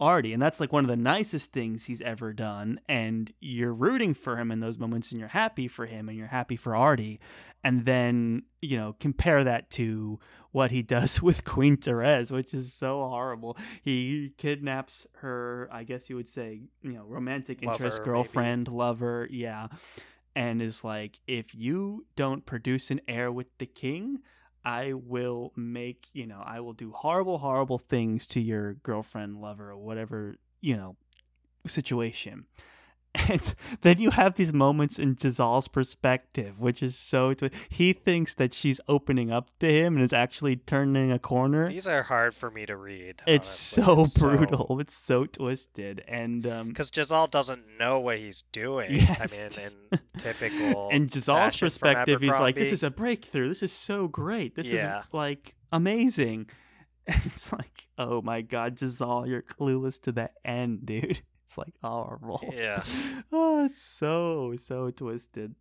ardee 0.00 0.32
and 0.32 0.42
that's 0.42 0.60
like 0.60 0.72
one 0.72 0.84
of 0.84 0.88
the 0.88 0.96
nicest 0.96 1.52
things 1.52 1.84
he's 1.84 2.00
ever 2.00 2.32
done 2.32 2.80
and 2.88 3.32
you're 3.40 3.74
rooting 3.74 4.14
for 4.14 4.36
him 4.38 4.50
in 4.50 4.60
those 4.60 4.78
moments 4.78 5.10
and 5.10 5.20
you're 5.20 5.28
happy 5.28 5.68
for 5.68 5.86
him 5.86 6.08
and 6.08 6.16
you're 6.16 6.26
happy 6.26 6.56
for 6.56 6.72
ardee 6.72 7.18
and 7.62 7.84
then 7.84 8.42
you 8.62 8.76
know 8.76 8.96
compare 8.98 9.44
that 9.44 9.70
to 9.70 10.18
what 10.52 10.70
he 10.70 10.82
does 10.96 11.20
with 11.20 11.44
queen 11.44 11.76
therese 11.76 12.30
which 12.30 12.54
is 12.54 12.72
so 12.72 13.06
horrible 13.08 13.56
he 13.82 14.32
kidnaps 14.38 15.06
her 15.18 15.68
i 15.70 15.84
guess 15.84 16.08
you 16.08 16.16
would 16.16 16.28
say 16.28 16.60
you 16.82 16.92
know 16.92 17.04
romantic 17.04 17.62
interest 17.62 17.82
Lover, 17.82 17.92
maybe. 17.98 18.04
girlfriend 18.04 18.68
lover 18.68 19.28
yeah 19.30 19.68
and 20.34 20.62
is 20.62 20.84
like 20.84 21.20
if 21.26 21.54
you 21.54 22.06
don't 22.16 22.46
produce 22.46 22.90
an 22.90 23.00
heir 23.08 23.30
with 23.30 23.46
the 23.58 23.66
king 23.66 24.20
i 24.64 24.92
will 24.92 25.52
make 25.56 26.06
you 26.12 26.26
know 26.26 26.42
i 26.44 26.60
will 26.60 26.72
do 26.72 26.92
horrible 26.92 27.38
horrible 27.38 27.78
things 27.78 28.26
to 28.26 28.40
your 28.40 28.74
girlfriend 28.74 29.40
lover 29.40 29.70
or 29.70 29.76
whatever 29.76 30.36
you 30.60 30.76
know 30.76 30.96
situation 31.66 32.46
and 33.14 33.54
then 33.82 33.98
you 33.98 34.10
have 34.10 34.34
these 34.36 34.52
moments 34.52 34.98
in 34.98 35.16
Jezal's 35.20 35.68
perspective, 35.68 36.60
which 36.60 36.82
is 36.82 36.96
so. 36.96 37.34
Twi- 37.34 37.50
he 37.68 37.92
thinks 37.92 38.34
that 38.34 38.54
she's 38.54 38.80
opening 38.88 39.30
up 39.32 39.50
to 39.60 39.66
him 39.72 39.96
and 39.96 40.04
is 40.04 40.12
actually 40.12 40.56
turning 40.56 41.10
a 41.10 41.18
corner. 41.18 41.68
These 41.68 41.88
are 41.88 42.04
hard 42.04 42.34
for 42.34 42.50
me 42.50 42.66
to 42.66 42.76
read. 42.76 43.22
It's 43.26 43.76
honestly. 43.78 44.12
so 44.12 44.28
brutal. 44.28 44.76
It's 44.80 44.94
so 44.94 45.26
twisted, 45.26 46.04
and 46.06 46.46
um, 46.46 46.68
Because 46.68 46.90
Jezal 46.96 47.26
doesn't 47.30 47.64
know 47.78 47.98
what 48.00 48.18
he's 48.18 48.42
doing. 48.52 48.92
Yes. 48.94 49.42
I 49.42 49.44
mean, 49.44 49.70
in 49.92 49.98
typical. 50.18 50.88
in 50.90 51.08
Jezal's 51.08 51.56
perspective, 51.56 52.20
he's 52.20 52.38
like, 52.38 52.54
"This 52.54 52.72
is 52.72 52.82
a 52.82 52.90
breakthrough. 52.90 53.48
This 53.48 53.62
is 53.62 53.72
so 53.72 54.08
great. 54.08 54.54
This 54.54 54.70
Yeah. 54.70 55.00
is 55.00 55.04
like 55.12 55.56
amazing." 55.72 56.48
it's 57.06 57.52
like, 57.52 57.88
oh 57.98 58.22
my 58.22 58.40
god, 58.40 58.80
Jezal, 58.80 59.26
you're 59.26 59.42
clueless 59.42 60.00
to 60.02 60.12
the 60.12 60.30
end, 60.44 60.86
dude. 60.86 61.22
It's 61.50 61.58
like 61.58 61.74
horrible. 61.82 62.40
Yeah. 62.56 62.84
oh, 63.32 63.64
it's 63.64 63.82
so 63.82 64.54
so 64.64 64.88
twisted. 64.92 65.56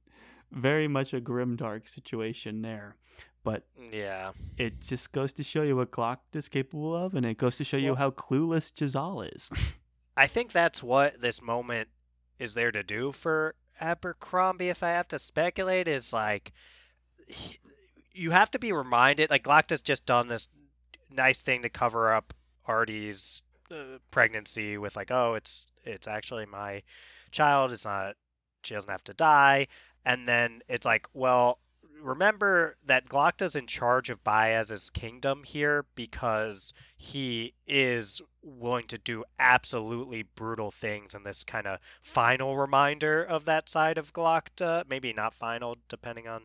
Very 0.52 0.88
much 0.88 1.16
a 1.16 1.20
grim 1.20 1.56
dark 1.56 1.88
situation 1.88 2.62
there. 2.62 2.96
But 3.44 3.64
Yeah. 3.92 4.30
it 4.60 4.82
just 4.82 5.12
goes 5.12 5.34
to 5.34 5.44
show 5.44 5.64
you 5.64 5.76
what 5.78 5.90
Glock 5.90 6.18
is 6.34 6.48
capable 6.48 6.96
of, 6.96 7.16
and 7.16 7.26
it 7.26 7.40
goes 7.40 7.56
to 7.58 7.64
show 7.64 7.78
you 7.78 7.96
how 7.96 8.12
clueless 8.12 8.72
Jezal 8.80 9.24
is. 9.34 9.50
I 10.16 10.28
think 10.28 10.52
that's 10.52 10.84
what 10.84 11.22
this 11.22 11.42
moment 11.42 11.90
is 12.38 12.54
there 12.54 12.72
to 12.72 12.84
do 12.84 13.12
for 13.12 13.56
Abercrombie. 13.82 14.70
If 14.70 14.84
I 14.84 14.90
have 14.90 15.08
to 15.08 15.18
speculate, 15.18 15.88
is 15.88 16.14
like 16.14 16.52
he- 17.28 17.58
you 18.14 18.30
have 18.30 18.52
to 18.52 18.60
be 18.60 18.72
reminded. 18.72 19.32
Like 19.32 19.44
Glokta's 19.44 19.82
just 19.82 20.06
done 20.06 20.28
this 20.28 20.48
nice 21.10 21.42
thing 21.42 21.64
to 21.64 21.70
cover 21.70 22.14
up 22.14 22.34
Ardee's 22.68 23.42
uh, 23.72 24.00
pregnancy 24.12 24.78
with 24.78 24.96
like, 24.96 25.12
oh, 25.12 25.36
it's 25.36 25.68
it's 25.84 26.08
actually 26.08 26.46
my 26.46 26.84
child. 27.32 27.72
It's 27.72 27.86
not. 27.86 28.16
She 28.64 28.74
doesn't 28.74 28.92
have 28.92 29.04
to 29.06 29.14
die. 29.14 29.68
And 30.06 30.28
then 30.28 30.62
it's 30.68 30.86
like, 30.86 31.08
well, 31.14 31.60
remember 32.02 32.78
that 32.86 33.08
Glokta's 33.08 33.56
in 33.56 33.68
charge 33.68 34.10
of 34.10 34.24
Bayaz's 34.24 34.90
kingdom 34.90 35.44
here 35.44 35.86
because 35.96 36.74
he 36.96 37.54
is 37.68 38.22
willing 38.42 38.88
to 38.88 38.98
do 38.98 39.24
absolutely 39.38 40.24
brutal 40.24 40.72
things 40.72 41.14
and 41.14 41.26
this 41.26 41.44
kind 41.44 41.68
of 41.68 41.80
final 42.02 42.58
reminder 42.58 43.24
of 43.24 43.46
that 43.46 43.70
side 43.70 43.98
of 43.98 44.14
Glokta. 44.14 44.84
Maybe 44.90 45.14
not 45.14 45.34
final, 45.34 45.78
depending 45.88 46.28
on 46.28 46.44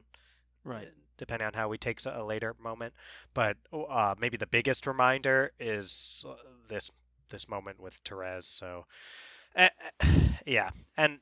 right. 0.65 0.89
depending 1.17 1.47
on 1.47 1.55
how 1.55 1.69
we 1.69 1.79
take 1.79 2.01
a 2.07 2.25
later 2.25 2.55
moment. 2.61 2.95
But 3.33 3.57
uh, 3.73 4.15
maybe 4.19 4.37
the 4.37 4.47
biggest 4.47 4.87
reminder 4.87 5.53
is 5.59 6.25
uh, 6.29 6.35
this 6.69 6.91
this 7.35 7.49
moment 7.49 7.81
with 7.81 7.95
Therese. 8.05 8.47
So, 8.47 8.87
uh, 9.57 9.69
yeah, 10.47 10.71
and 10.97 11.19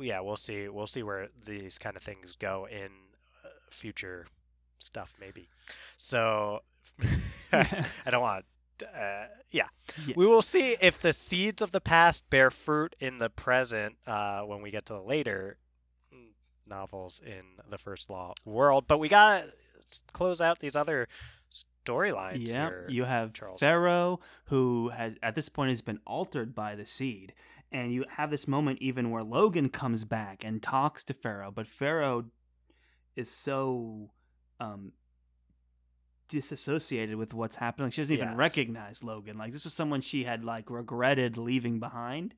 yeah, 0.00 0.20
we'll 0.20 0.36
see. 0.36 0.68
We'll 0.68 0.86
see 0.86 1.02
where 1.02 1.28
these 1.44 1.78
kind 1.78 1.96
of 1.96 2.02
things 2.02 2.34
go 2.38 2.66
in 2.70 2.88
uh, 3.44 3.48
future 3.70 4.26
stuff, 4.78 5.14
maybe. 5.20 5.48
So, 5.96 6.60
I 7.52 8.10
don't 8.10 8.22
want. 8.22 8.44
Uh, 8.82 9.26
yeah. 9.50 9.68
Yeah. 10.06 10.14
we 10.16 10.26
will 10.26 10.42
see 10.42 10.76
if 10.82 10.98
the 10.98 11.14
seeds 11.14 11.62
of 11.62 11.72
the 11.72 11.80
past 11.80 12.28
bear 12.28 12.50
fruit 12.50 12.94
in 13.00 13.18
the 13.18 13.30
present 13.30 13.96
uh, 14.06 14.42
when 14.42 14.60
we 14.60 14.70
get 14.70 14.84
to 14.86 14.92
the 14.92 15.00
later 15.00 15.56
novels 16.68 17.22
in 17.24 17.42
the 17.70 17.78
First 17.78 18.10
Law 18.10 18.34
world. 18.44 18.84
But 18.86 18.98
we 18.98 19.08
got 19.08 19.44
to 19.44 19.52
close 20.12 20.40
out 20.40 20.58
these 20.58 20.76
other 20.76 21.08
storylines 21.84 22.52
Yeah, 22.52 22.70
you 22.88 23.04
have 23.04 23.32
Charles. 23.32 23.60
Ferro, 23.60 24.20
who 24.46 24.88
has 24.90 25.14
at 25.22 25.34
this 25.34 25.48
point 25.48 25.70
has 25.70 25.80
been 25.82 26.00
altered 26.06 26.54
by 26.54 26.74
the 26.74 26.86
seed, 26.86 27.32
and 27.72 27.92
you 27.92 28.04
have 28.16 28.30
this 28.30 28.46
moment 28.48 28.78
even 28.80 29.10
where 29.10 29.22
Logen 29.22 29.72
comes 29.72 30.04
back 30.04 30.44
and 30.44 30.62
talks 30.62 31.02
to 31.04 31.14
Ferro, 31.14 31.50
but 31.50 31.66
Ferro 31.66 32.24
is 33.14 33.30
so 33.30 34.10
um, 34.60 34.92
disassociated 36.28 37.16
with 37.16 37.32
what's 37.32 37.56
happening. 37.56 37.90
She 37.90 38.02
doesn't 38.02 38.14
even 38.14 38.28
Yes. 38.30 38.36
recognize 38.36 39.00
Logen. 39.00 39.36
Like 39.36 39.52
this 39.52 39.64
was 39.64 39.74
someone 39.74 40.00
she 40.00 40.24
had 40.24 40.44
like 40.44 40.70
regretted 40.70 41.36
leaving 41.36 41.78
behind, 41.78 42.34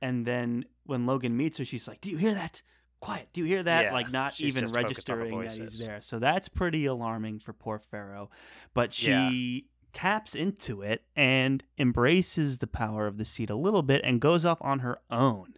and 0.00 0.26
then 0.26 0.64
when 0.84 1.06
Logen 1.06 1.32
meets 1.32 1.58
her, 1.58 1.64
she's 1.64 1.88
like, 1.88 2.00
"Do 2.00 2.10
you 2.10 2.18
hear 2.18 2.34
that?" 2.34 2.62
Quiet. 3.02 3.28
Do 3.32 3.40
you 3.40 3.46
hear 3.48 3.64
that? 3.64 3.86
Yeah, 3.86 3.92
like 3.92 4.12
not 4.12 4.40
even 4.40 4.60
just 4.60 4.76
focused 4.76 5.10
on 5.10 5.18
the 5.18 5.24
registering 5.24 5.40
that 5.42 5.70
he's 5.70 5.84
there. 5.84 6.00
So 6.00 6.20
that's 6.20 6.48
pretty 6.48 6.86
alarming 6.86 7.40
for 7.40 7.52
poor 7.52 7.80
Ferro. 7.80 8.30
But 8.74 8.94
she 8.94 9.66
taps 9.92 10.36
into 10.36 10.82
it 10.82 11.02
and 11.16 11.64
embraces 11.76 12.58
the 12.58 12.68
power 12.68 13.08
of 13.08 13.18
the 13.18 13.24
seed 13.24 13.50
a 13.50 13.56
little 13.56 13.82
bit 13.82 14.00
and 14.04 14.20
goes 14.20 14.44
off 14.44 14.58
on 14.60 14.78
her 14.78 15.00
own 15.10 15.54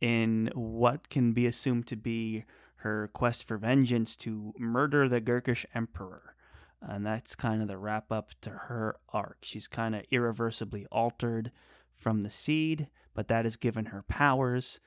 in 0.00 0.52
what 0.54 1.10
can 1.10 1.32
be 1.32 1.46
assumed 1.46 1.88
to 1.88 1.96
be 1.96 2.44
her 2.76 3.10
quest 3.12 3.48
for 3.48 3.58
vengeance 3.58 4.14
to 4.14 4.54
murder 4.56 5.08
the 5.08 5.20
Gurkish 5.20 5.66
emperor. 5.74 6.36
And 6.80 7.04
that's 7.04 7.34
kind 7.34 7.60
of 7.60 7.66
the 7.66 7.76
wrap 7.76 8.12
up 8.12 8.30
to 8.42 8.50
her 8.50 8.98
arc. 9.08 9.38
She's 9.40 9.66
kind 9.66 9.96
of 9.96 10.04
irreversibly 10.12 10.86
altered 10.92 11.50
from 11.96 12.22
the 12.22 12.30
seed, 12.30 12.88
but 13.14 13.26
that 13.28 13.44
has 13.44 13.56
given 13.56 13.86
her 13.86 14.04
powers, 14.06 14.78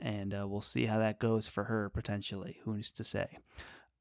and 0.00 0.34
uh, 0.34 0.46
we'll 0.48 0.60
see 0.60 0.86
how 0.86 0.98
that 0.98 1.18
goes 1.18 1.48
for 1.48 1.64
her 1.64 1.88
potentially. 1.90 2.58
Who's 2.64 2.90
to 2.92 3.04
say? 3.04 3.38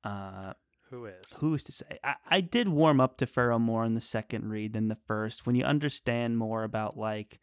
Uh, 0.03 0.53
Who 0.89 1.05
is? 1.05 1.33
who's 1.39 1.63
to 1.63 1.71
say? 1.71 1.99
I, 2.03 2.15
I 2.29 2.41
did 2.41 2.67
warm 2.69 2.99
up 2.99 3.17
to 3.17 3.25
Ferro 3.25 3.57
more 3.59 3.85
in 3.85 3.95
the 3.95 4.01
second 4.01 4.49
read 4.49 4.73
than 4.73 4.87
the 4.87 4.97
first. 5.07 5.45
When 5.45 5.55
you 5.55 5.63
understand 5.63 6.37
more 6.37 6.63
about 6.63 6.97
like 6.97 7.39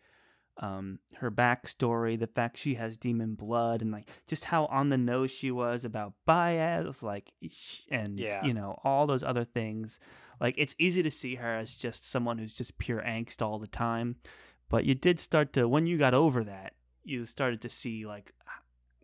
um, 0.59 0.98
her 1.16 1.30
backstory, 1.30 2.18
the 2.18 2.26
fact 2.26 2.59
she 2.59 2.74
has 2.74 2.96
demon 2.98 3.34
blood, 3.34 3.80
and 3.82 3.90
like 3.90 4.09
just 4.28 4.44
how 4.44 4.66
on 4.66 4.90
the 4.90 4.98
nose 4.98 5.30
she 5.30 5.50
was 5.50 5.84
about 5.84 6.12
Bayaz, 6.28 7.03
like, 7.03 7.32
sh- 7.50 7.80
and 7.90 8.20
Yeah. 8.20 8.44
you 8.44 8.53
know 8.55 8.78
all 8.84 9.07
those 9.07 9.22
other 9.22 9.44
things. 9.44 9.98
Like 10.40 10.55
it's 10.59 10.74
easy 10.78 11.03
to 11.03 11.11
see 11.11 11.36
her 11.36 11.55
as 11.57 11.74
just 11.76 12.05
someone 12.09 12.36
who's 12.38 12.53
just 12.53 12.76
pure 12.78 13.00
angst 13.00 13.40
all 13.40 13.59
the 13.59 13.66
time, 13.66 14.16
but 14.68 14.84
you 14.84 14.94
did 14.94 15.18
start 15.20 15.53
to 15.55 15.66
when 15.68 15.86
you 15.86 15.96
got 15.98 16.14
over 16.14 16.44
that, 16.44 16.74
you 17.05 17.24
started 17.24 17.61
to 17.62 17.68
see 17.68 18.07
like 18.07 18.32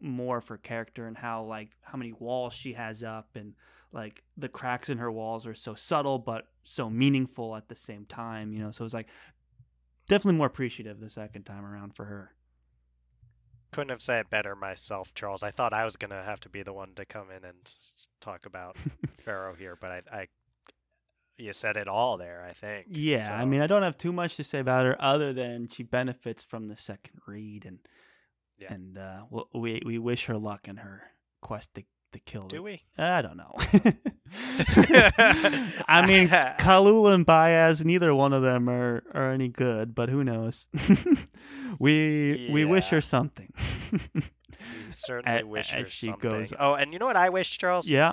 more 0.01 0.39
of 0.39 0.49
her 0.49 0.57
character 0.59 1.07
and 1.07 1.17
how 1.17 1.43
like 1.43 1.71
how 1.83 1.99
many 1.99 2.13
walls 2.13 2.53
she 2.55 2.75
has 2.75 3.03
up 3.03 3.31
and 3.35 3.55
like 3.93 4.23
the 4.37 4.49
cracks 4.49 4.89
in 4.89 4.99
her 4.99 5.11
walls 5.11 5.47
are 5.47 5.55
so 5.55 5.75
subtle 5.75 6.19
but 6.19 6.47
so 6.63 6.89
meaningful 6.89 7.57
at 7.57 7.69
the 7.69 7.75
same 7.75 8.05
time 8.05 8.53
you 8.53 8.61
know 8.63 8.71
so 8.71 8.83
it 8.83 8.87
was 8.87 8.95
like 8.95 9.09
definitely 10.09 10.37
more 10.39 10.47
appreciative 10.47 11.01
the 11.01 11.11
second 11.11 11.43
time 11.45 11.65
around 11.65 11.95
for 11.97 12.05
her 12.05 12.33
Couldn't 13.73 13.91
have 13.91 14.01
said 14.03 14.21
it 14.21 14.31
better 14.31 14.55
myself, 14.57 15.13
Charles. 15.15 15.43
I 15.43 15.51
thought 15.51 15.73
I 15.75 15.85
was 15.85 15.97
gonna 15.97 16.23
have 16.23 16.41
to 16.41 16.49
be 16.49 16.63
the 16.63 16.73
one 16.73 16.95
to 16.95 17.05
come 17.05 17.31
in 17.31 17.45
and 17.45 17.59
s- 17.67 18.09
talk 18.21 18.47
about 18.47 18.77
Ferro 19.19 19.55
here, 19.55 19.77
but 19.79 19.91
I, 19.91 20.03
I, 20.21 20.27
you 21.39 21.53
said 21.53 21.77
it 21.77 21.89
all 21.89 22.17
there. 22.19 22.45
I 22.49 22.53
think. 22.53 22.87
yeah 22.91 23.29
i 23.33 23.45
mean 23.45 23.61
i 23.61 23.67
don't 23.67 23.83
have 23.83 23.97
too 23.97 24.13
much 24.13 24.37
to 24.37 24.45
say 24.45 24.59
about 24.59 24.85
her 24.87 24.97
other 25.01 25.33
than 25.33 25.69
she 25.69 25.83
benefits 25.83 26.43
from 26.45 26.69
the 26.69 26.77
second 26.77 27.21
read 27.27 27.65
and 27.65 27.79
Yeah. 28.59 28.73
and 28.75 28.99
uh 28.99 29.23
well, 29.31 29.49
we 29.55 29.81
we 29.87 29.99
wish 29.99 30.27
her 30.27 30.37
luck 30.37 30.67
in 30.69 30.79
her 30.79 31.03
quest 31.41 31.75
to, 31.75 31.83
to 32.13 32.19
kill 32.19 32.47
do 32.49 32.57
the 32.57 32.63
we? 32.63 32.83
I 32.99 33.23
don't 33.23 33.37
know. 33.37 33.55
I 35.89 36.05
mean, 36.07 36.29
Khalul 36.59 37.15
and 37.15 37.27
Bayaz, 37.27 37.85
neither 37.85 38.15
one 38.15 38.33
of 38.33 38.43
them 38.43 38.69
are, 38.69 39.03
are 39.15 39.31
any 39.33 39.49
good, 39.49 39.95
but 39.95 40.09
who 40.09 40.25
knows? 40.25 40.67
we 41.79 42.49
we 42.53 42.65
wish 42.65 42.89
her 42.89 43.01
something. 43.01 43.53
We 43.93 44.01
certainly 44.91 45.41
A- 45.41 45.47
wish 45.47 45.73
as 45.75 45.81
her 45.87 45.91
she 45.91 46.07
something. 46.07 46.31
goes- 46.31 46.53
Oh, 46.59 46.75
and 46.75 46.93
you 46.93 46.99
know 46.99 47.07
what 47.07 47.17
I 47.17 47.29
wish, 47.29 47.57
Charles? 47.59 47.89
yeah. 47.89 48.13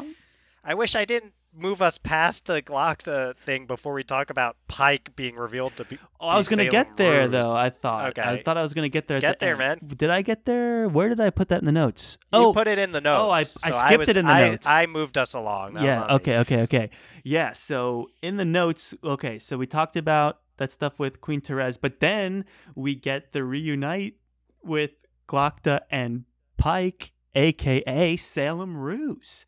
I 0.63 0.73
wish 0.73 0.95
I 0.95 1.05
didn't 1.05 1.33
move 1.57 1.81
us 1.81 1.97
past 1.97 2.45
the 2.47 2.61
Glokta 2.61 3.35
thing 3.35 3.65
before 3.65 3.93
we 3.93 4.03
talk 4.03 4.29
about 4.29 4.57
Pike 4.67 5.15
being 5.15 5.35
revealed 5.35 5.75
to 5.77 5.85
be. 5.85 5.97
Oh, 6.19 6.27
I 6.27 6.37
was 6.37 6.49
gonna 6.49 6.69
get 6.69 6.97
there 6.97 7.27
Rews. 7.27 7.31
though. 7.31 7.55
I 7.55 7.69
thought. 7.69 8.09
Okay. 8.09 8.21
I 8.21 8.43
thought 8.43 8.57
I 8.57 8.61
was 8.61 8.73
gonna 8.73 8.89
get 8.89 9.07
there. 9.07 9.19
Get 9.19 9.39
the 9.39 9.45
there, 9.45 9.61
end. 9.61 9.81
man. 9.81 9.95
Did 9.95 10.09
I 10.09 10.21
get 10.21 10.45
there? 10.45 10.87
Where 10.87 11.09
did 11.09 11.19
I 11.19 11.29
put 11.29 11.49
that 11.49 11.59
in 11.59 11.65
the 11.65 11.71
notes? 11.71 12.17
You 12.33 12.39
oh, 12.39 12.53
put 12.53 12.67
it 12.67 12.79
in 12.79 12.91
the 12.91 13.01
notes. 13.01 13.21
oh, 13.21 13.29
I- 13.29 13.67
I 13.67 13.71
so 13.71 13.77
skipped 13.85 13.99
was, 13.99 14.09
it 14.09 14.17
in 14.17 14.25
the 14.25 14.31
I, 14.31 14.49
notes. 14.49 14.67
I 14.67 14.85
moved 14.85 15.17
us 15.17 15.33
along. 15.33 15.75
That 15.75 15.83
yeah. 15.83 16.01
on 16.01 16.07
me. 16.07 16.13
Okay. 16.15 16.37
Okay. 16.39 16.61
Okay. 16.63 16.89
Yeah. 17.23 17.53
So 17.53 18.09
in 18.21 18.37
the 18.37 18.45
notes, 18.45 18.93
okay. 19.03 19.39
So 19.39 19.57
we 19.57 19.67
talked 19.67 19.95
about 19.95 20.39
that 20.57 20.71
stuff 20.71 20.99
with 20.99 21.21
Queen 21.21 21.41
Therese, 21.41 21.77
but 21.77 21.99
then 21.99 22.45
we 22.75 22.95
get 22.95 23.33
the 23.33 23.43
reunite 23.43 24.15
with 24.63 24.91
Glokta 25.27 25.81
and 25.91 26.25
Pike, 26.57 27.11
aka 27.35 28.15
Salem 28.17 28.77
Rews, 28.77 29.45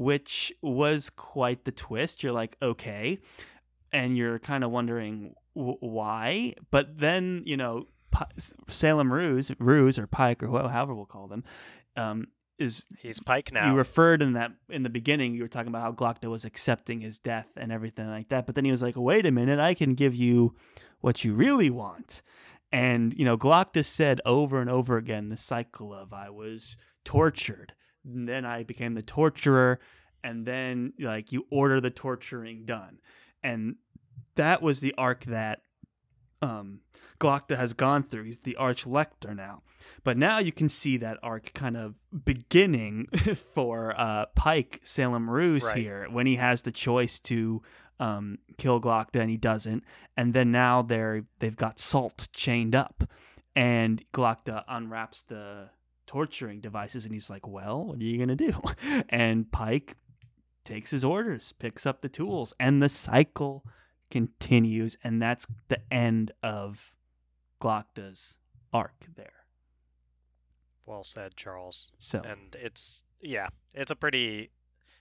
which 0.00 0.50
was 0.62 1.10
quite 1.10 1.64
the 1.64 1.72
twist. 1.72 2.22
You're 2.22 2.32
like, 2.32 2.56
okay, 2.62 3.18
and 3.92 4.16
you're 4.16 4.38
kind 4.38 4.64
of 4.64 4.70
wondering 4.70 5.34
w- 5.54 5.76
why, 5.80 6.54
but 6.70 6.98
then 6.98 7.42
you 7.44 7.56
know. 7.56 7.84
Pi- 8.12 8.26
Salem 8.66 9.12
Rews, 9.12 9.52
Rews 9.60 9.96
or 9.96 10.08
Pike 10.08 10.42
or 10.42 10.48
however 10.68 10.92
we'll 10.92 11.06
call 11.06 11.28
them, 11.28 11.44
um, 11.96 12.26
is 12.58 12.82
He's 12.98 13.20
Pike 13.20 13.52
now. 13.52 13.70
you 13.70 13.78
referred 13.78 14.20
in 14.20 14.32
that 14.32 14.50
in 14.68 14.82
the 14.82 14.90
beginning 14.90 15.32
you 15.32 15.42
were 15.42 15.48
talking 15.48 15.68
about 15.68 15.82
how 15.82 15.92
Glokta 15.92 16.28
was 16.28 16.44
accepting 16.44 16.98
his 16.98 17.20
death 17.20 17.46
and 17.56 17.70
everything 17.70 18.08
like 18.08 18.28
that 18.30 18.46
but 18.46 18.56
then 18.56 18.64
he 18.64 18.72
was 18.72 18.82
like 18.82 18.94
wait 18.96 19.26
a 19.26 19.30
minute 19.30 19.60
I 19.60 19.74
can 19.74 19.94
give 19.94 20.16
you 20.16 20.56
what 21.00 21.22
you 21.22 21.34
really 21.34 21.70
want 21.70 22.20
and 22.72 23.14
you 23.14 23.24
know 23.24 23.38
Glokta 23.38 23.84
said 23.84 24.20
over 24.26 24.60
and 24.60 24.68
over 24.68 24.96
again 24.96 25.28
the 25.28 25.36
cycle 25.36 25.94
of 25.94 26.12
I 26.12 26.30
was 26.30 26.76
tortured 27.04 27.74
and 28.04 28.28
then 28.28 28.44
I 28.44 28.62
became 28.62 28.94
the 28.94 29.02
torturer 29.02 29.80
and 30.22 30.46
then 30.46 30.92
like 30.98 31.32
you 31.32 31.46
order 31.50 31.80
the 31.80 31.90
torturing 31.90 32.64
done. 32.64 32.98
And 33.42 33.76
that 34.36 34.62
was 34.62 34.80
the 34.80 34.94
arc 34.98 35.24
that 35.24 35.62
um 36.42 36.80
Glokta 37.18 37.56
has 37.56 37.72
gone 37.74 38.02
through. 38.02 38.24
He's 38.24 38.38
the 38.38 38.56
arch 38.56 38.86
lector 38.86 39.34
now. 39.34 39.62
But 40.04 40.16
now 40.16 40.38
you 40.38 40.52
can 40.52 40.68
see 40.70 40.96
that 40.98 41.18
arc 41.22 41.52
kind 41.52 41.76
of 41.76 41.94
beginning 42.24 43.08
for 43.54 43.94
uh, 43.98 44.26
Pike 44.34 44.80
Salem 44.82 45.28
Rews 45.28 45.64
Right. 45.64 45.76
here 45.76 46.06
when 46.10 46.26
he 46.26 46.36
has 46.36 46.62
the 46.62 46.72
choice 46.72 47.18
to 47.20 47.62
um, 47.98 48.38
kill 48.56 48.80
Glokta 48.80 49.20
and 49.20 49.28
he 49.28 49.36
doesn't, 49.36 49.84
and 50.16 50.32
then 50.32 50.50
now 50.50 50.80
they're 50.80 51.24
they've 51.40 51.56
got 51.56 51.78
Sult 51.78 52.28
chained 52.34 52.74
up, 52.74 53.04
and 53.54 54.02
Glokta 54.14 54.64
unwraps 54.66 55.22
the 55.24 55.68
torturing 56.10 56.58
devices 56.60 57.04
and 57.04 57.14
he's 57.14 57.30
like, 57.30 57.46
"Well, 57.46 57.84
what 57.84 58.00
are 58.00 58.02
you 58.02 58.18
gonna 58.18 58.34
do?" 58.34 58.50
And 59.08 59.52
Pike 59.52 59.96
takes 60.64 60.90
his 60.90 61.04
orders, 61.04 61.52
picks 61.52 61.86
up 61.86 62.00
the 62.02 62.08
tools, 62.08 62.52
and 62.58 62.82
the 62.82 62.88
cycle 62.88 63.64
continues, 64.10 64.96
and 65.04 65.22
that's 65.22 65.46
the 65.68 65.80
end 65.92 66.32
of 66.42 66.92
Glokta's 67.62 68.38
arc 68.72 69.06
there. 69.14 69.44
well 70.84 71.04
said, 71.04 71.36
Charles. 71.36 71.92
So 72.00 72.22
And 72.24 72.56
it's 72.60 73.04
yeah, 73.20 73.46
it's 73.72 73.92
a 73.92 73.96
pretty. 73.96 74.50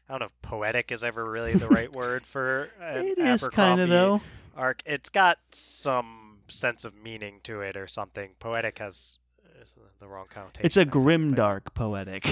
I 0.08 0.14
don't 0.14 0.20
know 0.20 0.26
if 0.26 0.42
poetic 0.44 0.92
is 0.92 1.04
ever 1.04 1.28
really 1.28 1.54
the 1.54 1.68
right 1.80 1.92
word 1.92 2.24
for 2.24 2.70
an 2.80 3.04
it 3.08 3.18
is 3.18 3.48
kind 3.48 3.82
of 3.82 3.90
though. 3.90 4.22
arc. 4.56 4.84
It's 4.86 5.10
got 5.10 5.40
some 5.50 6.42
sense 6.50 6.86
of 6.86 6.94
meaning 6.96 7.40
to 7.46 7.62
it 7.62 7.76
or 7.76 7.88
something. 7.88 8.36
Poetic 8.40 8.78
has 8.78 9.18
is 9.78 9.98
the 10.00 10.08
wrong 10.08 10.26
connotation. 10.30 10.66
It's 10.66 10.78
a 10.78 10.82
I 10.82 10.84
think, 10.84 10.94
but- 10.94 11.00
grimdark 11.00 11.74
poetic. 11.74 12.26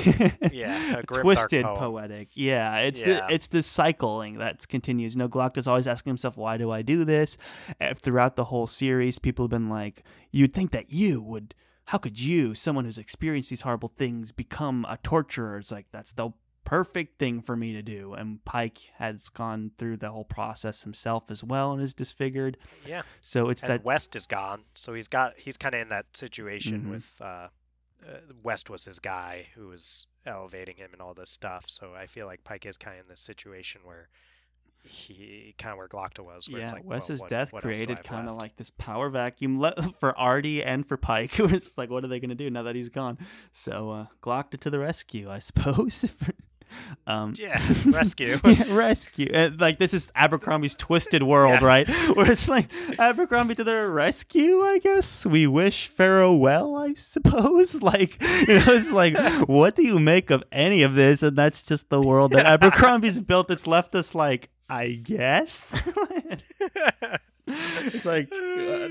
Yeah, 0.54 0.98
a 0.98 1.04
grimdark 1.04 1.22
twisted 1.22 1.66
poetic. 1.66 2.30
Yeah, 2.34 2.78
it's 2.80 3.00
Yeah. 3.02 3.28
the 3.28 3.34
it's 3.34 3.48
the 3.48 3.64
cycling 3.64 4.38
that 4.40 4.68
continues. 4.68 5.16
You 5.16 5.20
know, 5.20 5.30
Glokta's 5.30 5.68
always 5.68 5.88
asking 5.88 6.12
himself, 6.12 6.38
"Why 6.38 6.58
do 6.58 6.72
I 6.72 6.82
do 6.82 7.06
this?" 7.06 7.38
Uh, 7.82 7.94
Throughout 7.96 8.36
the 8.36 8.46
whole 8.46 8.68
series, 8.68 9.20
people 9.20 9.46
have 9.46 9.52
been 9.52 9.70
like, 9.70 10.04
"You'd 10.32 10.54
think 10.54 10.72
that 10.72 10.92
you 10.92 11.22
would. 11.22 11.54
How 11.86 11.98
could 11.98 12.20
you, 12.20 12.54
someone 12.54 12.84
who's 12.86 12.98
experienced 12.98 13.50
these 13.50 13.62
horrible 13.62 13.90
things, 13.90 14.32
become 14.32 14.86
a 14.90 14.98
torturer?" 15.04 15.58
It's 15.58 15.72
like 15.72 15.88
that's 15.92 16.14
the 16.14 16.32
perfect 16.68 17.18
thing 17.18 17.42
for 17.42 17.56
me 17.56 17.72
to 17.74 17.82
do. 17.82 18.14
And 18.14 18.44
Pike 18.44 18.92
has 18.98 19.30
gone 19.30 19.72
through 19.78 19.98
the 19.98 20.12
whole 20.12 20.26
process 20.26 20.84
himself 20.84 21.32
as 21.32 21.42
well 21.44 21.72
and 21.72 21.82
is 21.82 21.94
disfigured. 21.94 22.58
Yeah, 22.86 23.04
So 23.22 23.50
it's 23.50 23.64
and 23.64 23.72
that 23.72 23.86
West 23.86 24.16
is 24.18 24.28
gone, 24.28 24.64
so 24.76 24.94
he's 24.94 25.08
got 25.08 25.34
he's 25.38 25.56
kind 25.58 25.74
of 25.76 25.82
in 25.82 25.90
that 25.90 26.06
situation 26.18 26.84
Mhm. 26.84 26.90
with 26.92 27.22
uh, 27.22 27.26
uh, 28.06 28.20
West 28.44 28.70
was 28.70 28.84
his 28.86 29.00
guy 29.00 29.48
who 29.56 29.68
was 29.70 30.08
elevating 30.26 30.76
him 30.76 30.90
and 30.94 31.02
all 31.02 31.14
this 31.14 31.30
stuff. 31.30 31.66
So 31.70 31.94
I 31.96 32.06
feel 32.06 32.26
like 32.26 32.44
Pike 32.44 32.66
is 32.66 32.78
kind 32.78 32.98
of 32.98 33.06
in 33.06 33.10
this 33.10 33.20
situation 33.22 33.82
where 33.86 34.10
he 34.84 35.54
kind 35.58 35.72
of 35.72 35.78
where 35.78 35.88
Glokta 35.88 36.20
was. 36.24 36.50
Where 36.50 36.60
yeah, 36.60 36.66
it's 36.66 36.74
like, 36.74 36.86
Wes's 36.86 37.20
well, 37.22 37.30
death 37.30 37.52
what 37.52 37.66
else 37.66 37.78
do 37.78 37.84
I 37.84 37.86
created 37.86 38.04
kind 38.06 38.30
of 38.30 38.36
like 38.42 38.56
this 38.58 38.70
power 38.72 39.10
vacuum 39.10 39.60
le- 39.60 39.74
for 40.00 40.18
Artie 40.18 40.64
and 40.64 40.88
for 40.88 40.98
Pike. 40.98 41.40
It 41.40 41.52
was 41.52 41.78
like, 41.78 41.90
what 41.90 42.04
are 42.04 42.08
they 42.08 42.20
going 42.20 42.30
to 42.30 42.36
do 42.36 42.50
now 42.50 42.64
that 42.64 42.76
he's 42.76 42.90
gone? 42.90 43.18
So 43.52 43.90
uh, 43.92 44.06
Glokta 44.22 44.60
to 44.60 44.70
the 44.70 44.80
rescue, 44.80 45.30
I 45.30 45.40
suppose. 45.40 46.14
um, 47.08 47.34
yeah, 47.38 47.62
rescue. 47.86 48.40
yeah, 48.46 48.64
rescue. 48.76 49.30
Uh, 49.34 49.50
like 49.60 49.80
this 49.80 49.94
is 49.94 50.12
Abercrombie's 50.16 50.76
twisted 50.76 51.24
world, 51.24 51.60
Yeah. 51.62 51.66
right? 51.66 51.88
Where 52.16 52.32
it's 52.32 52.48
like 52.50 52.70
Abercrombie 53.00 53.56
to 53.56 53.64
the 53.64 53.88
rescue. 53.88 54.62
I 54.62 54.80
guess 54.80 55.26
we 55.26 55.48
wish 55.48 55.88
Ferro 55.88 56.34
well. 56.36 56.76
I 56.76 56.94
suppose. 56.94 57.82
Like 57.82 58.22
you 58.22 58.60
know, 58.60 58.66
it's 58.74 58.92
like, 58.92 59.18
what 59.48 59.76
do 59.76 59.84
you 59.84 60.00
make 60.00 60.30
of 60.30 60.44
any 60.52 60.84
of 60.84 60.96
this? 60.96 61.24
And 61.24 61.38
that's 61.38 61.64
just 61.64 61.90
the 61.90 62.02
world 62.02 62.32
that 62.32 62.46
Abercrombie's 62.46 63.20
built. 63.20 63.50
It's 63.52 63.68
left 63.68 63.96
us 63.96 64.14
like, 64.16 64.50
I 64.70 65.00
guess. 65.04 65.74
It's 67.48 68.06
like, 68.06 68.32
uh, 68.32 68.90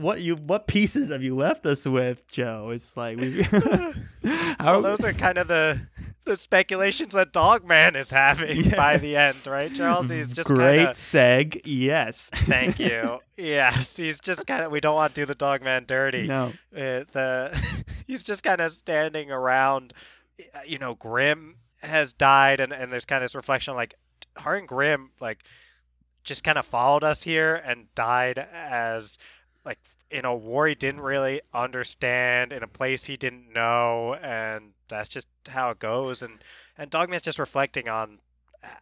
what 0.00 0.20
you 0.20 0.36
what 0.36 0.66
pieces 0.66 1.10
have 1.10 1.22
you 1.22 1.34
left 1.34 1.66
us 1.66 1.86
with, 1.86 2.26
Joe? 2.30 2.70
It's 2.70 2.96
like 2.96 3.18
we. 3.18 3.44
Well, 4.60 4.82
those 4.82 5.02
are 5.02 5.14
kind 5.14 5.38
of 5.38 5.48
the 5.48 5.80
the 6.24 6.36
speculations 6.36 7.14
that 7.14 7.32
Dogman 7.32 7.96
is 7.96 8.10
having 8.10 8.56
Yeah. 8.64 8.76
by 8.76 8.98
the 8.98 9.16
end, 9.16 9.46
right, 9.46 9.72
Charles? 9.74 10.10
He's 10.10 10.30
just 10.30 10.50
great 10.50 10.76
kind 10.76 10.88
of. 10.88 10.96
seg. 10.96 11.60
Yes. 11.64 12.28
Thank 12.34 12.78
you. 12.78 13.20
Yes, 13.38 13.96
he's 13.96 14.20
just 14.20 14.46
kind 14.46 14.62
of. 14.62 14.70
We 14.70 14.80
don't 14.80 14.94
want 14.94 15.14
to 15.14 15.20
do 15.22 15.24
the 15.24 15.34
Dogman 15.34 15.84
dirty. 15.86 16.26
No. 16.26 16.52
Uh, 16.76 17.04
the 17.12 17.58
he's 18.06 18.22
just 18.22 18.44
kind 18.44 18.60
of 18.60 18.70
standing 18.70 19.30
around. 19.30 19.94
You 20.66 20.78
know, 20.78 20.94
Grim 20.94 21.56
has 21.82 22.12
died, 22.12 22.60
and 22.60 22.72
and 22.72 22.92
there's 22.92 23.06
kind 23.06 23.22
of 23.22 23.30
this 23.30 23.34
reflection 23.34 23.74
like, 23.74 23.94
Hart 24.36 24.58
and 24.58 24.68
Grim 24.68 25.10
like 25.20 25.44
just 26.24 26.44
kind 26.44 26.58
of 26.58 26.66
followed 26.66 27.04
us 27.04 27.22
here 27.22 27.54
and 27.56 27.92
died 27.94 28.38
as 28.52 29.18
like 29.64 29.78
in 30.10 30.24
a 30.24 30.34
war 30.34 30.66
he 30.66 30.74
didn't 30.74 31.00
really 31.00 31.40
understand 31.54 32.52
in 32.52 32.62
a 32.62 32.68
place 32.68 33.04
he 33.04 33.16
didn't 33.16 33.52
know 33.52 34.14
and 34.22 34.72
that's 34.88 35.08
just 35.08 35.28
how 35.48 35.70
it 35.70 35.78
goes 35.78 36.22
and 36.22 36.38
and 36.76 36.90
dogman's 36.90 37.22
just 37.22 37.38
reflecting 37.38 37.88
on 37.88 38.18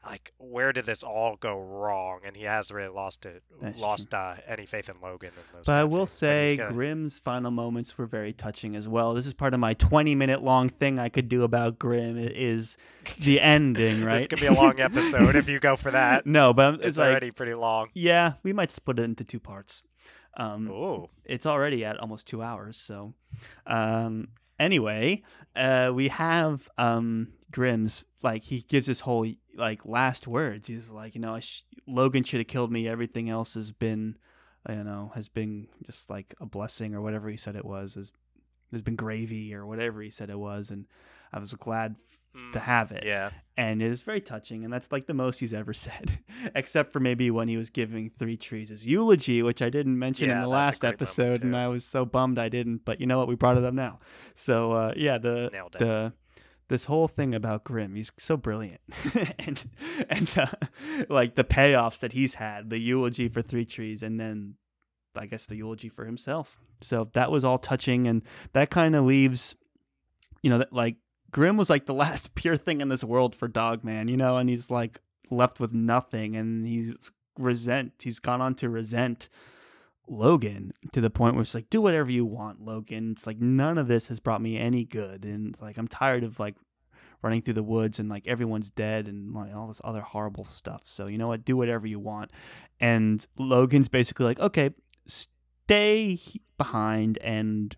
like 0.05 0.33
where 0.39 0.72
did 0.72 0.85
this 0.87 1.03
all 1.05 1.37
go 1.37 1.57
wrong 1.57 2.20
and 2.26 2.37
he 2.37 2.43
has 2.45 2.72
really 2.72 2.89
lost 2.93 3.24
it 3.26 3.43
That's 3.61 3.79
lost 3.79 4.12
uh, 4.12 4.35
any 4.47 4.66
faith 4.66 4.89
in 4.89 4.97
logen 4.97 5.31
those 5.53 5.66
But 5.66 5.72
I 5.74 5.85
will 5.85 6.07
things. 6.07 6.11
Say, 6.11 6.57
gonna- 6.57 6.72
Grim's 6.72 7.18
final 7.20 7.51
moments 7.51 7.97
were 7.97 8.07
very 8.07 8.33
touching 8.33 8.74
as 8.74 8.89
well. 8.89 9.14
This 9.14 9.26
is 9.26 9.35
part 9.35 9.55
of 9.55 9.61
my 9.61 9.74
20 9.74 10.14
minute 10.16 10.43
long 10.43 10.68
thing 10.68 10.99
I 10.99 11.09
could 11.09 11.29
do 11.29 11.45
about 11.45 11.79
Grim. 11.79 12.16
It 12.18 12.33
is 12.37 12.76
the 13.20 13.41
ending, 13.57 14.05
right? 14.05 14.18
this 14.18 14.26
could 14.26 14.41
be 14.41 14.47
a 14.47 14.53
long 14.53 14.81
episode 14.81 15.37
if 15.37 15.49
you 15.49 15.61
go 15.61 15.76
for 15.76 15.93
that 15.93 16.26
no, 16.26 16.53
but 16.53 16.74
it's, 16.74 16.85
it's 16.85 16.99
like, 16.99 17.11
already 17.11 17.31
pretty 17.31 17.55
long 17.55 17.89
yeah, 17.95 18.33
we 18.43 18.53
might 18.53 18.70
split 18.72 18.99
it 18.99 19.03
into 19.03 19.22
two 19.24 19.41
parts. 19.41 19.83
Um, 20.37 20.68
Ooh. 20.70 21.09
it's 21.24 21.47
already 21.47 21.85
at 21.85 21.99
almost 21.99 22.26
two 22.26 22.43
hours. 22.43 22.76
So, 22.76 23.14
um, 23.66 24.29
anyway, 24.59 25.22
uh, 25.57 25.91
we 25.95 26.09
have 26.09 26.68
um, 26.79 27.29
Grim's 27.51 28.05
like 28.22 28.45
he 28.45 28.61
gives 28.62 28.87
his 28.87 29.01
whole 29.01 29.26
like 29.59 29.84
last 29.84 30.26
words. 30.26 30.68
He's 30.68 30.90
like, 30.90 31.14
you 31.14 31.20
know, 31.20 31.34
I 31.34 31.40
sh- 31.40 31.64
Logen 31.88 32.24
should 32.24 32.40
have 32.40 32.46
killed 32.46 32.72
me. 32.72 32.88
Everything 32.88 33.28
else 33.28 33.54
has 33.54 33.72
been, 33.72 34.16
you 34.68 34.84
know, 34.84 35.12
has 35.14 35.28
been 35.28 35.68
just 35.84 36.09
like 36.11 36.34
a 36.40 36.46
blessing 36.46 36.94
or 36.94 37.00
whatever 37.02 37.28
he 37.28 37.36
said 37.36 37.56
it 37.56 37.64
was. 37.64 37.94
Has 37.94 38.12
has 38.72 38.82
been 38.82 38.96
gravy 38.96 39.54
or 39.54 39.66
whatever 39.66 40.02
he 40.02 40.11
said 40.11 40.30
it 40.30 40.38
was, 40.38 40.70
and 40.70 40.86
I 41.32 41.38
was 41.38 41.54
glad 41.54 41.96
to 42.52 42.59
Mm, 42.59 42.62
have 42.62 42.92
it 42.92 43.04
yeah 43.04 43.30
and 43.56 43.82
it 43.82 43.86
is 43.86 44.02
very 44.02 44.20
touching 44.20 44.62
and 44.62 44.72
that's 44.72 44.92
like 44.92 45.06
the 45.06 45.14
most 45.14 45.40
he's 45.40 45.54
ever 45.54 45.72
said 45.86 46.18
except 46.54 46.92
for 46.92 47.00
maybe 47.00 47.30
when 47.30 47.48
he 47.48 47.56
was 47.56 47.68
giving 47.70 48.11
three 48.11 48.36
trees 48.36 48.68
his 48.68 48.86
eulogy 48.86 49.42
which 49.42 49.61
i 49.62 49.70
didn't 49.70 49.98
mention 49.98 50.28
Yeah, 50.28 50.36
in 50.36 50.40
the 50.42 50.48
last 50.48 50.84
episode 50.84 51.42
and 51.42 51.56
i 51.56 51.66
was 51.66 51.84
so 51.86 52.04
bummed 52.04 52.38
i 52.38 52.48
didn't 52.50 52.84
but 52.84 53.00
you 53.00 53.06
know 53.06 53.18
what 53.18 53.28
we 53.28 53.34
brought 53.34 53.56
it 53.56 53.64
up 53.64 53.72
now 53.74 53.98
so 54.34 54.72
uh, 54.72 54.92
yeah 54.94 55.16
the 55.18 55.48
the 55.78 56.12
this 56.69 56.85
whole 56.85 57.09
thing 57.09 57.35
about 57.35 57.64
Grim, 57.64 57.95
he's 57.95 58.12
so 58.19 58.37
brilliant, 58.37 58.81
and 59.39 59.69
and 60.09 60.39
uh, 60.39 60.47
like 61.09 61.35
the 61.35 61.45
payoffs 61.45 61.99
that 62.01 62.12
he's 62.12 62.35
had, 62.35 62.71
the 62.71 62.79
eulogy 62.79 63.29
for 63.29 63.43
Three 63.43 63.64
Trees, 63.64 64.03
and 64.03 64.21
then 64.21 64.55
I 65.16 65.27
guess 65.27 65.45
the 65.47 65.57
eulogy 65.57 65.89
for 65.89 66.05
himself. 66.05 66.59
So 66.81 67.11
that 67.14 67.31
was 67.31 67.45
all 67.45 67.59
touching, 67.59 68.07
and 68.07 68.23
that 68.53 68.71
kind 68.71 68.95
of 68.95 69.05
leaves, 69.05 69.55
you 70.43 70.51
know, 70.51 70.59
that 70.59 70.73
like 70.73 70.97
Grim 71.31 71.57
was 71.57 71.71
like 71.71 71.87
the 71.87 71.95
last 72.05 72.35
pure 72.35 72.57
thing 72.57 72.81
in 72.81 72.89
this 72.89 73.05
world 73.05 73.35
for 73.35 73.49
Dogman, 73.49 74.09
you 74.09 74.16
know, 74.16 74.37
and 74.37 74.49
he's 74.49 74.71
like 74.71 75.01
left 75.31 75.61
with 75.61 75.73
nothing, 75.73 76.37
and 76.37 76.66
he's 76.66 77.11
resent. 77.39 77.93
He's 78.03 78.19
gone 78.19 78.41
on 78.41 78.55
to 78.57 78.69
resent 78.69 79.29
Logen 80.11 80.70
to 80.92 81.00
the 81.00 81.11
point 81.11 81.34
where 81.34 81.42
it's 81.42 81.54
like, 81.54 81.70
do 81.70 81.80
whatever 81.80 82.11
you 82.11 82.24
want, 82.24 82.64
Logen. 82.64 83.12
It's 83.12 83.26
like 83.26 83.38
none 83.40 83.78
of 83.78 83.88
this 83.88 84.09
has 84.09 84.20
brought 84.20 84.42
me 84.42 84.59
any 84.59 84.84
good, 84.84 85.24
and 85.24 85.54
it's 85.54 85.62
like 85.62 85.76
I'm 85.76 85.88
tired 85.88 86.24
of 86.24 86.40
like 86.40 86.54
running 87.22 87.42
through 87.42 87.54
the 87.54 87.62
woods 87.62 87.98
and 87.98 88.09
like 88.09 88.26
everyone's 88.26 88.70
dead 88.70 89.09
and 89.09 89.34
like 89.34 89.54
all 89.54 89.66
this 89.66 89.80
other 89.84 90.00
horrible 90.00 90.44
stuff. 90.44 90.82
So 90.84 91.06
you 91.06 91.18
know 91.18 91.28
what, 91.28 91.44
do 91.44 91.56
whatever 91.56 91.86
you 91.86 91.98
want. 91.98 92.30
And 92.80 93.26
Logen's 93.38 93.88
basically 93.88 94.26
like, 94.26 94.40
okay, 94.40 94.70
stay 95.06 96.20
behind 96.56 97.18
and 97.18 97.76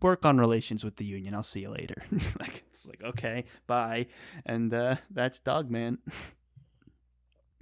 work 0.00 0.24
on 0.24 0.38
relations 0.38 0.84
with 0.84 0.96
the 0.96 1.04
union. 1.04 1.34
I'll 1.34 1.42
see 1.42 1.60
you 1.60 1.70
later. 1.70 2.02
like 2.40 2.64
it's 2.72 2.86
like 2.86 3.02
okay, 3.02 3.44
bye. 3.66 4.06
And 4.44 4.72
uh, 4.72 4.96
that's 5.10 5.40
Dogman. 5.40 5.98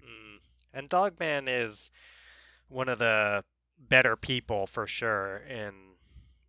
Mm. 0.02 0.38
And 0.72 0.88
Dogman 0.88 1.46
is 1.46 1.90
one 2.68 2.88
of 2.88 2.98
the 2.98 3.44
better 3.88 4.16
people 4.16 4.66
for 4.66 4.86
sure, 4.86 5.36
and 5.48 5.74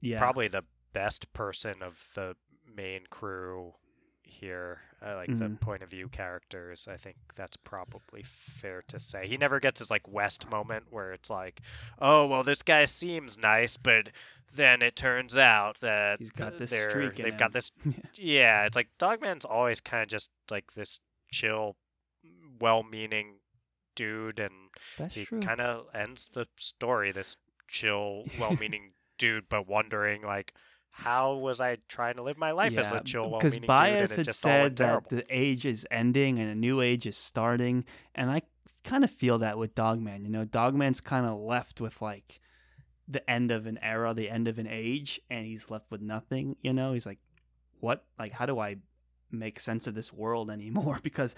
Yeah, 0.02 0.18
probably 0.20 0.48
the 0.48 0.64
best 0.94 1.32
person 1.34 1.82
of 1.82 2.10
the 2.16 2.36
main 2.66 3.06
crew 3.10 3.74
here. 4.24 4.82
I 5.02 5.14
like 5.14 5.36
the 5.38 5.50
Mhm. 5.50 5.60
point 5.60 5.82
of 5.84 5.90
view 5.90 6.08
characters. 6.10 6.88
I 6.88 6.96
think 6.98 7.18
that's 7.36 7.58
probably 7.58 8.22
fair 8.24 8.82
to 8.84 9.00
say. 9.00 9.28
He 9.28 9.36
never 9.38 9.60
gets 9.60 9.80
his 9.80 9.90
like 9.92 10.08
West 10.08 10.50
moment 10.52 10.86
where 10.92 11.12
it's 11.12 11.30
like, 11.30 11.62
oh 12.00 12.28
well, 12.28 12.44
this 12.44 12.62
guy 12.62 12.86
seems 12.86 13.38
nice, 13.38 13.78
but 13.78 14.10
then 14.54 14.82
it 14.82 14.96
turns 14.96 15.38
out 15.38 15.80
that 15.80 16.20
He's 16.20 16.32
got 16.32 16.58
this 16.58 16.70
they're, 16.70 17.10
they've 17.12 17.34
him. 17.34 17.38
got 17.38 17.54
this 17.54 17.72
yeah, 18.16 18.66
it's 18.66 18.76
like 18.76 18.90
Dogman's 19.00 19.46
always 19.46 19.82
kind 19.82 20.04
of 20.04 20.10
just 20.10 20.32
like 20.52 20.74
this 20.74 21.00
chill, 21.32 21.76
well-meaning 22.60 23.36
dude, 24.02 24.40
and 24.40 24.54
That's 24.98 25.14
he 25.14 25.26
kind 25.26 25.62
of 25.62 25.86
ends 25.94 26.28
the 26.28 26.48
story. 26.56 27.12
This 27.12 27.38
chill, 27.68 28.24
well-meaning 28.40 28.94
dude, 29.20 29.48
but 29.48 29.68
wondering 29.68 30.24
like, 30.24 30.54
how 30.90 31.36
was 31.36 31.62
I 31.62 31.78
trying 31.88 32.16
to 32.16 32.24
live 32.24 32.38
my 32.38 32.52
life 32.52 32.76
as 32.78 32.92
a 32.92 33.02
chill, 33.04 33.30
because 33.30 33.60
well-meaning 33.60 33.78
dude, 33.78 34.02
and 34.02 34.12
it 34.12 34.16
had 34.18 34.26
just 34.26 34.42
said 34.42 34.76
that 34.78 35.10
the 35.10 35.24
age 35.30 35.66
is 35.66 35.86
ending 35.92 36.40
and 36.40 36.50
a 36.50 36.56
new 36.56 36.82
age 36.82 37.06
is 37.06 37.16
starting, 37.16 37.86
and 38.16 38.32
I 38.32 38.42
kind 38.84 39.04
of 39.04 39.12
feel 39.12 39.38
that 39.40 39.60
with 39.60 39.76
Dogman. 39.76 40.26
You 40.26 40.32
know, 40.32 40.46
Dogman's 40.46 41.00
kind 41.02 41.28
of 41.28 41.38
left 41.40 41.80
with 41.80 42.02
like 42.02 42.40
the 43.08 43.28
end 43.30 43.52
of 43.52 43.68
an 43.68 43.78
era, 43.84 44.14
the 44.16 44.30
end 44.30 44.48
of 44.48 44.58
an 44.58 44.68
age, 44.68 45.22
and 45.30 45.46
he's 45.46 45.70
left 45.70 45.92
with 45.92 46.02
nothing. 46.02 46.56
You 46.62 46.74
know, 46.74 46.94
he's 46.94 47.06
like, 47.06 47.20
what? 47.80 48.04
Like, 48.18 48.32
how 48.32 48.48
do 48.48 48.60
I 48.60 48.78
make 49.30 49.60
sense 49.60 49.86
of 49.86 49.94
this 49.94 50.12
world 50.12 50.50
anymore? 50.50 51.00
Because 51.04 51.36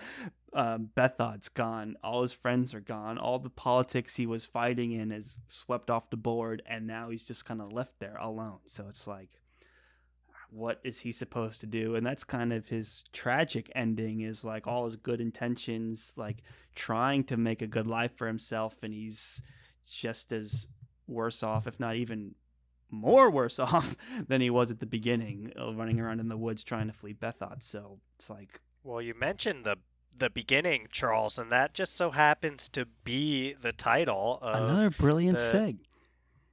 um, 0.54 0.90
Bethod's 0.96 1.50
gone, 1.50 1.96
all 2.04 2.22
his 2.22 2.34
friends 2.34 2.74
are 2.74 2.80
gone, 2.80 3.18
all 3.18 3.40
the 3.40 3.50
politics 3.50 4.16
he 4.16 4.26
was 4.26 4.46
fighting 4.46 4.92
in 4.92 5.12
is 5.12 5.36
swept 5.48 5.90
off 5.90 6.10
the 6.10 6.18
board, 6.18 6.62
and 6.66 6.88
now 6.88 7.10
he's 7.10 7.26
just 7.26 7.46
kind 7.46 7.62
of 7.62 7.72
left 7.72 8.00
there 8.00 8.18
alone. 8.18 8.60
So 8.66 8.86
it's 8.88 9.08
like 9.08 9.30
what 10.54 10.80
is 10.84 11.00
he 11.00 11.12
supposed 11.12 11.60
to 11.62 11.66
do 11.66 11.96
and 11.96 12.06
that's 12.06 12.24
kind 12.24 12.54
of 12.54 12.68
his 12.68 13.04
tragic 13.12 13.72
ending 13.74 14.22
is 14.22 14.46
like 14.46 14.68
all 14.68 14.86
his 14.86 14.96
good 14.96 15.20
intentions 15.20 16.14
like 16.16 16.44
trying 16.76 17.24
to 17.24 17.36
make 17.36 17.64
a 17.64 17.68
good 17.68 17.88
life 17.88 18.16
for 18.16 18.28
himself 18.28 18.84
and 18.84 18.94
he's 18.94 19.42
just 19.88 20.32
as 20.32 20.68
worse 21.08 21.42
off 21.42 21.66
if 21.66 21.80
not 21.80 21.96
even 21.96 22.36
more 22.92 23.32
worse 23.32 23.58
off 23.60 23.96
than 24.28 24.42
he 24.42 24.50
was 24.52 24.70
at 24.70 24.80
the 24.80 24.86
beginning 24.86 25.52
uh, 25.60 25.74
running 25.74 26.00
around 26.00 26.20
in 26.20 26.30
the 26.30 26.38
woods 26.38 26.64
trying 26.64 26.86
to 26.86 26.94
flee 26.94 27.14
Bethod 27.14 27.64
so 27.64 27.98
it's 28.16 28.30
like 28.30 28.62
Well, 28.84 29.02
you 29.02 29.16
mentioned 29.16 29.66
the 29.66 29.78
the 30.20 30.30
beginning, 30.30 30.88
Charles, 30.92 31.38
and 31.38 31.52
that 31.52 31.74
just 31.74 31.96
so 31.96 32.12
happens 32.12 32.70
to 32.70 32.86
be 33.04 33.54
the 33.54 33.72
title 33.72 34.40
of 34.42 34.64
another 34.70 34.90
brilliant 34.90 35.38
the- 35.38 35.44
seg 35.44 35.78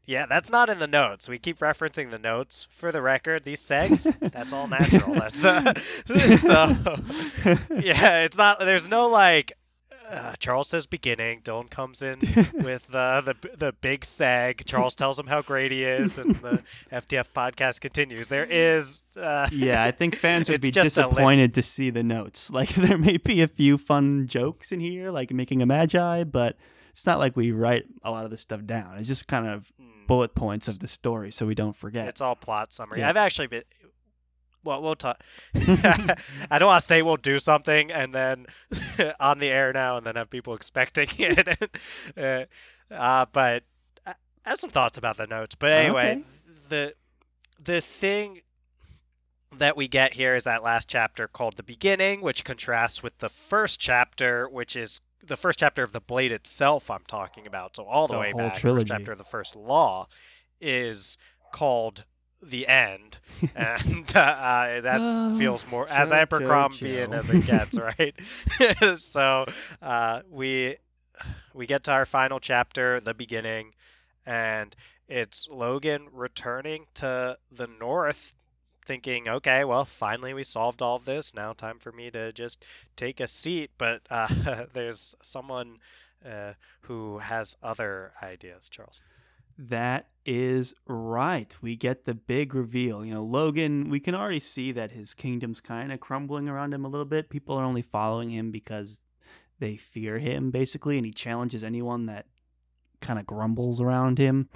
Yeah, 0.06 0.26
that's 0.26 0.50
not 0.50 0.68
in 0.70 0.78
the 0.80 0.86
notes. 0.88 1.28
We 1.28 1.38
keep 1.38 1.58
referencing 1.58 2.11
the 2.11 2.18
notes. 2.18 2.66
For 2.70 2.90
the 2.90 3.00
record, 3.02 3.44
these 3.44 3.61
segs, 3.61 4.12
that's 4.32 4.52
all 4.52 4.66
natural. 4.66 5.14
That's 5.14 5.44
uh, 5.44 5.74
so. 6.26 6.74
Yeah, 7.80 8.24
it's 8.24 8.36
not. 8.36 8.58
There's 8.58 8.88
no 8.88 9.08
like 9.08 9.52
uh, 10.11 10.34
Charles 10.38 10.68
says 10.68 10.86
beginning. 10.86 11.40
Dylan 11.42 11.70
comes 11.70 12.02
in 12.02 12.18
with 12.54 12.94
uh, 12.94 13.20
the 13.20 13.36
the 13.56 13.72
big 13.80 14.04
sag. 14.04 14.64
Charles 14.66 14.94
tells 14.94 15.18
him 15.18 15.26
how 15.26 15.42
great 15.42 15.72
he 15.72 15.84
is, 15.84 16.18
and 16.18 16.34
the 16.36 16.62
FTF 16.92 17.30
podcast 17.30 17.80
continues. 17.80 18.28
There 18.28 18.44
is, 18.44 19.04
uh, 19.16 19.48
yeah, 19.52 19.84
I 19.84 19.90
think 19.90 20.16
fans 20.16 20.48
would 20.48 20.61
be 20.61 20.70
just 20.70 20.96
a 20.98 21.06
list. 21.06 21.11
disappointed 21.16 21.54
to 21.54 21.62
see 21.62 21.90
the 21.90 22.02
notes. 22.02 22.50
Like 22.50 22.70
there 22.70 22.98
may 22.98 23.16
be 23.16 23.42
a 23.42 23.48
few 23.48 23.78
fun 23.78 24.26
jokes 24.26 24.72
in 24.72 24.80
here, 24.80 25.11
like 25.11 25.32
making 25.32 25.62
a 25.62 25.66
magi, 25.66 26.24
but 26.24 26.56
it's 26.90 27.06
not 27.06 27.18
like 27.18 27.36
we 27.36 27.52
write 27.52 27.84
a 28.02 28.11
lot 28.11 28.24
of 28.24 28.30
this 28.30 28.40
stuff 28.40 28.64
down. 28.66 28.98
It's 28.98 29.08
just 29.08 29.26
kind 29.28 29.46
of 29.46 29.72
hmm, 29.80 30.06
bullet 30.06 30.34
points 30.34 30.68
of 30.68 30.80
the 30.80 30.88
story, 30.88 31.30
so 31.30 31.46
we 31.46 31.54
don't 31.54 31.76
forget. 31.76 32.08
it's 32.08 32.20
all 32.20 32.34
plot 32.34 32.72
summary. 32.72 33.00
Yeah. 33.00 33.08
I've 33.08 33.16
actually 33.16 33.46
been. 33.46 33.62
Well, 34.64 34.82
we'll 34.82 34.94
talk. 34.94 35.22
I 35.54 36.58
don't 36.58 36.66
want 36.68 36.80
to 36.80 36.86
say 36.86 37.02
we'll 37.02 37.16
do 37.16 37.38
something 37.38 37.90
and 37.90 38.14
then 38.14 38.46
on 39.20 39.38
the 39.38 39.48
air 39.48 39.72
now 39.72 39.96
and 39.96 40.06
then 40.06 40.16
have 40.16 40.28
people 40.30 40.54
expecting 40.54 41.08
it. 41.18 41.70
uh, 42.16 42.44
uh, 42.92 43.26
but 43.32 43.64
I 44.06 44.14
have 44.44 44.61
some 44.61 44.70
thoughts 44.70 44.98
about 44.98 45.16
the 45.16 45.26
notes. 45.26 45.54
But 45.54 45.72
anyway, 45.72 46.11
Okay. 46.11 46.24
the 46.68 46.94
the 47.62 47.80
thing 47.80 48.42
that 49.56 49.76
we 49.76 49.88
get 49.88 50.12
here 50.14 50.34
is 50.36 50.44
that 50.44 50.62
last 50.62 50.88
chapter 50.88 51.26
called 51.26 51.56
the 51.56 51.62
beginning, 51.62 52.20
which 52.20 52.44
contrasts 52.44 53.02
with 53.02 53.18
the 53.18 53.28
first 53.28 53.80
chapter, 53.80 54.48
which 54.48 54.76
is 54.76 55.00
the 55.26 55.36
first 55.36 55.58
chapter 55.58 55.82
of 55.82 55.92
the 55.92 56.00
blade 56.00 56.32
itself. 56.32 56.90
I'm 56.90 57.04
talking 57.08 57.46
about. 57.46 57.76
So 57.76 57.84
all 57.84 58.06
the, 58.06 58.14
The 58.14 58.20
way 58.20 58.32
back, 58.32 58.56
trilogy. 58.56 58.80
first 58.82 58.86
chapter 58.88 59.12
of 59.12 59.18
the 59.18 59.24
first 59.24 59.56
law 59.56 60.06
is 60.61 61.18
called 61.52 62.04
the 62.43 62.66
end, 62.68 63.18
and 63.55 64.12
uh, 64.16 64.18
uh, 64.20 64.80
that 64.82 65.01
Oh, 65.05 65.36
feels 65.36 65.66
more 65.66 65.88
as 65.88 66.11
Joe, 66.11 66.16
Abercrombian 66.16 67.12
as 67.12 67.30
it 67.30 67.47
gets, 67.47 67.78
right? 67.78 68.14
so 68.99 69.47
uh, 69.82 70.20
we 70.30 70.76
we 71.55 71.66
get 71.66 71.84
to 71.84 71.93
our 71.93 72.07
final 72.07 72.38
chapter, 72.38 73.01
the 73.01 73.14
beginning, 73.14 73.74
and 74.26 74.74
it's 75.09 75.49
Logen 75.49 76.07
returning 76.12 76.86
to 76.95 77.36
the 77.51 77.66
North, 77.66 78.36
thinking, 78.84 79.28
okay, 79.28 79.64
well, 79.64 79.84
finally 79.84 80.32
we 80.34 80.43
solved 80.45 80.80
all 80.82 80.97
of 80.97 81.05
this. 81.05 81.34
Now 81.34 81.53
time 81.53 81.78
for 81.78 81.93
me 81.93 82.11
to 82.12 82.32
just 82.32 82.64
take 82.97 83.20
a 83.20 83.26
seat. 83.26 83.70
But 83.76 84.03
uh, 84.11 84.64
there's 84.72 85.14
someone 85.22 85.78
uh, 86.24 86.53
who 86.82 87.18
has 87.18 87.57
other 87.62 88.12
ideas, 88.22 88.68
Charles. 88.68 89.03
That 89.68 90.08
is 90.24 90.74
right. 90.86 91.54
We 91.61 91.76
get 91.76 92.06
the 92.06 92.14
big 92.14 92.54
reveal. 92.54 93.04
You 93.04 93.12
know, 93.12 93.26
Logen, 93.26 93.90
we 93.90 94.00
can 94.00 94.14
already 94.14 94.40
see 94.40 94.72
that 94.72 94.92
his 94.92 95.12
kingdom's 95.12 95.61
kind 95.61 95.92
of 95.92 96.00
crumbling 96.00 96.48
around 96.48 96.72
him 96.72 96.84
a 96.84 96.88
little 96.88 97.04
bit. 97.04 97.28
People 97.28 97.56
are 97.56 97.64
only 97.64 97.82
following 97.82 98.30
him 98.30 98.50
because 98.50 99.02
they 99.58 99.76
fear 99.76 100.18
him, 100.18 100.50
basically, 100.50 100.96
and 100.96 101.04
he 101.04 101.12
challenges 101.12 101.62
anyone 101.62 102.06
that 102.06 102.26
kind 103.00 103.18
of 103.18 103.26
grumbles 103.26 103.80
around 103.80 104.18
him. 104.18 104.48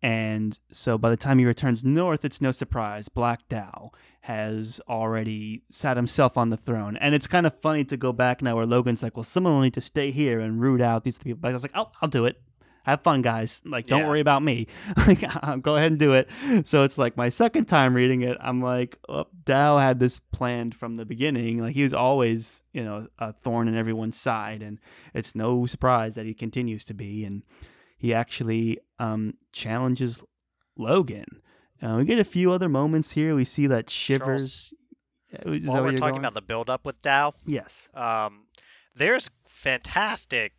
And 0.00 0.56
so 0.70 0.96
by 0.96 1.10
the 1.10 1.16
time 1.16 1.40
he 1.40 1.44
returns 1.44 1.84
north, 1.84 2.24
it's 2.24 2.40
no 2.40 2.52
surprise. 2.52 3.08
Black 3.08 3.48
Dow 3.48 3.90
has 4.20 4.80
already 4.88 5.62
sat 5.70 5.96
himself 5.96 6.36
on 6.36 6.50
the 6.50 6.56
throne. 6.56 6.96
And 6.98 7.14
it's 7.14 7.26
kind 7.26 7.46
of 7.46 7.60
funny 7.60 7.84
to 7.86 7.96
go 7.96 8.12
back 8.12 8.42
now 8.42 8.54
where 8.54 8.66
Logen's 8.66 9.02
like, 9.02 9.16
well, 9.16 9.24
someone 9.24 9.54
will 9.54 9.62
need 9.62 9.74
to 9.74 9.80
stay 9.80 10.12
here 10.12 10.38
and 10.38 10.60
root 10.60 10.80
out 10.80 11.02
these 11.02 11.18
people. 11.18 11.40
But 11.40 11.48
I 11.48 11.52
was 11.54 11.64
like, 11.64 11.72
oh, 11.74 11.90
I'll 12.00 12.08
do 12.08 12.26
it. 12.26 12.40
Have 12.86 13.02
fun, 13.02 13.20
guys. 13.20 13.60
Like, 13.64 13.86
don't 13.88 14.00
Yeah. 14.02 14.08
worry 14.08 14.20
about 14.20 14.42
me. 14.42 14.68
Like, 15.06 15.20
go 15.62 15.74
ahead 15.76 15.90
and 15.92 15.98
do 15.98 16.14
it. 16.14 16.28
So 16.66 16.84
it's 16.84 16.96
like 16.96 17.16
my 17.16 17.28
second 17.28 17.66
time 17.66 17.94
reading 17.94 18.22
it. 18.22 18.36
I'm 18.40 18.62
like, 18.62 18.96
oh, 19.08 19.26
Dow 19.44 19.78
had 19.78 19.98
this 19.98 20.20
planned 20.20 20.74
from 20.74 20.96
the 20.96 21.04
beginning. 21.04 21.58
Like 21.60 21.74
he 21.74 21.82
was 21.82 21.92
always, 21.92 22.62
you 22.72 22.84
know, 22.84 23.08
a 23.18 23.32
thorn 23.32 23.66
in 23.68 23.76
everyone's 23.76 24.16
side, 24.18 24.62
and 24.62 24.78
it's 25.12 25.34
no 25.34 25.66
surprise 25.66 26.14
that 26.14 26.26
he 26.26 26.32
continues 26.32 26.84
to 26.84 26.94
be. 26.94 27.24
And 27.24 27.42
he 27.98 28.14
actually 28.14 28.78
um, 28.98 29.34
challenges 29.52 30.22
Logen. 30.78 31.26
Uh, 31.82 31.96
we 31.98 32.04
get 32.04 32.18
a 32.18 32.24
few 32.24 32.52
other 32.52 32.68
moments 32.68 33.10
here. 33.10 33.34
We 33.34 33.44
see 33.44 33.66
that 33.66 33.90
Shivers. 33.90 34.72
Is 35.44 35.66
While 35.66 35.74
where 35.74 35.82
we're 35.84 35.90
talking 35.92 36.12
going? 36.14 36.18
about 36.20 36.34
the 36.34 36.40
build-up 36.42 36.86
with 36.86 37.02
Dow, 37.02 37.34
yes. 37.44 37.90
um, 37.94 38.46
there's 38.94 39.28
fantastic 39.44 40.52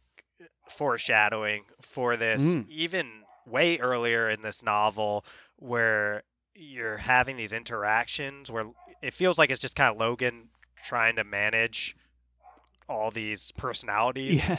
foreshadowing 0.70 1.64
for 1.82 2.18
this, 2.18 2.56
Mm. 2.56 2.70
even 2.70 3.24
way 3.46 3.78
earlier 3.80 4.30
in 4.30 4.42
this 4.42 4.62
novel, 4.64 5.26
where 5.58 6.24
you're 6.56 6.98
having 6.98 7.38
these 7.38 7.54
interactions 7.54 8.50
where 8.52 8.66
it 9.02 9.14
feels 9.14 9.38
like 9.38 9.50
it's 9.50 9.60
just 9.60 9.76
kind 9.76 9.94
of 9.96 10.02
Logen 10.02 10.48
trying 10.84 11.16
to 11.16 11.24
manage 11.24 11.96
all 12.90 13.12
these 13.12 13.52
personalities 13.52 14.44
Yeah. 14.48 14.58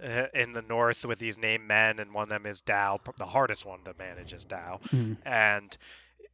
in, 0.00 0.10
uh, 0.10 0.26
in 0.34 0.52
the 0.52 0.62
north 0.62 1.04
with 1.06 1.18
these 1.18 1.38
named 1.38 1.64
men, 1.66 1.98
and 1.98 2.12
one 2.12 2.24
of 2.24 2.28
them 2.28 2.44
is 2.44 2.60
Dow. 2.60 3.00
The 3.16 3.26
hardest 3.26 3.64
one 3.64 3.82
to 3.84 3.94
manage 3.98 4.32
is 4.32 4.44
Dow 4.44 4.80
Mhm. 4.88 5.16
and 5.24 5.76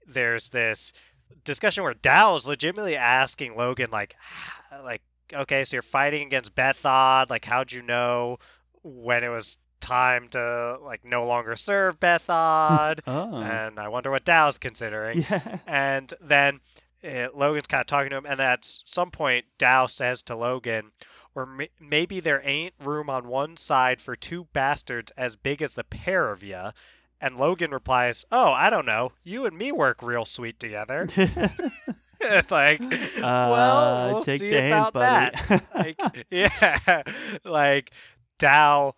there's 0.07 0.49
this 0.51 0.93
discussion 1.45 1.85
where 1.85 1.93
Dow 1.95 2.35
is 2.35 2.49
legitimately 2.49 2.97
asking 2.97 3.53
Logen 3.55 3.91
like 3.91 4.17
like 4.83 5.03
okay 5.35 5.63
so 5.65 5.77
you're 5.77 5.83
fighting 5.83 6.27
against 6.27 6.55
Bethod 6.55 7.27
like 7.29 7.45
how'd 7.45 7.71
you 7.73 7.83
know 7.83 8.39
when 8.89 9.25
it 9.25 9.29
was 9.29 9.59
time 9.81 10.27
to 10.29 10.79
like 10.83 11.05
no 11.05 11.25
longer 11.25 11.55
serve 11.57 12.01
Bethod 12.01 13.01
Oh. 13.07 13.37
and 13.43 13.79
I 13.79 13.89
wonder 13.89 14.11
what 14.11 14.25
Dow's 14.25 14.59
considering 14.59 15.25
yeah. 15.31 15.59
and 15.67 16.13
then 16.21 16.61
uh, 17.05 17.29
Logen's 17.37 17.69
kind 17.69 17.81
of 17.81 17.87
talking 17.87 18.11
to 18.11 18.17
him, 18.17 18.27
and 18.27 18.41
at 18.41 18.65
some 18.65 19.13
point, 19.13 19.45
Dow 19.57 19.87
says 19.87 20.21
to 20.23 20.35
Logen, 20.35 20.91
or 21.33 21.45
m- 21.45 21.69
maybe 21.81 22.19
there 22.19 22.43
ain't 22.45 22.75
room 22.83 23.09
on 23.09 23.29
one 23.29 23.57
side 23.57 24.01
for 24.01 24.17
two 24.17 24.49
bastards 24.53 25.13
as 25.17 25.37
big 25.37 25.63
as 25.63 25.75
the 25.75 25.85
pair 25.85 26.29
of 26.33 26.43
ya. 26.43 26.73
And 27.21 27.37
Logen 27.37 27.71
replies, 27.71 28.25
"Oh, 28.33 28.51
I 28.53 28.69
don't 28.69 28.85
know. 28.85 29.13
You 29.23 29.47
and 29.47 29.57
me 29.57 29.71
work 29.71 30.03
real 30.03 30.25
sweet 30.25 30.59
together." 30.59 31.07
it's 32.21 32.51
like, 32.51 32.81
well, 32.81 33.25
Uh, 33.79 34.13
we'll 34.15 34.23
take 34.25 34.41
see 34.41 34.51
hint, 34.51 34.73
about 34.73 34.95
that. 34.95 35.47
buddy. 35.73 35.95
like, 36.01 36.27
yeah, 36.33 37.03
like 37.45 37.93
Dow 38.39 38.95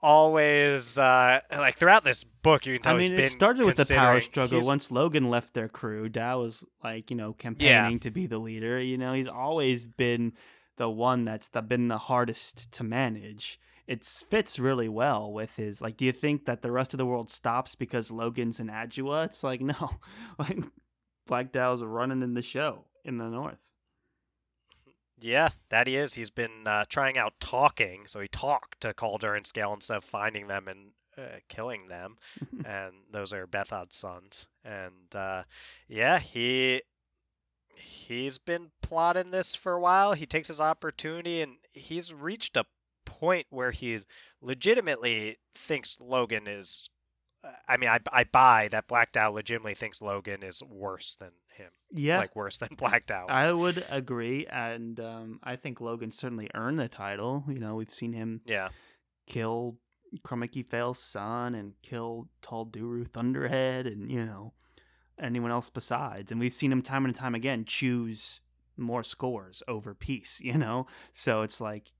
always 0.00 0.96
uh 0.96 1.40
like 1.50 1.74
throughout 1.76 2.04
this 2.04 2.22
book 2.22 2.64
you 2.66 2.74
can 2.74 2.82
tell 2.82 2.94
I 2.94 2.98
mean, 2.98 3.12
it 3.14 3.32
started 3.32 3.66
with 3.66 3.76
the 3.76 3.94
power 3.94 4.20
struggle. 4.20 4.58
he's- 4.58 4.68
Once 4.68 4.88
Logen 4.88 5.28
left 5.28 5.54
their 5.54 5.68
crew, 5.68 6.08
Dow 6.08 6.40
was 6.42 6.64
like, 6.84 7.10
you 7.10 7.16
know, 7.16 7.32
campaigning 7.32 7.98
to 8.00 8.10
be 8.10 8.26
the 8.26 8.38
leader. 8.38 8.80
You 8.80 8.96
know, 8.98 9.12
he's 9.14 9.26
always 9.28 9.86
been 9.86 10.34
the 10.76 10.88
one 10.88 11.24
that's 11.24 11.48
the, 11.48 11.60
been 11.62 11.88
the 11.88 11.98
hardest 11.98 12.70
to 12.72 12.84
manage. 12.84 13.58
It 13.88 14.04
fits 14.04 14.58
really 14.58 14.88
well 14.88 15.32
with 15.32 15.56
his. 15.56 15.80
Like, 15.80 15.96
do 15.96 16.04
you 16.04 16.12
think 16.12 16.44
that 16.44 16.60
the 16.62 16.70
rest 16.70 16.94
of 16.94 16.98
the 16.98 17.06
world 17.06 17.30
stops 17.30 17.74
because 17.74 18.10
Logen's 18.10 18.60
in 18.60 18.68
Adua? 18.68 19.24
It's 19.24 19.42
like, 19.42 19.60
no. 19.62 19.90
Like, 20.38 20.58
Black 21.26 21.52
Dow's 21.52 21.82
running 21.82 22.22
in 22.22 22.34
the 22.34 22.42
show 22.42 22.84
in 23.04 23.16
the 23.18 23.28
north. 23.28 23.67
Yeah, 25.20 25.48
that 25.70 25.86
he 25.86 25.96
is. 25.96 26.14
He's 26.14 26.30
been 26.30 26.66
uh, 26.66 26.84
trying 26.88 27.18
out 27.18 27.34
talking, 27.40 28.06
so 28.06 28.20
he 28.20 28.28
talked 28.28 28.80
to 28.82 28.94
Calder 28.94 29.34
and 29.34 29.46
Scale 29.46 29.72
instead 29.74 29.96
of 29.96 30.04
finding 30.04 30.46
them 30.46 30.68
and 30.68 30.92
uh, 31.16 31.38
killing 31.48 31.88
them. 31.88 32.16
and 32.64 32.94
those 33.10 33.32
are 33.32 33.46
Bethod's 33.46 33.96
sons. 33.96 34.46
And 34.64 35.14
uh, 35.14 35.42
yeah, 35.88 36.18
he 36.20 36.82
he's 37.76 38.38
been 38.38 38.70
plotting 38.82 39.30
this 39.30 39.54
for 39.54 39.72
a 39.72 39.80
while. 39.80 40.12
He 40.12 40.26
takes 40.26 40.48
his 40.48 40.60
opportunity, 40.60 41.42
and 41.42 41.56
he's 41.72 42.12
reached 42.12 42.56
a 42.56 42.66
point 43.04 43.46
where 43.50 43.70
he 43.72 44.00
legitimately 44.40 45.38
thinks 45.54 45.96
Logen 45.96 46.46
is. 46.48 46.88
uh, 47.44 47.52
I 47.68 47.76
mean, 47.76 47.90
I, 47.90 47.98
I 48.12 48.24
buy 48.24 48.68
that 48.68 48.86
Black 48.88 49.12
Dow 49.12 49.30
legitimately 49.32 49.74
thinks 49.74 50.00
Logen 50.00 50.44
is 50.44 50.62
worse 50.62 51.16
than 51.16 51.32
him, 51.54 51.70
Yeah. 51.92 52.18
like 52.18 52.36
worse 52.36 52.58
than 52.58 52.70
Black 52.76 53.06
Dow. 53.06 53.26
I 53.28 53.52
would 53.52 53.84
agree, 53.90 54.46
and 54.46 54.98
um, 55.00 55.40
I 55.42 55.56
think 55.56 55.78
Logen 55.78 56.12
certainly 56.12 56.50
earned 56.54 56.78
the 56.78 56.88
title. 56.88 57.44
You 57.48 57.58
know, 57.58 57.76
we've 57.76 57.92
seen 57.92 58.12
him 58.12 58.42
yeah. 58.44 58.68
kill 59.26 59.78
Crummock-i-Phail's 60.22 60.98
son 60.98 61.54
and 61.54 61.74
kill 61.82 62.28
Tul 62.42 62.66
Duru 62.66 63.06
Thunderhead 63.06 63.86
and, 63.86 64.10
you 64.10 64.24
know, 64.24 64.52
anyone 65.20 65.50
else 65.50 65.68
besides. 65.68 66.30
And 66.30 66.40
we've 66.40 66.52
seen 66.52 66.72
him 66.72 66.82
time 66.82 67.04
and 67.04 67.14
time 67.14 67.34
again 67.34 67.64
choose 67.64 68.40
more 68.76 69.02
scores 69.02 69.62
over 69.68 69.94
peace, 69.94 70.40
you 70.42 70.54
know? 70.54 70.86
So 71.12 71.42
it's 71.42 71.60
like, 71.60 71.92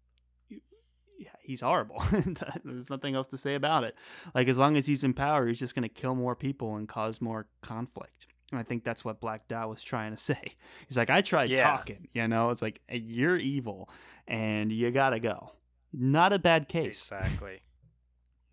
yeah, 1.18 1.30
he's 1.42 1.62
horrible. 1.62 2.02
There's 2.64 2.90
nothing 2.90 3.16
else 3.16 3.26
to 3.28 3.38
say 3.38 3.54
about 3.56 3.82
it. 3.82 3.96
Like, 4.34 4.46
as 4.46 4.56
long 4.56 4.76
as 4.76 4.86
he's 4.86 5.02
in 5.02 5.14
power, 5.14 5.48
he's 5.48 5.58
just 5.58 5.74
going 5.74 5.82
to 5.82 5.88
kill 5.88 6.14
more 6.14 6.36
people 6.36 6.76
and 6.76 6.88
cause 6.88 7.20
more 7.20 7.48
conflict. 7.60 8.27
And 8.50 8.58
I 8.58 8.62
think 8.62 8.84
that's 8.84 9.04
what 9.04 9.20
Black 9.20 9.46
Dow 9.48 9.68
was 9.68 9.82
trying 9.82 10.12
to 10.12 10.16
say. 10.22 10.40
He's 10.86 10.96
like, 10.96 11.10
I 11.10 11.20
tried 11.20 11.50
Yeah. 11.50 11.62
talking, 11.70 12.08
you 12.12 12.26
know? 12.28 12.50
It's 12.50 12.62
like, 12.62 12.80
eh, 12.88 13.00
you're 13.02 13.36
evil 13.36 13.88
and 14.26 14.72
you 14.72 14.90
got 14.90 15.10
to 15.10 15.20
go. 15.20 15.52
Not 15.92 16.32
a 16.32 16.38
bad 16.38 16.68
case. 16.68 17.10
Exactly. 17.10 17.60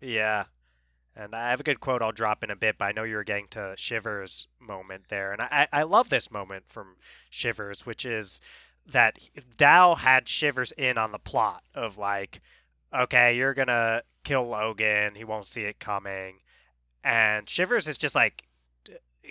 Yeah. 0.00 0.44
And 1.14 1.34
I 1.34 1.50
have 1.50 1.60
a 1.60 1.64
good 1.64 1.80
quote 1.80 2.02
I'll 2.02 2.12
drop 2.12 2.44
in 2.44 2.50
a 2.50 2.56
bit, 2.56 2.76
but 2.78 2.84
I 2.86 2.92
know 2.92 3.04
you 3.04 3.16
were 3.16 3.24
getting 3.24 3.48
to 3.50 3.74
Shivers' 3.78 4.48
moment 4.60 5.04
there. 5.08 5.32
And 5.32 5.40
I, 5.40 5.66
I 5.72 5.82
love 5.84 6.10
this 6.10 6.30
moment 6.30 6.64
from 6.68 6.96
Shivers, 7.30 7.86
which 7.86 8.04
is 8.04 8.40
that 8.86 9.18
Dow 9.56 9.94
had 9.94 10.28
Shivers 10.28 10.72
in 10.72 10.98
on 10.98 11.12
the 11.12 11.18
plot 11.18 11.62
of 11.74 11.96
like, 11.96 12.40
okay, 12.94 13.34
you're 13.36 13.54
gonna 13.54 14.02
kill 14.24 14.44
Logen, 14.46 15.16
he 15.16 15.24
won't 15.24 15.48
see 15.48 15.62
it 15.62 15.78
coming, 15.80 16.40
and 17.02 17.48
Shivers 17.48 17.88
is 17.88 17.98
just 17.98 18.14
like 18.14 18.44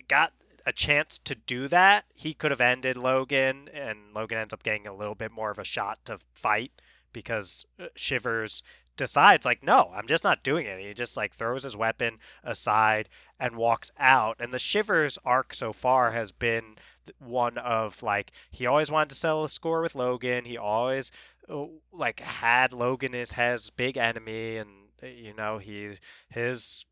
got 0.07 0.33
a 0.65 0.73
chance 0.73 1.19
to 1.19 1.35
do 1.35 1.67
that. 1.67 2.05
He 2.15 2.33
could 2.33 2.51
have 2.51 2.61
ended 2.61 2.97
Logen, 2.97 3.69
and 3.73 4.13
Logen 4.13 4.37
ends 4.37 4.53
up 4.53 4.63
getting 4.63 4.87
a 4.87 4.93
little 4.95 5.15
bit 5.15 5.31
more 5.31 5.51
of 5.51 5.59
a 5.59 5.63
shot 5.63 5.99
to 6.05 6.19
fight 6.33 6.71
because 7.13 7.65
uh, 7.79 7.87
Shivers 7.95 8.63
decides 8.97 9.45
like 9.45 9.63
no 9.63 9.91
i'm 9.93 10.07
just 10.07 10.23
not 10.23 10.43
doing 10.43 10.65
it 10.65 10.79
he 10.79 10.93
just 10.93 11.17
like 11.17 11.33
throws 11.33 11.63
his 11.63 11.75
weapon 11.75 12.17
aside 12.43 13.09
and 13.39 13.55
walks 13.55 13.91
out 13.99 14.37
and 14.39 14.53
the 14.53 14.59
shivers 14.59 15.17
arc 15.25 15.53
so 15.53 15.73
far 15.73 16.11
has 16.11 16.31
been 16.31 16.75
one 17.19 17.57
of 17.57 18.01
like 18.01 18.31
he 18.51 18.65
always 18.65 18.89
wanted 18.89 19.09
to 19.09 19.15
settle 19.15 19.43
a 19.43 19.49
score 19.49 19.81
with 19.81 19.93
logen 19.93 20.45
he 20.45 20.57
always 20.57 21.11
uh, 21.49 21.65
like 21.91 22.19
had 22.21 22.71
logen 22.71 23.13
as 23.13 23.33
his 23.33 23.69
big 23.69 23.97
enemy 23.97 24.57
and 24.57 24.69
uh, 25.03 25.07
you 25.07 25.33
know 25.33 25.57
he 25.57 25.89
his 26.29 26.85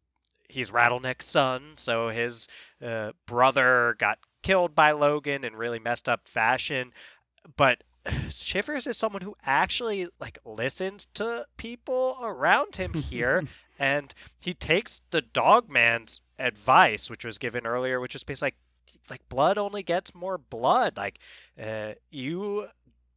he's 0.50 0.72
Rattleneck's 0.72 1.26
son, 1.26 1.78
so 1.78 2.10
his 2.10 2.48
uh, 2.82 3.12
brother 3.26 3.96
got 3.98 4.20
killed 4.42 4.76
by 4.76 4.92
Logen 4.92 5.44
in 5.44 5.56
really 5.56 5.80
messed 5.80 6.08
up 6.08 6.28
fashion. 6.28 6.92
But 7.56 7.84
Shivers 8.30 8.88
is 8.88 8.98
someone 8.98 9.22
who 9.22 9.36
actually 9.46 10.08
like 10.20 10.38
listens 10.46 11.06
to 11.14 11.46
people 11.58 12.18
around 12.22 12.76
him 12.76 12.94
here, 12.94 13.44
and 13.80 14.14
he 14.40 14.54
takes 14.54 15.02
the 15.12 15.22
dog 15.22 15.70
man's 15.70 16.22
advice, 16.38 17.10
which 17.10 17.26
was 17.26 17.38
given 17.38 17.66
earlier, 17.66 18.00
which 18.00 18.16
is 18.16 18.24
basically 18.24 18.48
like 18.48 18.56
like 19.10 19.30
blood 19.30 19.58
only 19.58 19.84
gets 19.84 20.14
more 20.14 20.38
blood. 20.38 20.98
Like 20.98 21.20
uh, 21.62 21.94
you 22.12 22.68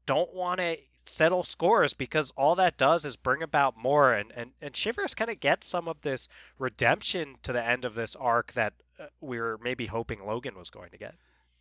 don't 0.06 0.32
want 0.34 0.60
to 0.60 0.76
settle 1.08 1.44
scores 1.44 1.94
because 1.94 2.32
all 2.36 2.54
that 2.54 2.76
does 2.76 3.04
is 3.04 3.16
bring 3.16 3.42
about 3.42 3.76
more 3.76 4.12
and 4.12 4.32
and, 4.36 4.50
and 4.60 4.76
Shivers 4.76 5.14
kind 5.14 5.30
of 5.30 5.40
gets 5.40 5.68
some 5.68 5.88
of 5.88 6.02
this 6.02 6.28
redemption 6.58 7.36
to 7.42 7.52
the 7.52 7.64
end 7.64 7.84
of 7.84 7.94
this 7.94 8.16
arc 8.16 8.52
that 8.52 8.74
uh, 8.98 9.06
we 9.20 9.38
were 9.38 9.58
maybe 9.62 9.86
hoping 9.86 10.20
Logen 10.20 10.56
was 10.56 10.70
going 10.70 10.90
to 10.90 10.98
get. 10.98 11.14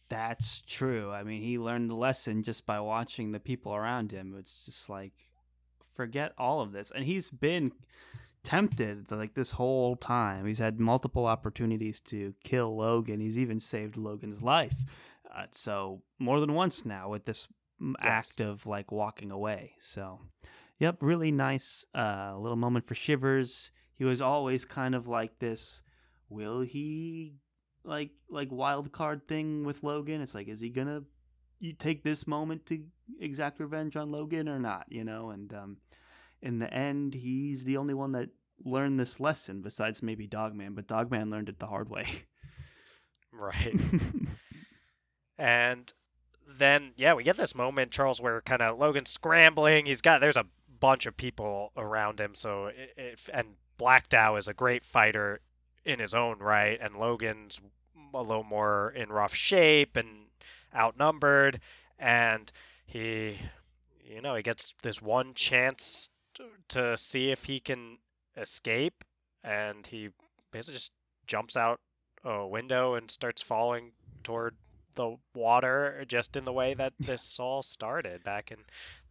That's 0.09 0.61
true. 0.61 1.11
I 1.11 1.23
mean, 1.23 1.41
he 1.41 1.57
learned 1.57 1.89
the 1.89 1.95
lesson 1.95 2.43
just 2.43 2.65
by 2.65 2.79
watching 2.79 3.31
the 3.31 3.39
people 3.39 3.73
around 3.73 4.11
him. 4.11 4.35
It's 4.37 4.65
just 4.65 4.89
like 4.89 5.13
forget 5.95 6.33
all 6.37 6.61
of 6.61 6.71
this. 6.71 6.91
And 6.91 7.05
he's 7.05 7.29
been 7.29 7.71
tempted 8.43 9.11
like 9.11 9.33
this 9.33 9.51
whole 9.51 9.95
time. 9.95 10.45
He's 10.45 10.59
had 10.59 10.79
multiple 10.79 11.25
opportunities 11.25 11.99
to 12.01 12.35
kill 12.43 12.75
Logen. 12.77 13.19
He's 13.19 13.37
even 13.37 13.59
saved 13.59 13.95
Logen's 13.95 14.43
life. 14.43 14.83
Uh, 15.35 15.45
so 15.51 16.01
more 16.19 16.39
than 16.39 16.53
once 16.53 16.85
now 16.85 17.09
with 17.09 17.25
this 17.25 17.47
yes. 17.80 17.95
act 17.99 18.41
of 18.41 18.65
like 18.65 18.91
walking 18.91 19.32
away. 19.32 19.73
So, 19.80 20.19
yep, 20.80 20.97
really 21.01 21.32
nice 21.32 21.86
uh, 21.93 22.36
little 22.38 22.57
moment 22.57 22.88
for 22.88 22.95
Shivers. 22.95 23.71
He 23.93 24.03
was 24.03 24.21
always 24.21 24.65
kind 24.65 24.95
of 24.95 25.07
like 25.07 25.39
this. 25.39 25.82
Will 26.30 26.61
he 26.61 27.36
like 27.86 28.11
like 28.30 28.51
wild 28.51 28.91
card 28.91 29.28
thing 29.28 29.63
with 29.63 29.82
Logen. 29.82 30.21
It's 30.21 30.36
like, 30.36 30.47
is 30.47 30.59
he 30.59 30.69
gonna 30.69 31.03
you 31.59 31.73
take 31.73 32.03
this 32.03 32.28
moment 32.28 32.65
to 32.67 32.84
exact 33.19 33.59
revenge 33.59 33.95
on 33.95 34.11
Logen 34.11 34.49
or 34.49 34.59
not? 34.59 34.88
You 34.89 35.03
know, 35.03 35.30
and 35.30 35.53
um, 35.53 35.78
in 36.41 36.59
the 36.59 36.73
end, 36.73 37.13
he's 37.13 37.63
the 37.63 37.78
only 37.78 37.93
one 37.93 38.11
that 38.13 38.30
learned 38.63 38.99
this 38.99 39.19
lesson 39.19 39.61
besides 39.61 40.01
maybe 40.01 40.28
Dogman, 40.28 40.73
but 40.73 40.88
Dogman 40.88 41.30
learned 41.30 41.49
it 41.49 41.59
the 41.59 41.67
hard 41.67 41.89
way. 41.89 42.07
Right. 43.32 43.80
and 45.38 45.91
then 46.47 46.93
yeah, 46.95 47.13
we 47.13 47.23
get 47.23 47.37
this 47.37 47.55
moment, 47.55 47.91
Charles, 47.91 48.21
where 48.21 48.41
kind 48.41 48.61
of 48.61 48.77
Logen's 48.77 49.11
scrambling. 49.11 49.85
He's 49.85 50.01
got 50.01 50.21
there's 50.21 50.37
a 50.37 50.45
bunch 50.79 51.05
of 51.05 51.17
people 51.17 51.71
around 51.77 52.19
him, 52.19 52.35
so 52.35 52.71
and 53.33 53.47
Black 53.77 54.09
Dow 54.09 54.35
is 54.35 54.47
a 54.47 54.53
great 54.53 54.83
fighter 54.83 55.39
in 55.83 55.99
his 55.99 56.13
own 56.13 56.39
right, 56.39 56.77
and 56.81 56.95
Logen's 56.95 57.59
a 58.13 58.21
little 58.21 58.43
more 58.43 58.91
in 58.95 59.09
rough 59.09 59.35
shape 59.35 59.97
and 59.97 60.27
outnumbered, 60.75 61.59
and 61.99 62.51
he, 62.85 63.39
you 64.03 64.21
know, 64.21 64.35
he 64.35 64.43
gets 64.43 64.73
this 64.81 65.01
one 65.01 65.33
chance 65.33 66.09
to, 66.35 66.43
to 66.69 66.97
see 66.97 67.31
if 67.31 67.45
he 67.45 67.59
can 67.59 67.97
escape, 68.37 69.03
and 69.43 69.87
he 69.87 70.09
basically 70.51 70.75
just 70.75 70.91
jumps 71.27 71.57
out 71.57 71.79
a 72.23 72.47
window 72.47 72.95
and 72.95 73.11
starts 73.11 73.41
falling 73.41 73.91
toward 74.23 74.55
the 74.95 75.17
water 75.33 76.03
just 76.07 76.35
in 76.35 76.45
the 76.45 76.53
way 76.53 76.73
that 76.73 76.93
this 76.99 77.39
all 77.39 77.61
started 77.61 78.23
back 78.23 78.51
in 78.51 78.57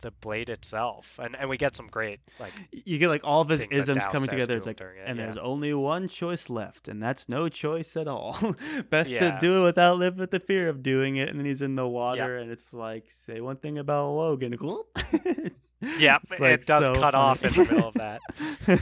the 0.00 0.10
blade 0.10 0.50
itself 0.50 1.18
and 1.22 1.34
and 1.36 1.48
we 1.48 1.56
get 1.56 1.74
some 1.74 1.86
great 1.86 2.20
like 2.38 2.52
you 2.72 2.98
get 2.98 3.08
like 3.08 3.22
all 3.24 3.40
of 3.40 3.48
his 3.48 3.62
isms 3.70 4.04
coming 4.06 4.28
together 4.28 4.56
it's 4.56 4.66
like 4.66 4.80
it, 4.80 4.86
and 5.06 5.18
yeah. 5.18 5.24
there's 5.24 5.38
only 5.38 5.72
one 5.72 6.08
choice 6.08 6.50
left 6.50 6.88
and 6.88 7.02
that's 7.02 7.26
no 7.26 7.48
choice 7.48 7.96
at 7.96 8.06
all 8.06 8.54
best 8.90 9.12
yeah. 9.12 9.30
to 9.30 9.38
do 9.40 9.60
it 9.60 9.62
without 9.62 9.96
live 9.96 10.16
with 10.18 10.30
the 10.30 10.40
fear 10.40 10.68
of 10.68 10.82
doing 10.82 11.16
it 11.16 11.30
and 11.30 11.38
then 11.38 11.46
he's 11.46 11.62
in 11.62 11.74
the 11.74 11.88
water 11.88 12.36
yeah. 12.36 12.42
and 12.42 12.50
it's 12.50 12.74
like 12.74 13.10
say 13.10 13.40
one 13.40 13.56
thing 13.56 13.78
about 13.78 14.10
logen 14.10 14.54
yeah 15.98 16.18
like 16.38 16.60
it 16.60 16.66
does 16.66 16.86
so 16.86 16.94
cut 16.94 17.14
funny. 17.14 17.16
off 17.16 17.44
in 17.44 17.52
the 17.52 17.64
middle 17.64 17.88
of 17.88 17.94
that 17.94 18.20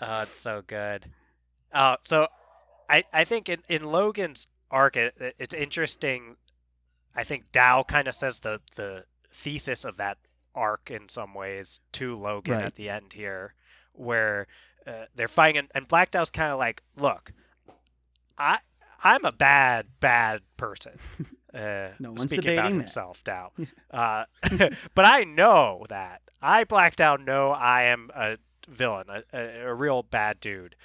oh 0.00 0.22
it's 0.22 0.38
so 0.38 0.62
good 0.66 1.06
uh 1.72 1.96
so 2.02 2.28
i 2.88 3.02
i 3.12 3.24
think 3.24 3.48
in 3.48 3.58
in 3.68 3.82
logen's 3.82 4.46
arc, 4.70 4.96
it, 4.96 5.34
it's 5.38 5.54
interesting. 5.54 6.36
I 7.14 7.24
think 7.24 7.52
Dow 7.52 7.82
kind 7.82 8.08
of 8.08 8.14
says 8.14 8.40
the 8.40 8.60
the 8.76 9.04
thesis 9.28 9.84
of 9.84 9.96
that 9.96 10.18
arc 10.54 10.90
in 10.90 11.08
some 11.08 11.34
ways 11.34 11.80
to 11.92 12.16
Logen 12.16 12.48
right. 12.48 12.64
at 12.64 12.74
the 12.74 12.90
end 12.90 13.12
here, 13.12 13.54
where 13.92 14.46
uh, 14.86 15.04
they're 15.14 15.28
fighting, 15.28 15.58
and, 15.58 15.68
and 15.74 15.88
Black 15.88 16.10
Dow's 16.10 16.30
kind 16.30 16.52
of 16.52 16.58
like, 16.58 16.82
"Look, 16.96 17.32
I 18.38 18.58
I'm 19.02 19.24
a 19.24 19.32
bad 19.32 19.86
bad 20.00 20.42
person." 20.56 20.98
Uh, 21.54 21.88
no 21.98 22.10
one's 22.10 22.24
speaking 22.24 22.52
about 22.52 22.70
himself, 22.70 23.24
Dow. 23.24 23.50
uh, 23.90 24.24
but 24.94 25.04
I 25.06 25.24
know 25.24 25.86
that 25.88 26.20
I 26.42 26.64
Black 26.64 26.96
Dow 26.96 27.16
know 27.16 27.52
I 27.52 27.84
am 27.84 28.10
a 28.14 28.36
villain, 28.68 29.06
a, 29.08 29.22
a, 29.32 29.68
a 29.68 29.74
real 29.74 30.02
bad 30.02 30.38
dude, 30.38 30.76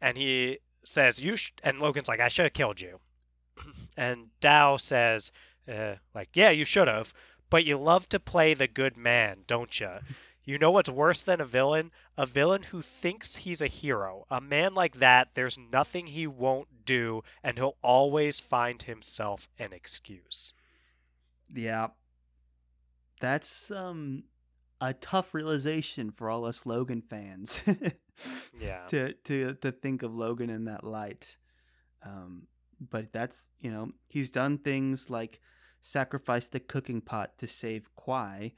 and 0.00 0.16
he 0.16 0.60
says 0.84 1.20
you 1.20 1.34
sh-, 1.34 1.50
and 1.64 1.78
Logen's 1.78 2.06
like, 2.06 2.20
"I 2.20 2.28
should 2.28 2.44
have 2.44 2.52
killed 2.52 2.80
you." 2.80 3.00
And 3.96 4.28
Dow 4.40 4.76
says, 4.76 5.32
uh, 5.70 5.94
like, 6.14 6.30
yeah, 6.34 6.50
you 6.50 6.64
should 6.64 6.88
have, 6.88 7.12
but 7.50 7.64
you 7.64 7.76
love 7.76 8.08
to 8.10 8.20
play 8.20 8.54
the 8.54 8.68
good 8.68 8.96
man, 8.96 9.44
don't 9.46 9.78
you? 9.78 9.90
You 10.44 10.58
know 10.58 10.72
what's 10.72 10.90
worse 10.90 11.22
than 11.22 11.40
a 11.40 11.44
villain? 11.44 11.92
A 12.16 12.26
villain 12.26 12.64
who 12.64 12.82
thinks 12.82 13.36
he's 13.36 13.62
a 13.62 13.68
hero. 13.68 14.26
A 14.30 14.40
man 14.40 14.74
like 14.74 14.96
that, 14.96 15.34
there's 15.34 15.56
nothing 15.56 16.06
he 16.08 16.26
won't 16.26 16.84
do, 16.84 17.22
and 17.44 17.56
he'll 17.56 17.76
always 17.82 18.40
find 18.40 18.82
himself 18.82 19.48
an 19.58 19.72
excuse. 19.72 20.52
Yeah. 21.54 21.88
That's 23.20 23.70
um 23.70 24.24
a 24.80 24.92
tough 24.94 25.32
realization 25.32 26.10
for 26.10 26.28
all 26.28 26.44
us 26.44 26.62
Logen 26.64 27.04
fans. 27.04 27.62
yeah. 28.60 28.86
To 28.88 29.12
to 29.12 29.54
to 29.54 29.70
think 29.70 30.02
of 30.02 30.10
Logen 30.10 30.50
in 30.50 30.64
that 30.64 30.82
light. 30.82 31.36
Um 32.04 32.48
but 32.90 33.12
that's 33.12 33.48
you 33.60 33.70
know 33.70 33.90
he's 34.08 34.30
done 34.30 34.58
things 34.58 35.10
like 35.10 35.40
sacrifice 35.80 36.46
the 36.48 36.60
cooking 36.60 37.00
pot 37.00 37.38
to 37.38 37.46
save 37.46 37.94
Quai, 37.96 38.52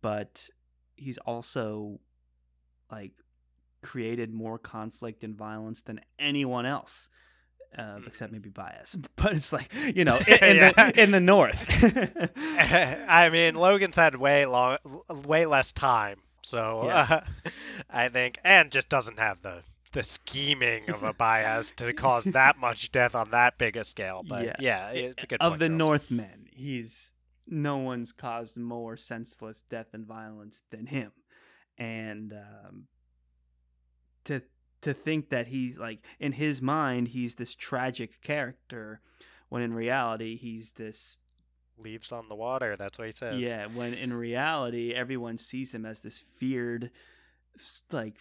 but 0.00 0.48
he's 0.96 1.18
also 1.18 2.00
like 2.90 3.12
created 3.82 4.32
more 4.32 4.58
conflict 4.58 5.24
and 5.24 5.36
violence 5.36 5.82
than 5.82 6.00
anyone 6.18 6.66
else. 6.66 7.08
Uh, 7.76 8.00
except 8.06 8.30
mm-hmm. 8.30 8.42
maybe 8.42 8.50
Bayaz, 8.50 9.02
but 9.16 9.32
it's 9.32 9.50
like 9.50 9.72
you 9.94 10.04
know 10.04 10.18
in, 10.28 10.44
in, 10.44 10.56
yeah. 10.56 10.72
the, 10.72 11.02
in 11.02 11.10
the 11.10 11.20
north. 11.20 11.64
I 12.36 13.30
mean, 13.30 13.54
Logen's 13.54 13.96
had 13.96 14.14
way 14.16 14.44
long, 14.44 14.76
way 15.24 15.46
less 15.46 15.72
time, 15.72 16.18
so 16.42 16.84
yeah. 16.84 17.06
uh, 17.08 17.20
I 17.88 18.10
think, 18.10 18.38
and 18.44 18.70
just 18.70 18.90
doesn't 18.90 19.18
have 19.18 19.40
the 19.40 19.62
the 19.92 20.02
scheming 20.02 20.90
of 20.90 21.02
a 21.02 21.12
Bayaz 21.18 21.74
to 21.76 21.92
cause 21.92 22.24
that 22.24 22.58
much 22.58 22.90
death 22.92 23.14
on 23.14 23.30
that 23.30 23.58
big 23.58 23.76
a 23.76 23.84
scale. 23.84 24.22
But 24.26 24.44
yeah, 24.44 24.56
yeah 24.58 24.90
it's 24.90 25.24
a 25.24 25.26
good 25.26 25.40
of 25.40 25.58
the 25.58 25.66
Charles. 25.66 25.78
Northmen. 26.10 26.48
He's 26.50 27.12
no 27.46 27.78
one's 27.78 28.12
caused 28.12 28.56
more 28.56 28.96
senseless 28.96 29.64
death 29.68 29.88
and 29.92 30.06
violence 30.06 30.62
than 30.70 30.86
him, 30.86 31.12
and 31.78 32.32
um, 32.32 32.84
to 34.24 34.42
to 34.82 34.92
think 34.92 35.30
that 35.30 35.46
he's 35.48 35.76
like 35.76 36.04
in 36.18 36.32
his 36.32 36.60
mind 36.60 37.08
he's 37.08 37.36
this 37.36 37.54
tragic 37.54 38.20
character, 38.22 39.00
when 39.48 39.62
in 39.62 39.72
reality 39.74 40.36
he's 40.36 40.72
this 40.72 41.16
leaves 41.78 42.12
on 42.12 42.28
the 42.28 42.34
water. 42.34 42.76
That's 42.76 42.98
what 42.98 43.06
he 43.06 43.12
says. 43.12 43.42
Yeah, 43.42 43.66
when 43.66 43.94
in 43.94 44.12
reality 44.12 44.92
everyone 44.94 45.38
sees 45.38 45.74
him 45.74 45.84
as 45.84 46.00
this 46.00 46.22
feared, 46.38 46.90
like 47.90 48.16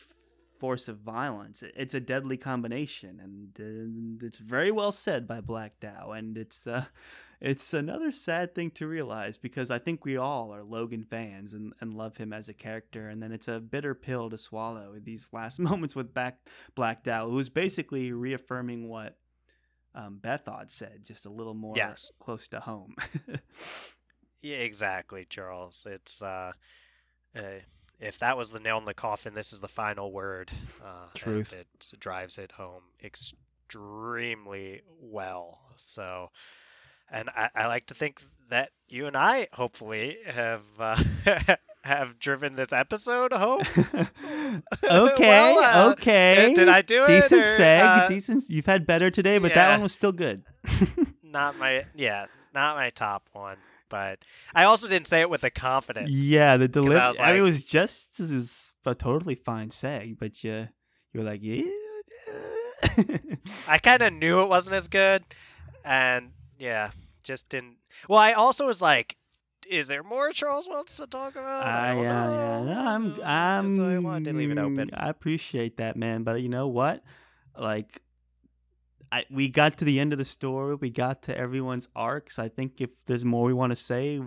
force 0.61 0.87
of 0.87 0.99
violence. 0.99 1.63
It's 1.75 1.93
a 1.95 1.99
deadly 1.99 2.37
combination, 2.37 3.19
and 3.19 4.21
uh, 4.21 4.25
it's 4.27 4.37
very 4.37 4.71
well 4.71 4.91
said 4.91 5.27
by 5.27 5.41
Black 5.41 5.79
Dow. 5.81 6.11
And 6.11 6.37
it's 6.37 6.67
uh, 6.67 6.85
it's 7.41 7.73
another 7.73 8.11
sad 8.11 8.53
thing 8.55 8.69
to 8.71 8.87
realize 8.87 9.37
because 9.37 9.71
I 9.71 9.79
think 9.79 10.05
we 10.05 10.15
all 10.17 10.53
are 10.53 10.61
Logen 10.61 11.05
fans 11.05 11.53
and, 11.53 11.73
and 11.81 11.93
love 11.95 12.17
him 12.17 12.31
as 12.31 12.47
a 12.47 12.53
character, 12.53 13.09
and 13.09 13.21
then 13.21 13.31
it's 13.31 13.47
a 13.47 13.59
bitter 13.59 13.95
pill 13.95 14.29
to 14.29 14.37
swallow 14.37 14.93
these 15.03 15.27
last 15.33 15.59
moments 15.59 15.95
with 15.95 16.13
back 16.13 16.37
Black 16.75 17.03
Dow, 17.03 17.27
who's 17.29 17.49
basically 17.49 18.13
reaffirming 18.13 18.87
what 18.87 19.17
um, 19.95 20.19
Bethod 20.21 20.71
said, 20.71 21.01
just 21.03 21.25
a 21.25 21.29
little 21.31 21.55
more 21.55 21.75
Yes. 21.75 22.11
close 22.19 22.47
to 22.49 22.59
home. 22.59 22.95
Yeah, 24.43 24.57
exactly, 24.57 25.25
Charles. 25.29 25.85
It's 25.87 26.23
uh, 26.23 26.53
uh, 27.35 27.41
if 28.01 28.17
that 28.19 28.35
was 28.35 28.49
the 28.49 28.59
nail 28.59 28.79
in 28.79 28.85
the 28.85 28.93
coffin, 28.95 29.33
this 29.35 29.53
is 29.53 29.59
the 29.59 29.67
final 29.67 30.11
word. 30.11 30.51
Uh, 30.83 31.07
Truth. 31.13 31.53
it 31.53 31.67
drives 31.99 32.37
it 32.39 32.51
home 32.53 32.81
extremely 33.03 34.81
well. 34.99 35.59
So, 35.77 36.31
and 37.11 37.29
I, 37.29 37.49
I 37.55 37.67
like 37.67 37.85
to 37.87 37.93
think 37.93 38.21
that 38.49 38.71
you 38.89 39.05
and 39.05 39.15
I 39.15 39.47
hopefully 39.53 40.17
have 40.25 40.63
uh, 40.79 41.01
have 41.83 42.17
driven 42.17 42.55
this 42.55 42.73
episode 42.73 43.33
home. 43.33 43.61
okay, 44.83 45.27
Well, 45.27 45.87
uh, 45.87 45.91
okay. 45.91 46.53
Did 46.55 46.69
I 46.69 46.81
do 46.81 47.03
it? 47.03 47.07
Decent 47.07 47.45
seg, 47.45 47.81
uh, 47.85 48.07
decent. 48.07 48.45
You've 48.49 48.65
had 48.65 48.87
better 48.87 49.11
today, 49.11 49.37
but 49.37 49.53
that 49.53 49.73
one 49.73 49.83
was 49.83 49.93
still 49.93 50.11
good. 50.11 50.43
not 51.23 51.57
my 51.59 51.85
yeah, 51.95 52.25
not 52.53 52.75
my 52.77 52.89
top 52.89 53.29
one. 53.33 53.57
But 53.91 54.19
I 54.55 54.63
also 54.63 54.87
didn't 54.87 55.07
say 55.07 55.19
it 55.21 55.29
with 55.29 55.41
the 55.41 55.51
confidence. 55.51 56.09
Yeah, 56.09 56.57
the 56.57 56.69
delivery. 56.69 56.99
I, 56.99 57.07
was 57.09 57.19
mean, 57.19 57.35
it 57.35 57.41
was 57.41 57.65
just 57.65 58.17
this 58.17 58.31
is 58.31 58.71
a 58.85 58.95
totally 58.95 59.35
fine 59.35 59.69
seg, 59.69 60.17
but 60.17 60.43
you 60.43 60.69
you're 61.13 61.23
like 61.23 61.41
yeah. 61.43 61.65
I 63.67 63.77
kind 63.77 64.01
of 64.01 64.13
knew 64.19 64.41
it 64.41 64.47
wasn't 64.47 64.77
as 64.77 64.87
good, 64.87 65.23
and 65.83 66.31
yeah, 66.57 66.91
just 67.21 67.49
didn't. 67.49 67.77
Well, 68.07 68.17
I 68.17 68.31
also 68.31 68.65
was 68.65 68.81
like, 68.81 69.17
"Is 69.69 69.89
there 69.89 70.03
more 70.03 70.31
Charles 70.31 70.69
wants 70.69 70.95
to 70.95 71.05
talk 71.05 71.35
about?" 71.35 71.67
I 71.67 71.93
don't 71.93 72.03
yeah, 72.03 72.25
know. 72.25 72.33
yeah. 72.33 72.73
No, 72.73 72.79
I'm, 72.79 73.21
I'm. 73.23 73.71
So 73.73 73.89
I 73.89 73.99
wanted 73.99 74.31
to 74.31 74.37
leave 74.37 74.51
it 74.51 74.57
open. 74.57 74.89
I 74.93 75.09
appreciate 75.09 75.77
that, 75.77 75.97
man. 75.97 76.23
But 76.23 76.41
you 76.41 76.49
know 76.49 76.69
what? 76.69 77.03
Like, 77.59 78.01
I 79.11 79.25
we 79.29 79.49
got 79.49 79.77
to 79.77 79.85
the 79.85 79.99
end 79.99 80.13
of 80.13 80.19
the 80.19 80.25
story. 80.25 80.75
We 80.75 80.89
got 80.89 81.23
to 81.23 81.37
everyone's 81.37 81.87
arcs. 81.95 82.39
I 82.39 82.47
think 82.47 82.79
if 82.79 82.89
there's 83.05 83.25
more 83.25 83.45
we 83.45 83.53
want 83.53 83.71
to 83.71 83.75
say, 83.75 84.21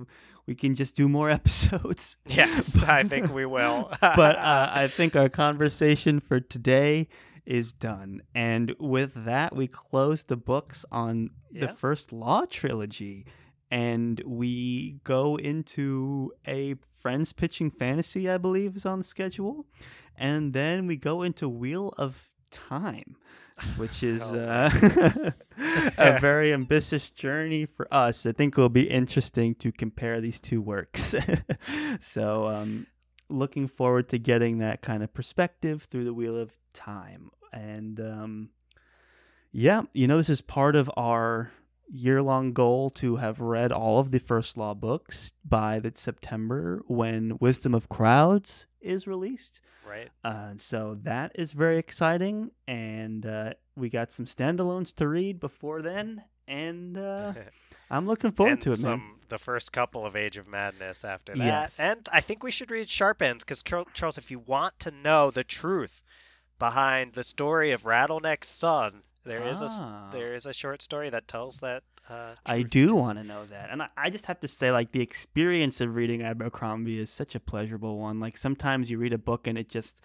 we 0.47 0.55
can 0.55 0.74
just 0.74 0.97
do 0.97 1.09
more 1.09 1.30
episodes. 1.41 2.16
Yes, 2.26 2.82
I 2.89 3.03
think 3.05 3.32
we 3.32 3.47
will. 3.47 3.91
but 4.01 4.37
uh, 4.37 4.70
I 4.72 4.89
think 4.89 5.16
our 5.16 5.28
conversation 5.28 6.20
for 6.20 6.41
today 6.41 7.09
is 7.47 7.72
done. 7.72 8.22
And 8.35 8.74
with 8.78 9.12
that, 9.24 9.55
we 9.55 9.66
close 9.66 10.24
the 10.24 10.37
books 10.37 10.85
on 10.91 11.30
the 11.53 11.68
first 11.68 12.12
Law 12.12 12.47
trilogy. 12.47 13.26
And 13.70 14.22
we 14.24 15.01
go 15.05 15.37
into 15.37 16.32
a 16.47 16.76
Friends 16.99 17.32
Pitching 17.32 17.70
Fantasy, 17.70 18.30
I 18.30 18.39
believe, 18.39 18.76
is 18.76 18.87
on 18.87 18.99
the 18.99 19.05
schedule. 19.05 19.66
And 20.16 20.53
then 20.53 20.87
we 20.87 20.97
go 20.97 21.22
into 21.22 21.49
Wheel 21.49 21.93
of 21.99 22.30
Time, 22.51 23.16
which 23.77 24.03
is 24.03 24.23
Oh, 24.23 24.39
uh, 24.39 25.31
a 25.99 26.19
very 26.19 26.53
ambitious 26.53 27.11
journey 27.11 27.67
for 27.67 27.87
us. 27.93 28.27
I 28.27 28.33
think 28.33 28.57
it 28.57 28.61
will 28.61 28.69
be 28.69 28.91
interesting 28.91 29.55
to 29.57 29.73
compare 29.73 30.21
these 30.21 30.41
two 30.41 30.61
works. 30.61 31.15
so, 32.01 32.49
um, 32.49 32.87
looking 33.29 33.69
forward 33.69 34.09
to 34.11 34.19
getting 34.19 34.59
that 34.59 34.83
kind 34.83 35.03
of 35.03 35.15
perspective 35.15 35.87
through 35.91 36.05
the 36.05 36.15
Wheel 36.15 36.37
of 36.37 36.55
Time. 36.73 37.31
And 37.53 38.01
um, 38.01 38.51
yeah, 39.53 39.83
you 39.93 40.07
know, 40.09 40.19
this 40.19 40.31
is 40.31 40.41
part 40.41 40.77
of 40.77 40.91
our 40.97 41.53
year 41.89 42.23
long 42.23 42.53
goal 42.53 42.91
to 42.91 43.17
have 43.17 43.41
read 43.41 43.71
all 43.71 44.01
of 44.01 44.11
the 44.11 44.19
First 44.19 44.57
Law 44.57 44.75
books 44.75 45.33
by 45.45 45.79
the 45.79 45.93
September 45.95 46.83
when 46.87 47.37
Wisdom 47.41 47.75
of 47.75 47.89
Crowds 47.89 48.67
is 48.85 49.07
released. 49.07 49.61
right. 49.89 50.11
Uh, 50.22 50.53
so 50.59 50.99
that 51.03 51.32
is 51.35 51.53
very 51.53 51.78
exciting. 51.78 52.51
And 52.68 53.24
uh, 53.26 53.55
we 53.76 53.89
got 53.89 54.12
some 54.12 54.26
standalones 54.26 54.95
to 54.97 55.09
read 55.09 55.41
before 55.41 55.82
then. 55.82 56.22
And 56.47 56.97
uh, 56.99 57.32
I'm 57.91 58.07
looking 58.07 58.32
forward 58.32 58.61
to 58.62 58.72
it, 58.72 58.76
some 58.76 59.01
man. 59.01 59.11
the 59.28 59.39
first 59.39 59.72
couple 59.72 60.05
of 60.07 60.14
Age 60.16 60.37
of 60.37 60.47
Madness 60.49 61.05
after 61.05 61.35
that. 61.35 61.45
Yes. 61.45 61.80
And 61.80 62.09
I 62.12 62.20
think 62.20 62.43
we 62.43 62.51
should 62.51 62.70
read 62.70 62.89
Sharp 62.89 63.22
Ends 63.22 63.45
because 63.45 63.62
Charles, 63.62 64.18
if 64.18 64.30
you 64.30 64.39
want 64.39 64.78
to 64.80 64.91
know 64.91 65.30
the 65.30 65.45
truth 65.45 66.03
behind 66.59 67.14
the 67.14 67.24
story 67.24 67.70
of 67.72 67.82
Rattleneck's 67.85 68.49
son, 68.49 69.03
there 69.24 69.47
is 69.47 69.61
a 69.62 69.68
Ah. 69.70 70.11
there 70.12 70.35
is 70.35 70.45
a 70.47 70.53
short 70.53 70.82
story 70.82 71.09
that 71.11 71.26
tells 71.26 71.61
that. 71.61 71.82
Uh, 72.09 72.35
I 72.45 72.63
do 72.63 72.95
want 72.95 73.19
to 73.19 73.25
know 73.25 73.47
that. 73.47 73.71
And 73.71 73.83
I, 73.83 73.89
I 73.97 74.11
just 74.11 74.27
have 74.27 74.39
to 74.41 74.49
say, 74.49 74.71
like, 74.71 74.93
the 74.93 75.01
experience 75.01 75.81
of 75.81 75.95
reading 75.95 76.23
Abercrombie 76.23 76.99
is 76.99 77.09
such 77.09 77.35
a 77.35 77.41
pleasurable 77.41 77.99
one. 77.99 78.21
Like, 78.21 78.37
sometimes 78.37 78.91
you 78.91 78.99
read 78.99 79.15
a 79.15 79.19
book 79.19 79.47
and 79.47 79.57
it 79.57 79.71
just, 79.71 80.01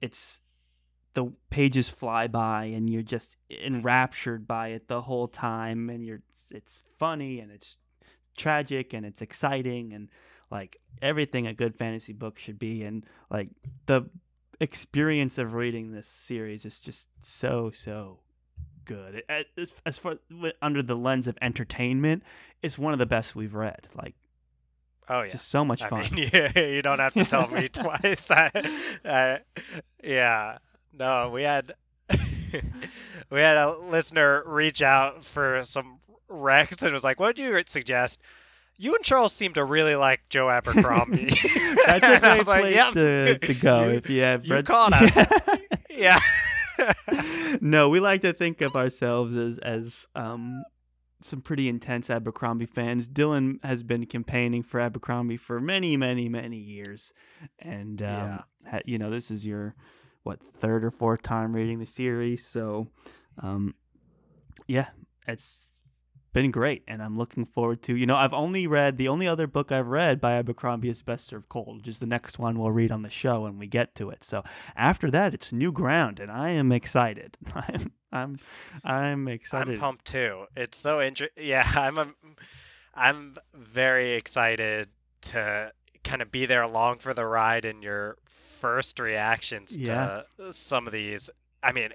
it's, 0.00 0.40
the 1.14 1.32
pages 1.48 1.88
fly 1.88 2.26
by 2.26 2.64
and 2.64 2.90
you're 2.90 3.00
just 3.00 3.36
enraptured 3.48 4.46
by 4.46 4.68
it 4.68 4.88
the 4.88 5.02
whole 5.02 5.28
time. 5.28 5.88
And 5.88 6.04
you're, 6.04 6.22
it's 6.50 6.82
funny 6.98 7.38
and 7.38 7.52
it's 7.52 7.76
tragic 8.36 8.92
and 8.92 9.06
it's 9.06 9.22
exciting 9.22 9.92
and, 9.92 10.08
like, 10.50 10.80
everything 11.00 11.46
a 11.46 11.54
good 11.54 11.76
fantasy 11.76 12.12
book 12.12 12.40
should 12.40 12.58
be. 12.58 12.82
And, 12.82 13.06
like, 13.30 13.50
the 13.86 14.10
experience 14.60 15.38
of 15.38 15.54
reading 15.54 15.92
this 15.92 16.08
series 16.08 16.64
is 16.64 16.80
just 16.80 17.06
so, 17.22 17.70
so 17.72 18.18
good. 18.86 19.22
As, 19.58 19.74
as 19.84 19.98
far 19.98 20.16
under 20.62 20.82
the 20.82 20.96
lens 20.96 21.26
of 21.26 21.36
entertainment, 21.42 22.22
it's 22.62 22.78
one 22.78 22.92
of 22.94 22.98
the 22.98 23.06
best 23.06 23.36
we've 23.36 23.54
read. 23.54 23.88
Like 23.94 24.14
Oh 25.08 25.22
yeah. 25.22 25.30
just 25.30 25.48
so 25.48 25.64
much 25.64 25.82
I 25.82 25.88
fun. 25.88 26.04
mean, 26.12 26.30
you, 26.56 26.62
you 26.62 26.82
don't 26.82 26.98
have 26.98 27.14
to 27.14 27.24
tell 27.24 27.48
me 27.48 27.68
twice. 27.72 28.30
I, 28.32 28.50
I, 29.04 29.38
yeah, 30.02 30.58
no, 30.92 31.30
we 31.30 31.42
had 31.42 31.74
we 33.30 33.40
had 33.40 33.56
a 33.56 33.76
listener 33.78 34.42
reach 34.46 34.82
out 34.82 35.24
for 35.24 35.60
some 35.64 35.98
Rex 36.28 36.82
and 36.82 36.92
was 36.92 37.04
like, 37.04 37.20
"What 37.20 37.36
do 37.36 37.42
you 37.42 37.62
suggest?" 37.66 38.22
You 38.78 38.94
and 38.94 39.02
Charles 39.04 39.32
seem 39.32 39.54
to 39.54 39.64
really 39.64 39.94
like 39.96 40.28
Joe 40.28 40.50
Abercrombie. 40.50 41.30
That's 41.86 42.06
a 42.06 42.18
great 42.20 42.36
was 42.38 42.46
like, 42.48 42.62
place 42.62 42.74
"Yep, 42.74 42.92
to, 42.94 43.38
to 43.38 43.54
go 43.54 43.88
if 43.88 44.10
you 44.10 44.20
have 44.22 44.44
you 44.44 44.54
read. 44.54 44.66
caught 44.66 44.92
us. 44.92 45.16
yeah. 45.88 46.18
no, 47.60 47.88
we 47.88 48.00
like 48.00 48.22
to 48.22 48.32
think 48.32 48.60
of 48.60 48.76
ourselves 48.76 49.34
as 49.36 49.58
as 49.58 50.06
um 50.14 50.62
some 51.22 51.40
pretty 51.40 51.68
intense 51.68 52.10
Abercrombie 52.10 52.66
fans. 52.66 53.08
Dylan 53.08 53.62
has 53.64 53.82
been 53.82 54.04
campaigning 54.06 54.62
for 54.62 54.78
Abercrombie 54.80 55.38
for 55.38 55.58
many, 55.60 55.96
many, 55.96 56.28
many 56.28 56.58
years, 56.58 57.12
and 57.58 58.02
um, 58.02 58.08
Yeah. 58.08 58.40
ha- 58.70 58.80
you 58.84 58.98
know 58.98 59.10
this 59.10 59.30
is 59.30 59.46
your 59.46 59.74
what 60.24 60.40
third 60.42 60.84
or 60.84 60.90
fourth 60.90 61.22
time 61.22 61.54
reading 61.54 61.78
the 61.78 61.86
series, 61.86 62.46
so 62.46 62.88
um, 63.42 63.74
yeah, 64.66 64.88
it's 65.26 65.68
been 66.36 66.50
great, 66.50 66.82
and 66.86 67.02
I'm 67.02 67.16
looking 67.16 67.46
forward 67.46 67.80
to. 67.84 67.96
You 67.96 68.04
know, 68.04 68.16
I've 68.16 68.34
only 68.34 68.66
read 68.66 68.98
the 68.98 69.08
only 69.08 69.26
other 69.26 69.46
book 69.46 69.72
I've 69.72 69.86
read 69.86 70.20
by 70.20 70.34
Abercrombie 70.34 70.90
is 70.90 71.00
Best 71.00 71.28
Served 71.28 71.48
Cold, 71.48 71.78
which 71.78 71.88
is 71.88 71.98
the 71.98 72.06
next 72.06 72.38
one 72.38 72.58
we'll 72.58 72.72
read 72.72 72.92
on 72.92 73.00
the 73.00 73.08
show 73.08 73.40
when 73.40 73.58
we 73.58 73.66
get 73.66 73.94
to 73.94 74.10
it. 74.10 74.22
So 74.22 74.44
after 74.76 75.10
that, 75.10 75.32
it's 75.32 75.50
new 75.50 75.72
ground, 75.72 76.20
and 76.20 76.30
I 76.30 76.50
am 76.50 76.72
excited. 76.72 77.38
I'm 77.54 77.90
I'm 78.12 78.38
I'm 78.84 79.28
excited. 79.28 79.74
I'm 79.76 79.80
pumped 79.80 80.04
too. 80.04 80.44
It's 80.54 80.76
so 80.76 81.00
interesting. 81.00 81.42
Yeah, 81.42 81.66
I'm 81.74 81.96
a, 81.96 82.08
I'm 82.94 83.36
very 83.54 84.12
excited 84.12 84.88
to 85.22 85.72
kind 86.04 86.20
of 86.20 86.30
be 86.30 86.44
there 86.44 86.62
along 86.62 86.98
for 86.98 87.14
the 87.14 87.24
ride 87.24 87.64
in 87.64 87.80
your 87.80 88.18
first 88.26 89.00
reactions 89.00 89.76
Yeah. 89.78 90.22
to 90.36 90.52
some 90.52 90.86
of 90.86 90.92
these. 90.92 91.30
I 91.62 91.72
mean, 91.72 91.90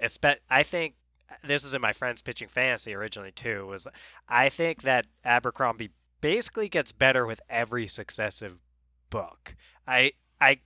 I 0.50 0.62
think 0.64 0.94
this 1.44 1.64
is 1.64 1.74
in 1.74 1.80
my 1.80 1.92
friends 1.92 2.22
pitching 2.22 2.48
fantasy 2.48 2.94
originally 2.94 3.32
too. 3.32 3.66
Was 3.66 3.86
I 4.28 4.48
think 4.48 4.82
that 4.82 5.06
Abercrombie 5.24 5.90
basically 6.20 6.68
gets 6.68 6.92
better 6.92 7.26
with 7.26 7.40
every 7.50 7.86
successive 7.88 8.62
book. 9.10 9.54
I 9.86 10.12
I 10.40 10.60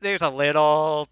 there's 0.00 0.22
a 0.22 0.30
little 0.30 1.08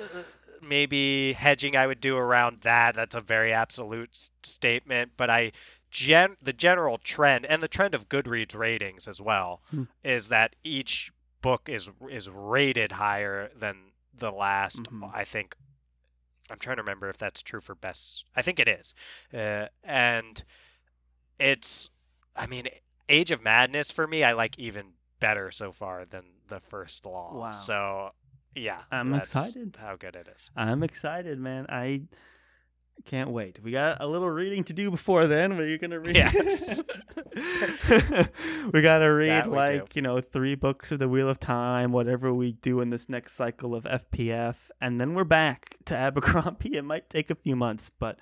uh, 0.00 0.22
maybe 0.62 1.32
hedging 1.32 1.76
I 1.76 1.86
would 1.86 2.00
do 2.00 2.16
around 2.16 2.60
that. 2.62 2.94
That's 2.94 3.14
a 3.14 3.20
very 3.20 3.52
absolute 3.52 4.10
s- 4.12 4.30
statement, 4.42 5.12
but 5.16 5.30
I 5.30 5.52
gen 5.90 6.36
the 6.42 6.52
general 6.52 6.98
trend 6.98 7.46
and 7.46 7.62
the 7.62 7.68
trend 7.68 7.94
of 7.94 8.08
Goodreads 8.08 8.54
ratings 8.56 9.08
as 9.08 9.20
well 9.20 9.62
Hmm. 9.70 9.84
is 10.04 10.28
that 10.28 10.56
each 10.62 11.12
book 11.40 11.68
is 11.68 11.90
is 12.10 12.28
rated 12.28 12.92
higher 12.92 13.50
than 13.56 13.92
the 14.12 14.32
last. 14.32 14.82
Mhm. 14.84 15.14
I 15.14 15.24
think 15.24 15.54
I'm 16.50 16.58
trying 16.58 16.76
to 16.76 16.82
remember 16.82 17.08
if 17.08 17.18
that's 17.18 17.42
true 17.42 17.60
for 17.60 17.74
best. 17.74 18.24
I 18.36 18.42
think 18.42 18.58
it 18.58 18.68
is, 18.68 18.94
uh, 19.32 19.66
and 19.84 20.42
it's. 21.38 21.90
I 22.36 22.46
mean, 22.46 22.68
Age 23.08 23.32
of 23.32 23.42
Madness 23.42 23.90
for 23.90 24.06
me, 24.06 24.22
I 24.22 24.32
like 24.32 24.58
even 24.58 24.92
better 25.18 25.50
so 25.50 25.72
far 25.72 26.04
than 26.04 26.22
the 26.46 26.60
first 26.60 27.04
Law. 27.04 27.36
Wow. 27.36 27.50
So, 27.50 28.10
yeah, 28.54 28.82
I'm 28.92 29.12
excited. 29.14 29.76
How 29.80 29.96
good 29.96 30.14
it 30.14 30.28
is. 30.34 30.50
I'm 30.56 30.84
excited, 30.84 31.38
man. 31.40 31.66
I 31.68 32.02
Can't 33.04 33.30
wait. 33.30 33.62
We 33.62 33.70
got 33.70 34.02
a 34.02 34.06
little 34.06 34.28
reading 34.28 34.64
to 34.64 34.72
do 34.72 34.90
before 34.90 35.26
then. 35.26 35.52
Are 35.52 35.66
you 35.66 35.78
gonna 35.78 36.00
read? 36.00 36.16
Yes. 36.16 36.80
we 38.72 38.82
gotta 38.82 39.12
read 39.12 39.46
we 39.46 39.56
like 39.56 39.96
you 39.96 40.02
know 40.02 40.20
three 40.20 40.54
books 40.54 40.92
of 40.92 40.98
the 40.98 41.08
Wheel 41.08 41.28
of 41.28 41.40
Time, 41.40 41.92
whatever 41.92 42.32
we 42.34 42.52
do 42.52 42.80
in 42.80 42.90
this 42.90 43.08
next 43.08 43.34
cycle 43.34 43.74
of 43.74 43.84
FPF, 43.84 44.56
and 44.80 45.00
then 45.00 45.14
we're 45.14 45.24
back 45.24 45.76
to 45.86 45.96
Abercrombie. 45.96 46.68
It 46.78 46.84
might 46.84 47.08
take 47.08 47.30
a 47.30 47.34
few 47.34 47.56
months, 47.56 47.90
but 47.90 48.18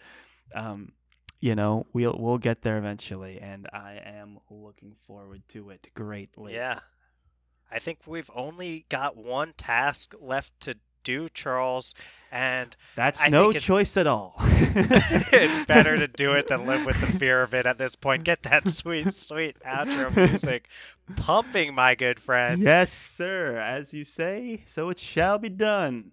um, 0.55 0.93
you 1.41 1.55
know 1.55 1.87
we'll 1.93 2.16
we'll 2.18 2.39
get 2.39 2.62
there 2.62 2.79
eventually, 2.79 3.41
and 3.41 3.68
I 3.72 4.01
am 4.05 4.39
looking 4.51 4.95
forward 5.07 5.43
to 5.49 5.70
it 5.70 5.89
greatly. 5.95 6.55
Yeah. 6.55 6.81
I 7.70 7.81
think 7.81 7.99
we've 8.07 8.31
only 8.33 8.87
got 8.89 9.16
one 9.16 9.53
task 9.57 10.14
left 10.20 10.61
to 10.61 10.74
do, 11.07 11.29
Charles, 11.29 11.95
and 12.33 12.77
That's 12.97 13.22
I 13.24 13.29
no 13.29 13.53
choice 13.53 13.97
at 13.97 14.07
all. 14.07 14.35
it's 15.33 15.65
better 15.67 15.97
to 15.97 16.09
do 16.09 16.33
it 16.33 16.49
than 16.49 16.67
live 16.67 16.87
with 16.87 17.01
the 17.01 17.07
fear 17.07 17.43
of 17.43 17.55
it 17.55 17.67
at 17.67 17.79
this 17.79 17.97
point. 17.97 18.25
Get 18.25 18.43
that 18.45 18.69
sweet, 18.69 19.13
sweet 19.13 19.57
outro 19.61 20.15
music 20.15 20.69
pumping, 21.15 21.75
my 21.75 21.95
good 21.95 22.19
friend. 22.19 22.61
Yes, 22.63 22.93
sir. 22.93 23.57
As 23.59 23.95
you 23.95 24.05
say, 24.05 24.63
so 24.67 24.89
it 24.91 24.99
shall 24.99 25.39
be 25.39 25.49
done. 25.49 26.11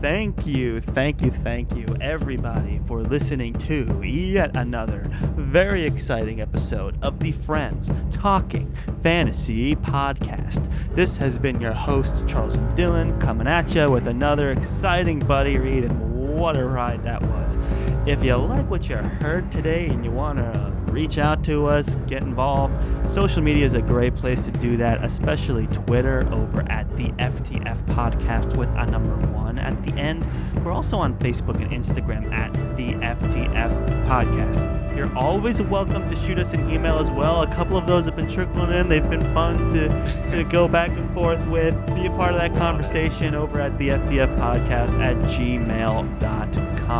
Thank 0.00 0.46
you, 0.46 0.80
thank 0.80 1.20
you, 1.20 1.30
thank 1.30 1.74
you, 1.74 1.84
everybody, 2.00 2.80
for 2.86 3.02
listening 3.02 3.54
to 3.54 4.00
yet 4.02 4.56
another 4.56 5.04
very 5.36 5.84
exciting 5.84 6.40
episode 6.40 6.96
of 7.02 7.18
the 7.18 7.32
Friends 7.32 7.90
Talking 8.10 8.74
Fantasy 9.02 9.74
Podcast. 9.76 10.70
This 10.94 11.16
has 11.16 11.38
been 11.38 11.60
your 11.60 11.72
host, 11.72 12.26
Charles 12.28 12.54
and 12.54 12.78
Dylan, 12.78 13.20
coming 13.20 13.48
at 13.48 13.74
you 13.74 13.90
with 13.90 14.06
another 14.06 14.52
exciting 14.52 15.18
buddy 15.18 15.58
read, 15.58 15.84
and 15.84 16.19
what 16.30 16.56
a 16.56 16.64
ride 16.64 17.02
that 17.04 17.22
was. 17.22 17.58
If 18.06 18.24
you 18.24 18.36
like 18.36 18.68
what 18.70 18.88
you 18.88 18.96
heard 18.96 19.50
today 19.52 19.88
and 19.88 20.04
you 20.04 20.10
want 20.10 20.38
to 20.38 20.79
reach 20.90 21.18
out 21.18 21.44
to 21.44 21.66
us, 21.66 21.96
get 22.06 22.22
involved, 22.22 22.78
social 23.10 23.42
media 23.42 23.64
is 23.64 23.74
a 23.74 23.82
great 23.82 24.14
place 24.14 24.44
to 24.44 24.50
do 24.50 24.76
that, 24.76 25.02
especially 25.04 25.66
Twitter 25.68 26.28
over 26.32 26.62
at 26.70 26.96
the 26.96 27.08
FTF 27.12 27.84
Podcast 27.86 28.56
with 28.56 28.68
a 28.70 28.86
number 28.86 29.16
one 29.28 29.58
at 29.58 29.82
the 29.84 29.92
end. 29.94 30.26
We're 30.64 30.72
also 30.72 30.96
on 30.98 31.14
Facebook 31.18 31.60
and 31.60 31.70
Instagram 31.70 32.32
at 32.32 32.52
the 32.76 32.94
FTF 32.94 34.06
Podcast. 34.06 34.80
You're 34.96 35.16
always 35.16 35.62
welcome 35.62 36.08
to 36.10 36.16
shoot 36.16 36.38
us 36.38 36.52
an 36.52 36.68
email 36.68 36.98
as 36.98 37.10
well. 37.10 37.42
A 37.42 37.46
couple 37.54 37.76
of 37.76 37.86
those 37.86 38.04
have 38.06 38.16
been 38.16 38.30
trickling 38.30 38.72
in. 38.72 38.88
They've 38.88 39.08
been 39.08 39.24
fun 39.32 39.70
to, 39.70 39.88
to 40.30 40.44
go 40.50 40.68
back 40.68 40.90
and 40.90 41.10
forth 41.14 41.44
with. 41.46 41.74
Be 41.94 42.06
a 42.06 42.10
part 42.10 42.32
of 42.32 42.38
that 42.38 42.54
conversation 42.56 43.34
over 43.34 43.60
at 43.60 43.78
the 43.78 43.90
FTF 43.90 44.36
Podcast 44.38 44.98
at 45.00 45.16
gmail.com. 45.28 46.90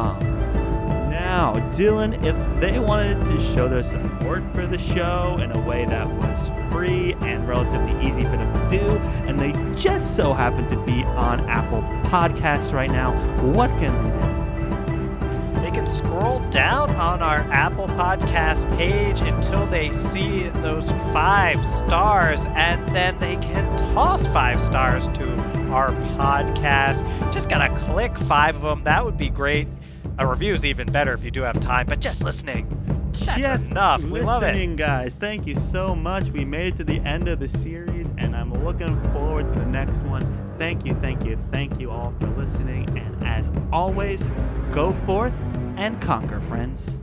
Now, 1.30 1.54
Dylan, 1.70 2.24
if 2.24 2.34
they 2.60 2.80
wanted 2.80 3.24
to 3.26 3.54
show 3.54 3.68
their 3.68 3.84
support 3.84 4.42
for 4.52 4.66
the 4.66 4.76
show 4.76 5.38
in 5.40 5.52
a 5.52 5.60
way 5.60 5.84
that 5.84 6.04
was 6.04 6.50
free 6.72 7.12
and 7.20 7.46
relatively 7.46 7.92
easy 8.04 8.24
for 8.24 8.30
them 8.36 8.68
to 8.68 8.78
do, 8.78 8.84
and 9.28 9.38
they 9.38 9.52
just 9.80 10.16
so 10.16 10.32
happen 10.32 10.66
to 10.66 10.76
be 10.84 11.04
on 11.04 11.38
Apple 11.48 11.82
Podcasts 12.10 12.72
right 12.72 12.90
now, 12.90 13.12
what 13.52 13.70
can 13.78 13.94
they 14.02 15.54
do? 15.54 15.60
They 15.60 15.70
can 15.70 15.86
scroll 15.86 16.40
down 16.50 16.90
on 16.96 17.22
our 17.22 17.42
Apple 17.52 17.86
Podcast 17.86 18.68
page 18.76 19.20
until 19.20 19.64
they 19.66 19.92
see 19.92 20.48
those 20.48 20.90
five 21.12 21.64
stars, 21.64 22.46
and 22.56 22.84
then 22.88 23.16
they 23.20 23.36
can 23.36 23.76
toss 23.94 24.26
five 24.26 24.60
stars 24.60 25.06
to 25.06 25.32
our 25.70 25.90
podcast. 26.18 27.04
Just 27.32 27.48
gotta 27.48 27.72
click 27.76 28.18
five 28.18 28.56
of 28.56 28.62
them. 28.62 28.82
That 28.82 29.04
would 29.04 29.16
be 29.16 29.28
great. 29.30 29.68
A 30.18 30.26
review 30.26 30.52
is 30.52 30.66
even 30.66 30.90
better 30.90 31.12
if 31.12 31.24
you 31.24 31.30
do 31.30 31.42
have 31.42 31.58
time, 31.60 31.86
but 31.86 32.00
just 32.00 32.24
listening. 32.24 32.66
That's 33.24 33.40
Just 33.42 33.70
enough. 33.70 34.02
We 34.02 34.20
love 34.20 34.42
it. 34.42 34.46
listening, 34.46 34.76
guys. 34.76 35.14
Thank 35.14 35.46
you 35.46 35.54
so 35.54 35.94
much. 35.94 36.24
We 36.30 36.44
made 36.44 36.74
it 36.74 36.76
to 36.76 36.84
the 36.84 37.00
end 37.00 37.28
of 37.28 37.38
the 37.38 37.48
series, 37.48 38.12
and 38.18 38.34
I'm 38.34 38.52
looking 38.64 38.98
forward 39.12 39.52
to 39.52 39.58
the 39.58 39.66
next 39.66 40.00
one. 40.02 40.54
Thank 40.58 40.84
you, 40.86 40.94
thank 40.96 41.24
you, 41.24 41.38
thank 41.50 41.80
you 41.80 41.90
all 41.90 42.14
for 42.20 42.28
listening. 42.28 42.88
And 42.98 43.26
as 43.26 43.50
always, 43.72 44.28
go 44.72 44.92
forth 44.92 45.34
and 45.76 46.00
conquer, 46.00 46.40
friends. 46.40 46.98